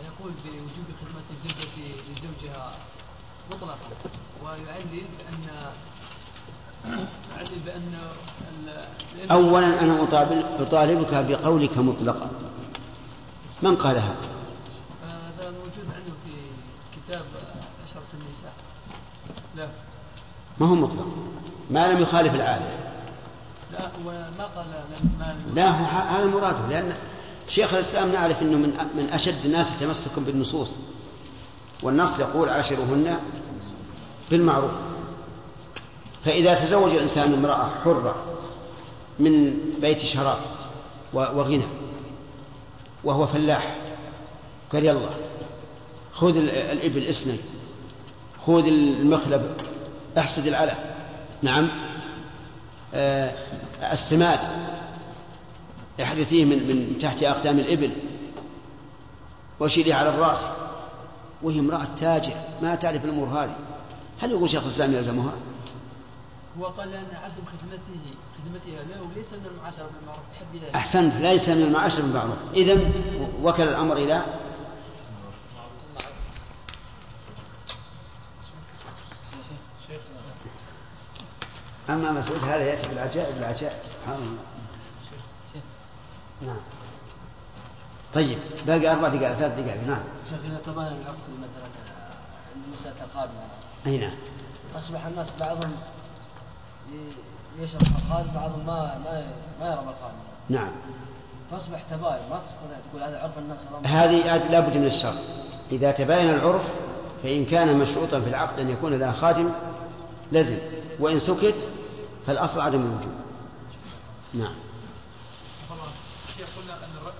[0.05, 1.65] يقول بوجوب خدمة الزوجة
[2.09, 2.73] لزوجها
[3.51, 3.77] مطلقا
[4.43, 5.43] ويعلل بان
[7.35, 7.93] يعلل بأن
[9.31, 10.03] اولا أنا
[10.59, 12.31] أطالبك بقولك مطلقا.
[13.61, 16.31] من قال؟ هذا موجود عنده في
[16.95, 17.25] كتاب
[17.87, 18.53] أشرة النساء
[19.55, 19.67] لا
[20.59, 21.07] ما هو مطلق.
[21.71, 22.65] ما لم يخالف العادة.
[23.71, 24.65] لا وما قال
[25.55, 26.93] لا هذا مراده لأن
[27.49, 30.71] شيخ الإسلام نعرف أنه من من أشد الناس تمسكا بالنصوص.
[31.83, 33.19] والنص يقول عاشرهن
[34.31, 34.71] بالمعروف.
[36.25, 38.15] فإذا تزوج الإنسان امرأة حرة
[39.19, 40.37] من بيت شراب
[41.13, 41.63] وغنى
[43.03, 43.75] وهو فلاح
[44.73, 45.09] قال يلا
[46.13, 47.37] خذ الإبل اسني
[48.45, 49.55] خذ المخلب
[50.19, 50.77] أحسد العلف.
[51.41, 51.69] نعم.
[52.93, 53.33] آه
[53.91, 54.39] السماد.
[56.01, 57.91] احدثيه من من تحت أقدام الإبل.
[59.59, 60.47] وشيليه على الرأس.
[61.41, 62.33] وهي امرأة تاجر.
[62.61, 63.55] ما تعرف الأمور هذه.
[64.21, 65.33] هل يقول شيخ الإسلام يلزمها؟
[66.59, 67.99] هو قال أن عدم خدمته
[68.37, 71.15] خدمتها له ليس من المعاشرة بالمعروف أحسنت.
[71.15, 72.77] ليس من المعاشرة بالمعروف إذا
[73.43, 74.25] وكل الأمر إلى
[81.89, 83.77] أما مسعود هذا يأتي بالعجائب العجائب.
[83.85, 84.39] سبحان الله.
[86.41, 86.61] نعم.
[88.13, 88.37] طيب
[88.67, 89.87] باقي أربع دقائق ثلاث دقائق.
[89.87, 89.99] نعم.
[90.29, 91.69] شيخ إذا تبين العقد مثلا
[92.55, 93.41] عند مسألة القادمة.
[93.85, 94.15] أي نعم.
[94.77, 95.71] أصبح الناس بعضهم
[97.59, 99.23] يشرب القادم بعضهم ما ما
[99.59, 100.17] ما يرى القادم
[100.49, 100.71] نعم.
[101.51, 105.17] فأصبح تباين ما تستطيع تقول هذا عرف الناس هذه لابد من الشرط.
[105.71, 106.63] إذا تباين العرف
[107.23, 109.49] فإن كان مشروطا في العقد أن يكون ذا خادم
[110.31, 110.57] لزم.
[110.99, 111.55] وإن سكت
[112.29, 113.13] فالأصل عدم الوجوب
[114.33, 114.53] نعم.
[116.29, 116.77] الشيخ قلنا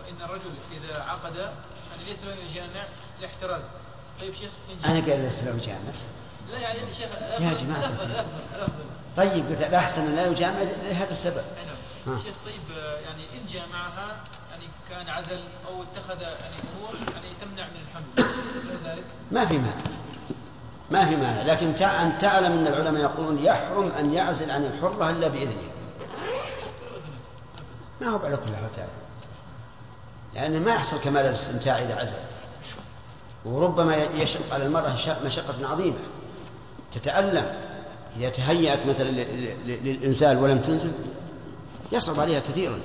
[0.10, 2.84] إن الرجل إذا عقد يعني ليس له يجامع
[3.22, 3.62] لاحتراز
[4.22, 4.50] طيب شيخ
[4.86, 5.80] أنا قال ليس له يجامع
[6.50, 7.10] لا يعني شيخ
[7.40, 7.92] يا جماعة.
[9.18, 11.44] طيب قلت الاحسن لا يجامع لهذا السبب.
[12.08, 12.18] نعم.
[12.24, 14.18] شيخ طيب يعني إن جامعها
[14.52, 18.32] يعني كان عزل أو اتخذ يعني أمور يعني تمنع من الحمل.
[18.86, 20.09] ذلك؟ ما في مانع.
[20.92, 21.42] ما في مانع.
[21.42, 25.70] لكن أن تعلم أن العلماء يقولون يحرم أن يعزل عن الحرة إلا بإذنه.
[28.02, 28.88] ما هو على كل حال
[30.34, 32.14] لأن ما يحصل كمال الاستمتاع إذا عزل.
[33.46, 34.94] وربما يشق على المرأة
[35.26, 35.98] مشقة عظيمة.
[36.96, 37.56] تتألم.
[38.18, 39.12] إذا تهيأت مثلا
[39.66, 40.92] للإنزال ولم تنزل
[41.92, 42.80] يصعب عليها كثيرا.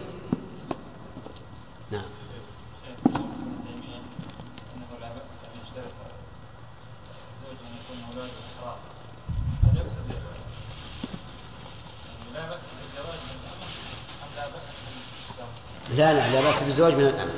[15.96, 17.32] لا لا لا بأس بالزواج من الأمة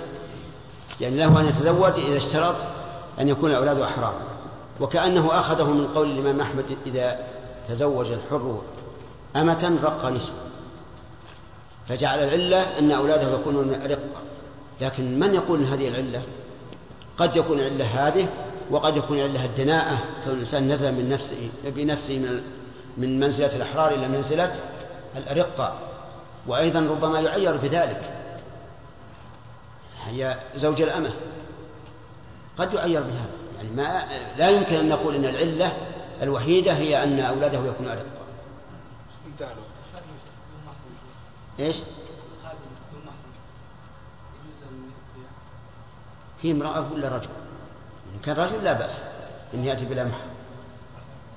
[1.00, 2.56] يعني له أن يتزوج إذا اشترط
[3.20, 4.14] أن يكون الأولاد أحرار.
[4.80, 7.18] وكأنه أخذه من قول الإمام أحمد إذا
[7.68, 8.60] تزوج الحر
[9.36, 10.34] أمة رق نسوة.
[11.88, 14.20] فجعل العلة أن أولاده يكونون رقة.
[14.80, 16.22] لكن من يقول إن هذه العلة؟
[17.18, 18.28] قد يكون العلة هذه
[18.70, 22.42] وقد يكون العلة الدناءة كون الإنسان نزل من نفسه بنفسه من
[22.96, 24.54] من منزلة الأحرار إلى منزلة
[25.16, 25.78] الأرقة
[26.46, 28.15] وأيضا ربما يعير بذلك.
[30.06, 31.14] هي زوج الأمة.
[32.58, 33.26] قد يعير بها
[33.56, 34.04] يعني ما
[34.36, 35.76] لا يمكن أن نقول أن العلة
[36.22, 38.04] الوحيدة هي أن أولاده يكونوا أرقا
[41.58, 41.76] إيش؟
[46.42, 47.28] هي امرأة ولا رجل؟
[48.14, 49.02] إن كان رجل لا بأس
[49.54, 50.30] إن يأتي بلا محرم.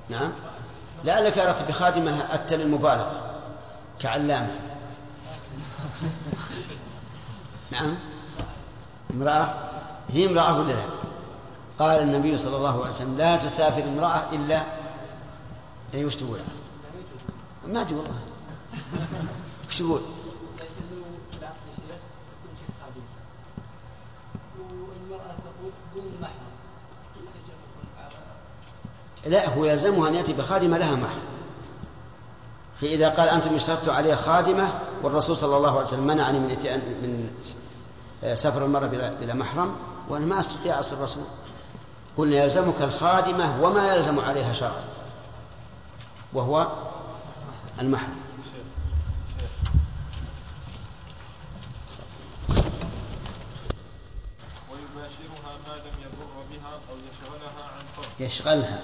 [0.10, 0.32] نعم؟
[1.04, 3.36] لعلك أردت بخادمة أتى للمبالغة
[4.00, 4.56] كعلامة.
[7.72, 7.96] نعم؟
[9.14, 9.54] امرأة
[10.10, 10.84] هي امرأة ولا لا؟
[11.80, 14.64] قال النبي صلى الله عليه وسلم لا تسافر امرأة إلا
[15.94, 16.40] أي وش تقول
[17.68, 18.20] ما أدري والله.
[19.70, 20.02] وش تقول؟
[29.26, 31.30] لا هو يلزمها أن يأتي بخادمة لها محرم
[32.82, 34.74] فإذا قال أنتم اشترطتوا عليه خادمة
[35.04, 37.30] والرسول صلى الله عليه وسلم منعني من من
[38.34, 38.88] سفر المرأة
[39.20, 39.76] بلا محرم
[40.10, 41.24] وأنا ما أستطيع أصل الرسول.
[42.18, 44.84] قلنا يلزمك الخادمة وما يلزم عليها شرعا
[46.34, 46.68] وهو
[47.80, 48.16] المحرم.
[54.72, 58.06] ويباشرها ما لم يضر بها أو يشغلها عن فرض.
[58.20, 58.82] يشغلها.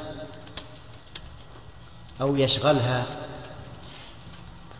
[2.21, 3.05] أو يشغلها.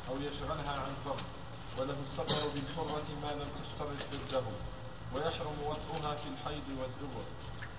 [0.10, 1.22] أو يشغلها عن فرض.
[1.80, 4.05] وله السفر بالحرة ما لم تشترط.
[5.16, 7.26] ويحرم وطئها في الحيض والدبر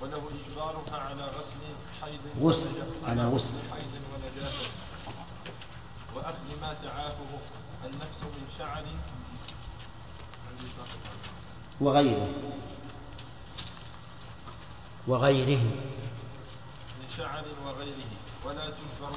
[0.01, 1.63] وله إجبارها على غسل
[2.01, 3.55] حيض غسل على غسل.
[3.73, 4.69] حيض ونجاسة.
[6.15, 7.33] وأخذ ما تعافه
[7.85, 8.85] النفس من شعر.
[11.81, 12.29] وغيره.
[15.07, 15.61] وغيره.
[16.99, 18.11] من شعر وغيره.
[18.45, 19.09] ولا تجبر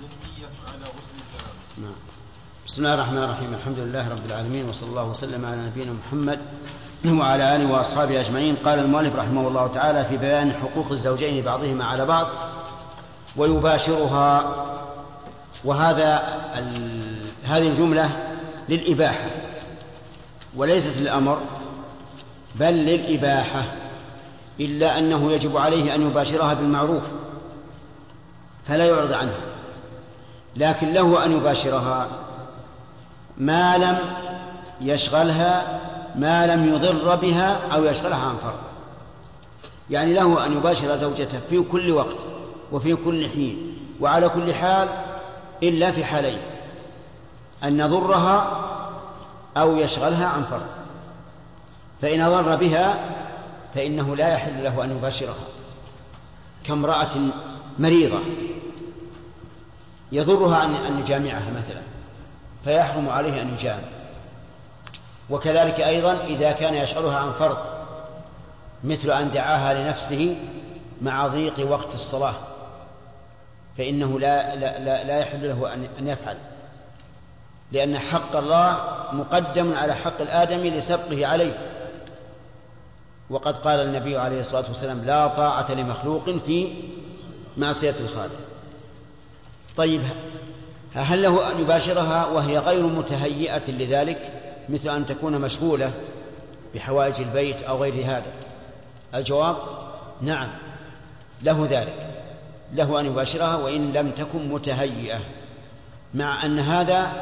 [0.00, 1.96] الذمية على غسل الجنابة نعم.
[2.66, 6.38] بسم الله الرحمن الرحيم الحمد لله رب العالمين وصلى الله وسلم على نبينا محمد
[7.06, 12.06] وعلى آله وأصحابه أجمعين قال المؤلف رحمه الله تعالى في بيان حقوق الزوجين بعضهما على
[12.06, 12.26] بعض
[13.36, 14.54] ويباشرها
[15.64, 16.22] وهذا.
[17.44, 18.10] هذه الجملة
[18.68, 19.30] للإباحة
[20.56, 21.38] وليست للأمر
[22.54, 23.62] بل للإباحة
[24.60, 27.02] إلا أنه يجب عليه أن يباشرها بالمعروف
[28.68, 29.40] فلا يعرض عنها
[30.56, 32.08] لكن له أن يباشرها
[33.38, 33.98] ما لم
[34.80, 35.80] يشغلها
[36.16, 38.58] ما لم يضر بها أو يشغلها عن فرض.
[39.90, 42.16] يعني له أن يباشر زوجته في كل وقت
[42.72, 44.88] وفي كل حين وعلى كل حال
[45.62, 46.38] إلا في حالين
[47.64, 48.60] أن يضرها
[49.56, 50.66] أو يشغلها عن فرض.
[52.02, 52.98] فإن أضر بها
[53.74, 55.34] فإنه لا يحل له أن يباشرها.
[56.64, 57.16] كامرأة
[57.78, 58.20] مريضة
[60.12, 61.93] يضرها أن يجامعها مثلا.
[62.64, 63.82] فيحرم عليه أن يجامع.
[65.30, 67.58] وكذلك أيضا إذا كان يشغلها عن فرض
[68.84, 70.36] مثل أن دعاها لنفسه
[71.02, 72.34] مع ضيق وقت الصلاة
[73.78, 76.36] فإنه لا لا لا, لا يحل له أن يفعل.
[77.72, 78.78] لأن حق الله
[79.12, 81.58] مقدم على حق الادمي لسبقه عليه.
[83.30, 86.74] وقد قال النبي عليه الصلاة والسلام لا طاعة لمخلوق في
[87.56, 88.38] معصية الخالق.
[89.76, 90.02] طيب
[90.94, 94.32] هل له أن يباشرها وهي غير متهيئة لذلك
[94.68, 95.90] مثل أن تكون مشغولة
[96.74, 98.32] بحوائج البيت أو غير هذا؟
[99.14, 99.56] الجواب
[100.20, 100.50] نعم
[101.42, 102.10] له ذلك.
[102.72, 105.20] له أن يباشرها وإن لم تكن متهيئة
[106.14, 107.12] مع أن هذا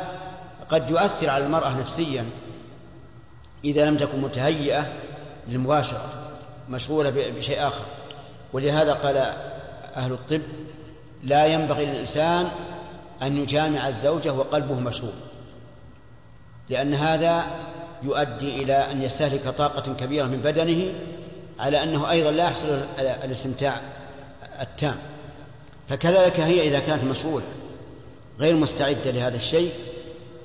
[0.70, 2.26] قد يؤثر على المرأة نفسيا
[3.64, 4.92] إذا لم تكن متهيئة
[5.48, 6.12] للمباشرة
[6.68, 7.84] مشغولة بشيء آخر.
[8.52, 9.16] ولهذا قال
[9.96, 10.42] أهل الطب
[11.24, 12.50] لا ينبغي للإنسان
[13.22, 15.12] أن يجامع الزوجة وقلبه مشغول.
[16.70, 17.44] لأن هذا
[18.02, 20.92] يؤدي إلى أن يستهلك طاقة كبيرة من بدنه
[21.58, 22.68] على أنه أيضا لا يحصل
[22.98, 23.80] الاستمتاع
[24.60, 24.96] التام.
[25.88, 27.44] فكذلك هي إذا كانت مشغولة
[28.40, 29.72] غير مستعدة لهذا الشيء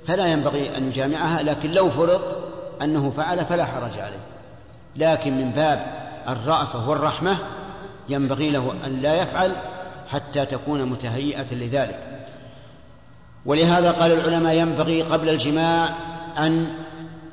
[0.07, 2.21] فلا ينبغي أن يجامعها لكن لو فرض
[2.81, 4.19] أنه فعل فلا حرج عليه.
[4.95, 5.85] لكن من باب
[6.27, 7.37] الرأفة والرحمة
[8.09, 9.55] ينبغي له أن لا يفعل
[10.07, 12.16] حتى تكون متهيئة لذلك.
[13.47, 15.95] ولهذا قال العلماء ينبغي قبل الجماع
[16.37, 16.73] أن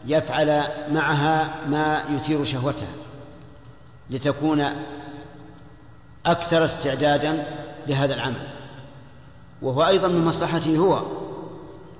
[0.06, 2.92] يفعل معها ما يثير شهوتها
[4.10, 4.66] لتكون
[6.26, 7.44] أكثر استعدادا
[7.86, 8.46] لهذا العمل.
[9.62, 11.02] وهو أيضا من مصلحته هو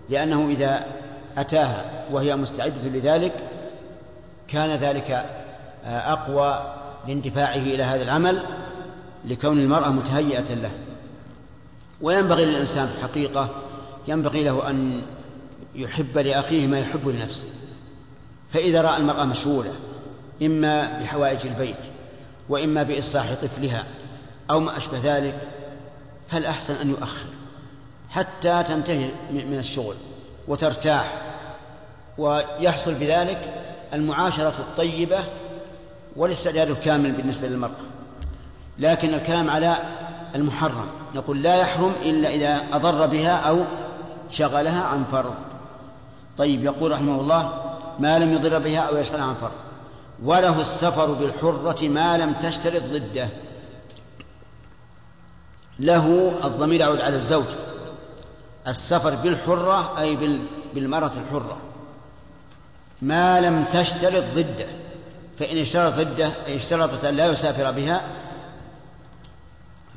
[0.09, 0.87] لأنه إذا
[1.39, 3.33] أتاها وهي مستعدة لذلك
[4.49, 5.25] كان ذلك
[5.87, 6.75] أقوى
[7.09, 8.43] لاندفاعه إلى هذا العمل
[9.25, 10.71] لكون المرأة متهيئة له.
[12.01, 13.49] وينبغي للإنسان في الحقيقة
[14.09, 15.03] ينبغي له أن
[15.75, 17.49] يحب لأخيه ما يحب لنفسه.
[18.53, 19.73] فإذا رأى المرأة مشغولة
[20.43, 21.77] إما بحوائج البيت
[22.49, 23.85] وإما بإصلاح طفلها
[24.51, 25.49] أو ما أشبه ذلك
[26.29, 27.27] فالأحسن أن يؤخر
[28.11, 29.95] حتى تنتهي من الشغل
[30.49, 31.13] وترتاح؟
[32.19, 33.55] ويحصل بذلك
[33.93, 35.25] المعاشرة الطيبة
[36.17, 37.71] والاستعداد الكامل بالنسبة للمرأة.
[38.79, 39.79] لكن الكلام على
[40.35, 43.65] المحرم نقول لا يحرم إلا إذا أضر بها أو
[44.35, 45.35] شغلها عن فرض.
[46.39, 47.53] طيب يقول رحمه الله
[47.99, 49.53] ما لم يضر بها أو يشغلها عن فرض.
[50.23, 53.29] وله السفر بالحرة ما لم تشترط ضده.
[55.79, 57.45] له الضمير يعود على الزوج.
[58.69, 60.39] السفر بالحرة أي
[60.75, 61.57] بالمرأة الحرة.
[63.03, 64.67] ما لم تشترط ضده.
[65.39, 68.03] فإن اشترط ضده أي اشترطت أن لا يسافر بها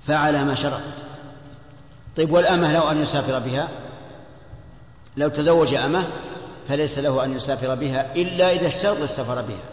[0.08, 1.04] فعل ما شرطت
[2.18, 3.68] طيب والأمة لو أن يسافر بها؟
[5.18, 6.04] لو تزوج أمة
[6.68, 9.64] فليس له أن يسافر بها إلا إذا اشترط السفر بها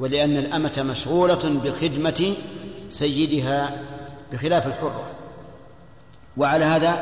[0.00, 2.34] ولأن الأمة مشغولة بخدمة
[2.90, 3.78] سيدها
[4.32, 5.06] بخلاف الحرة.
[6.36, 6.98] وعلى هذا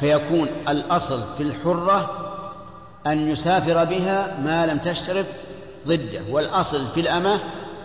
[0.00, 2.26] فيكون الأصل في الحرة
[3.06, 5.26] أن يسافر بها ما لم تشترط
[5.86, 7.40] ضده والأصل في الأمة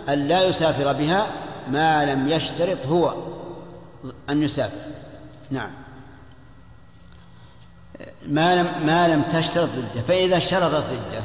[0.09, 1.27] أن لا يسافر بها
[1.69, 3.13] ما لم يشترط هو
[4.29, 4.77] أن يسافر.
[5.51, 5.84] نعم.
[8.27, 10.01] ما لم ما لم تشترط ضده.
[10.07, 11.23] فإذا اشترطت ضده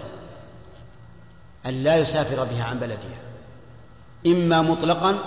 [1.67, 3.21] أن لا يسافر بها عن بلدها.
[4.27, 5.19] إما مطلقا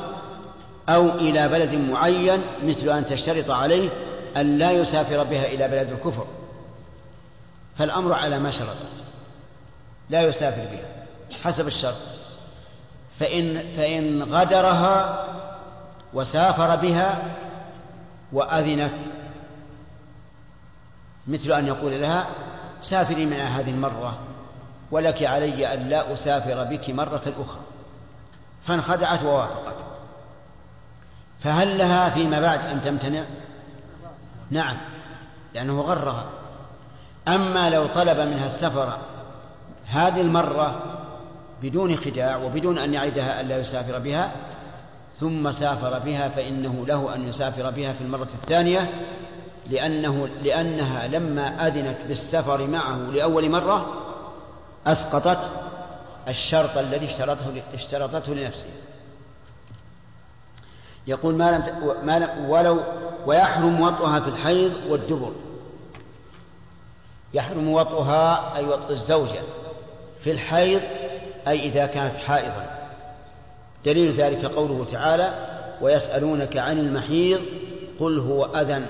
[0.90, 3.90] أو إلى بلد معين مثل أن تشترط عليه
[4.38, 6.28] أن لا يسافر بها إلى بلد الكفر.
[7.78, 8.78] فالأمر على ما شرط.
[10.10, 11.06] لا يسافر بها
[11.44, 11.98] حسب الشرط.
[13.20, 15.26] فإن فإن غدرها
[16.14, 17.24] وسافر بها
[18.34, 18.94] وأذنت
[21.28, 22.28] مثل أن يقول لها
[22.82, 24.18] سافري معي هذه المرة
[24.92, 27.62] ولك علي أن لا أسافر بك مرة أخرى.
[28.68, 29.76] فانخدعت ووافقت.
[31.40, 33.24] فهل لها فيما بعد أن تمتنع؟
[34.50, 34.78] نعم
[35.54, 36.26] لأنه غرها.
[37.28, 38.98] أما لو طلب منها السفر
[39.88, 40.82] هذه المرة
[41.62, 44.32] بدون خداع وبدون أن يعدها ألا يسافر بها
[45.20, 48.92] ثم سافر بها فإنه له أن يسافر بها في المرة الثانية
[49.70, 54.04] لأنه لأنها لما أذنت بالسفر معه لأول مرة
[54.88, 55.50] أسقطت
[56.28, 58.66] الشرط الذي اشترطه اشترطته لنفسه.
[61.08, 62.80] يقول ما لم ما لم ولو
[63.26, 65.32] ويحرم وطئها في الحيض والدبر.
[67.34, 69.42] يحرم وطئها أي وطء الزوجة
[70.24, 70.82] في الحيض
[71.48, 72.90] أي إذا كانت حائضا.
[73.86, 75.34] دليل ذلك قوله تعالى
[75.82, 77.42] ويسألونك عن المحيض
[78.00, 78.86] قل هو أذى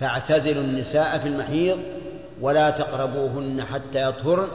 [0.00, 1.78] فاعتزلوا النساء في المحيض
[2.40, 4.48] ولا تقربوهن حتى يطهرن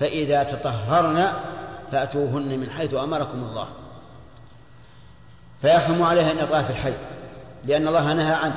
[0.00, 1.32] فإذا تطهرن
[1.92, 3.66] فأتوهن من حيث أمركم الله.
[5.62, 6.96] فيحرم عليها يطاف في الحيض
[7.64, 8.56] لأن الله نهى عنه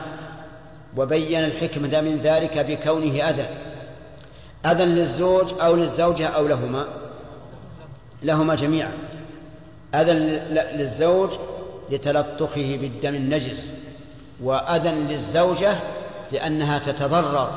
[0.97, 3.47] وبين الحكمة من ذلك بكونه أذى.
[4.65, 6.85] أذى للزوج أو للزوجة أو لهما
[8.23, 8.91] لهما جميعا.
[9.95, 10.11] أذى
[10.77, 11.29] للزوج
[11.89, 13.71] لتلطخه بالدم النجس
[14.43, 15.75] وأذى للزوجة
[16.31, 17.51] لأنها تتضرر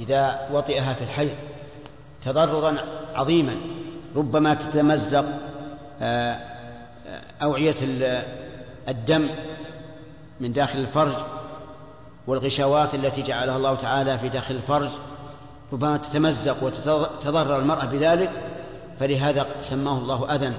[0.00, 1.30] إذا وطئها في الحيض
[2.24, 2.76] تضررا
[3.14, 3.56] عظيما.
[4.16, 5.24] ربما تتمزق
[6.02, 6.38] آه،
[7.42, 7.74] أوعية
[8.88, 9.30] الدم
[10.40, 11.14] من داخل الفرج
[12.26, 14.88] والغشاوات التي جعلها الله تعالى في داخل الفرج.
[15.72, 18.30] ربما تتمزق وتتضرر المرأة بذلك
[19.00, 20.54] فلهذا سماه الله أذى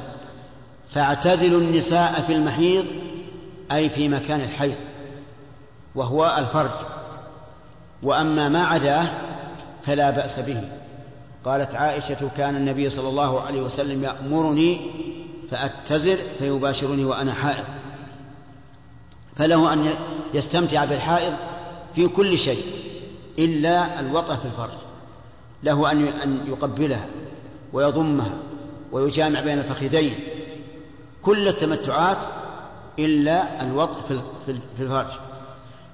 [0.89, 2.85] فاعتزلوا النساء في المحيض
[3.71, 4.75] أي في مكان الحيض
[5.95, 6.71] وهو الفرج.
[8.03, 9.07] وأما ما عداه
[9.85, 10.63] فلا بأس به.
[11.45, 14.81] قالت عائشة كان النبي صلى الله عليه وسلم يأمرني
[15.51, 17.65] فأتزر فيباشرني وأنا حائض.
[19.35, 19.89] فله أن
[20.33, 21.33] يستمتع بالحائض
[21.95, 22.63] في كل شيء
[23.39, 24.77] إلا الوطأ في الفرج.
[25.63, 27.05] له أن يقبلها
[27.73, 28.33] ويضمها
[28.91, 30.19] ويجامع بين الفخذين.
[31.21, 32.17] كل التمتعات
[32.99, 35.32] إلا الوطء في الفرج.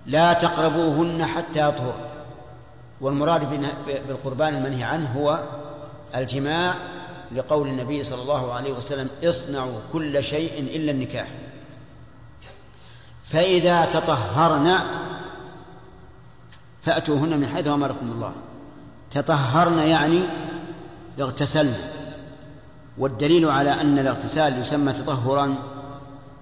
[0.05, 1.95] لا تقربوهن حتى يطهر.
[3.01, 3.49] والمراد
[4.07, 5.43] بالقربان المنهي عنه هو
[6.15, 6.75] الجماع
[7.31, 11.27] لقول النبي صلى الله عليه وسلم اصنعوا كل شيء إلا النكاح.
[13.25, 14.77] فإذا تطهرن
[16.83, 18.31] فأتوهن من حيث أمركم الله.
[19.11, 20.23] تطهرن يعني
[21.19, 21.77] اغتسلن.
[22.97, 25.57] والدليل على أن الاغتسال يسمى تطهرا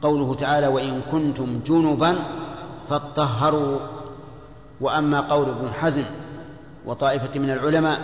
[0.02, 2.26] قوله تعالى وإن كنتم جنبا
[2.90, 3.80] فاطهروا.
[4.82, 6.06] وأما قول ابن حزم
[6.86, 8.00] وطائفة من العلماء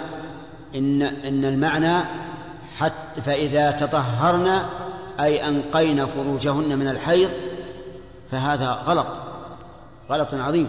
[0.75, 2.05] إن إن المعنى
[2.77, 4.65] حتى فإذا تطهرن
[5.19, 7.29] أي أنقين فروجهن من الحيض
[8.31, 9.07] فهذا غلط.
[10.09, 10.67] غلط عظيم.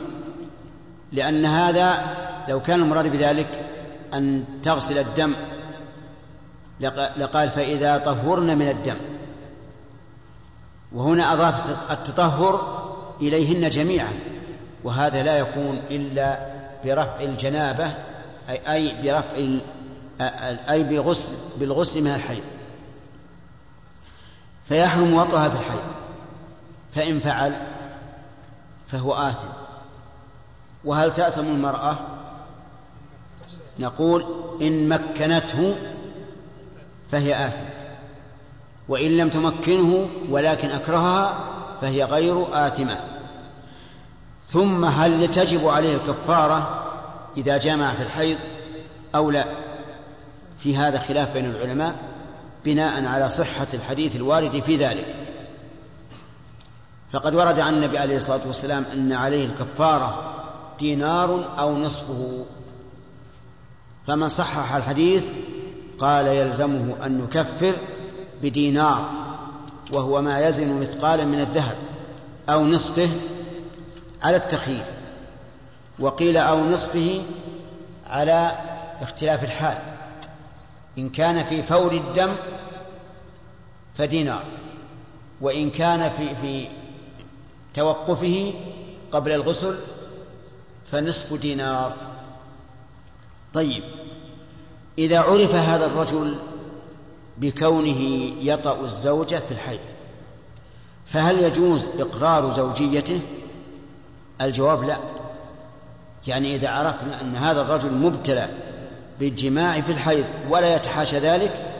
[1.12, 2.04] لأن هذا
[2.48, 3.70] لو كان المراد بذلك
[4.14, 5.34] أن تغسل الدم.
[7.16, 8.96] لقال فإذا طهرن من الدم.
[10.92, 12.83] وهنا أضافت التطهر
[13.20, 14.12] إليهن جميعا
[14.84, 16.38] وهذا لا يكون إلا
[16.84, 17.92] برفع الجنابة
[18.48, 19.58] أي برفع
[20.70, 22.42] أي بغسل بالغسل من الحيض.
[24.68, 25.82] فيحرم وطئها في الحيض.
[26.94, 27.56] فإن فعل
[28.92, 29.48] فهو آثم.
[30.84, 31.98] وهل تأثم المرأة؟
[33.78, 34.24] نقول
[34.62, 35.76] إن مكنته
[37.10, 37.64] فهي آثم.
[38.88, 41.53] وإن لم تمكنه ولكن أكرهها
[41.84, 43.00] فهي غير آثمة.
[44.48, 46.84] ثم هل تجب عليه الكفارة
[47.36, 48.38] إذا جامع في الحيض
[49.14, 49.44] أو لا؟
[50.58, 51.94] في هذا خلاف بين العلماء
[52.64, 55.14] بناء على صحة الحديث الوارد في ذلك.
[57.12, 60.34] فقد ورد عن النبي عليه الصلاة والسلام أن عليه الكفارة
[60.78, 62.44] دينار أو نصفه.
[64.06, 65.24] فمن صحح الحديث
[65.98, 67.74] قال يلزمه أن يكفر
[68.42, 69.23] بدينار.
[69.92, 71.76] وهو ما يزن مثقالا من الذهب
[72.48, 73.10] أو نصفه
[74.22, 74.84] على التخيير
[75.98, 77.22] وقيل أو نصفه
[78.06, 78.58] على
[79.00, 79.78] اختلاف الحال
[80.98, 82.34] إن كان في فور الدم
[83.98, 84.44] فدينار
[85.40, 86.68] وإن كان في في
[87.74, 88.54] توقفه
[89.12, 89.78] قبل الغسل
[90.92, 91.96] فنصف دينار.
[93.54, 93.82] طيب
[94.98, 96.36] إذا عرف هذا الرجل
[97.38, 98.00] بكونه
[98.40, 99.80] يطأ الزوجة في الحيض.
[101.06, 103.20] فهل يجوز إقرار زوجيته؟
[104.40, 104.98] الجواب لا.
[106.26, 108.48] يعني إذا عرفنا أن هذا الرجل مبتلى
[109.20, 111.70] بالجماع في الحيض ولا يتحاشى ذلك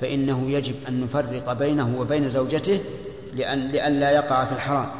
[0.00, 2.80] فإنه يجب أن نفرق بينه وبين زوجته
[3.34, 4.90] لأن لئلا يقع في الحرام.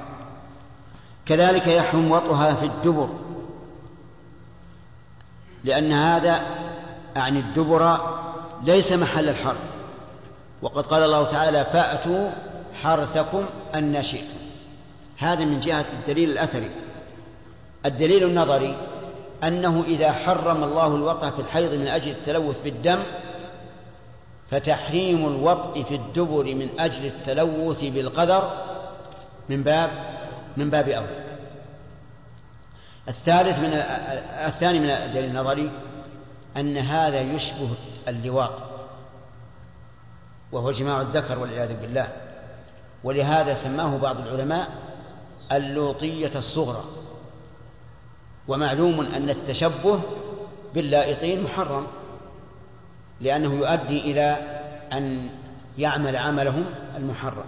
[1.26, 3.08] كذلك يحرم وطئها في الدبر.
[5.64, 6.42] لأن هذا
[7.16, 7.98] أعني الدبر
[8.64, 9.71] ليس محل الحرث.
[10.62, 12.30] وقد قال الله تعالى فأتوا
[12.82, 13.44] حرثكم
[13.74, 14.42] أن شئتم.
[15.18, 16.70] هذا من جهة الدليل الأثري.
[17.86, 18.76] الدليل النظري
[19.44, 23.02] أنه إذا حرم الله الوطأ في الحيض من أجل التلوث بالدم
[24.50, 28.50] فتحريم الوطء في الدبر من أجل التلوث بالقدر
[29.48, 29.90] من باب
[30.56, 31.22] من باب أولى
[33.08, 33.72] الثالث من
[34.46, 35.70] الثاني من الدليل النظري
[36.56, 37.70] أن هذا يشبه
[38.08, 38.71] اللواط.
[40.52, 42.08] وهو جماع الذكر والعياذ بالله.
[43.04, 44.68] ولهذا سماه بعض العلماء
[45.52, 46.84] اللوطية الصغرى.
[48.48, 50.00] ومعلوم أن التشبه
[50.74, 51.86] باللائطين محرم
[53.20, 54.36] لأنه يؤدي إلى
[54.92, 55.30] أن
[55.78, 56.64] يعمل عملهم
[56.96, 57.44] المحرم.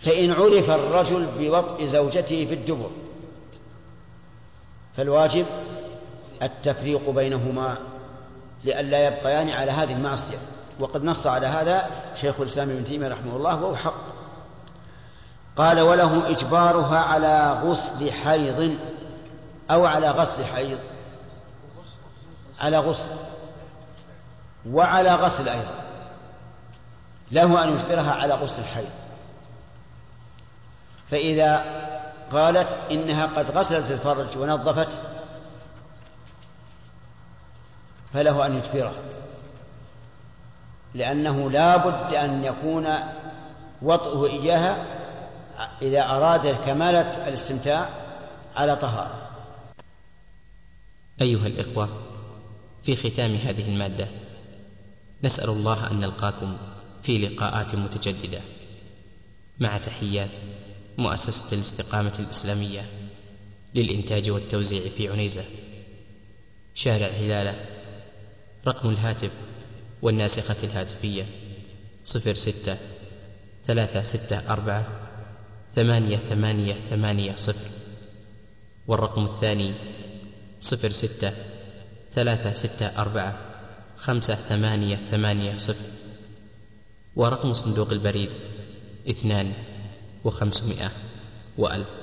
[0.00, 2.90] فإن عرف الرجل بوطء زوجته في الدبر
[4.96, 5.46] فالواجب
[6.42, 7.78] التفريق بينهما
[8.64, 10.38] لئلا يبقيان على هذه المعصية.
[10.82, 14.04] وقد نص على هذا شيخ الإسلام ابن تيمية رحمه الله وهو حق.
[15.56, 18.78] قال وله إجبارها على غسل حيض
[19.70, 20.78] أو على غسل حيض.
[22.60, 23.08] على غسل.
[24.66, 25.84] وعلى غسل أيضا.
[27.32, 28.90] له أن يجبرها على غسل الحيض.
[31.10, 31.56] فإذا
[32.32, 35.02] قالت إنها قد غسلت الفرج ونظفت
[38.12, 39.21] فله أن يجبرها.
[40.94, 42.88] لأنه لا بد أن يكون
[43.82, 44.86] وطئه إياها
[45.82, 47.88] إذا أراد كمالة الاستمتاع
[48.56, 49.30] على طهارة.
[51.20, 51.88] أيها الإخوة
[52.84, 54.08] في ختام هذه المادة
[55.24, 56.56] نسأل الله أن نلقاكم
[57.02, 58.40] في لقاءات متجددة.
[59.58, 60.30] مع تحيات
[60.98, 62.84] مؤسسة الاستقامة الإسلامية
[63.74, 65.44] للإنتاج والتوزيع في عنيزة.
[66.74, 67.66] شارع هلالة
[68.66, 69.30] رقم الهاتف
[70.02, 71.26] والناسخة الهاتفية
[72.04, 72.76] صفر ستة
[73.66, 74.86] ثلاثة ستة أربعة
[75.76, 77.70] ثمانية ثمانية ثمانية صفر
[78.86, 79.74] والرقم الثاني
[80.62, 81.32] صفر ستة
[82.14, 83.38] ثلاثة ستة أربعة
[83.96, 85.86] خمسة ثمانية ثمانية صفر
[87.16, 88.30] ورقم صندوق البريد
[89.10, 89.52] اثنان
[90.24, 90.90] وخمسمائة
[91.58, 92.01] وألف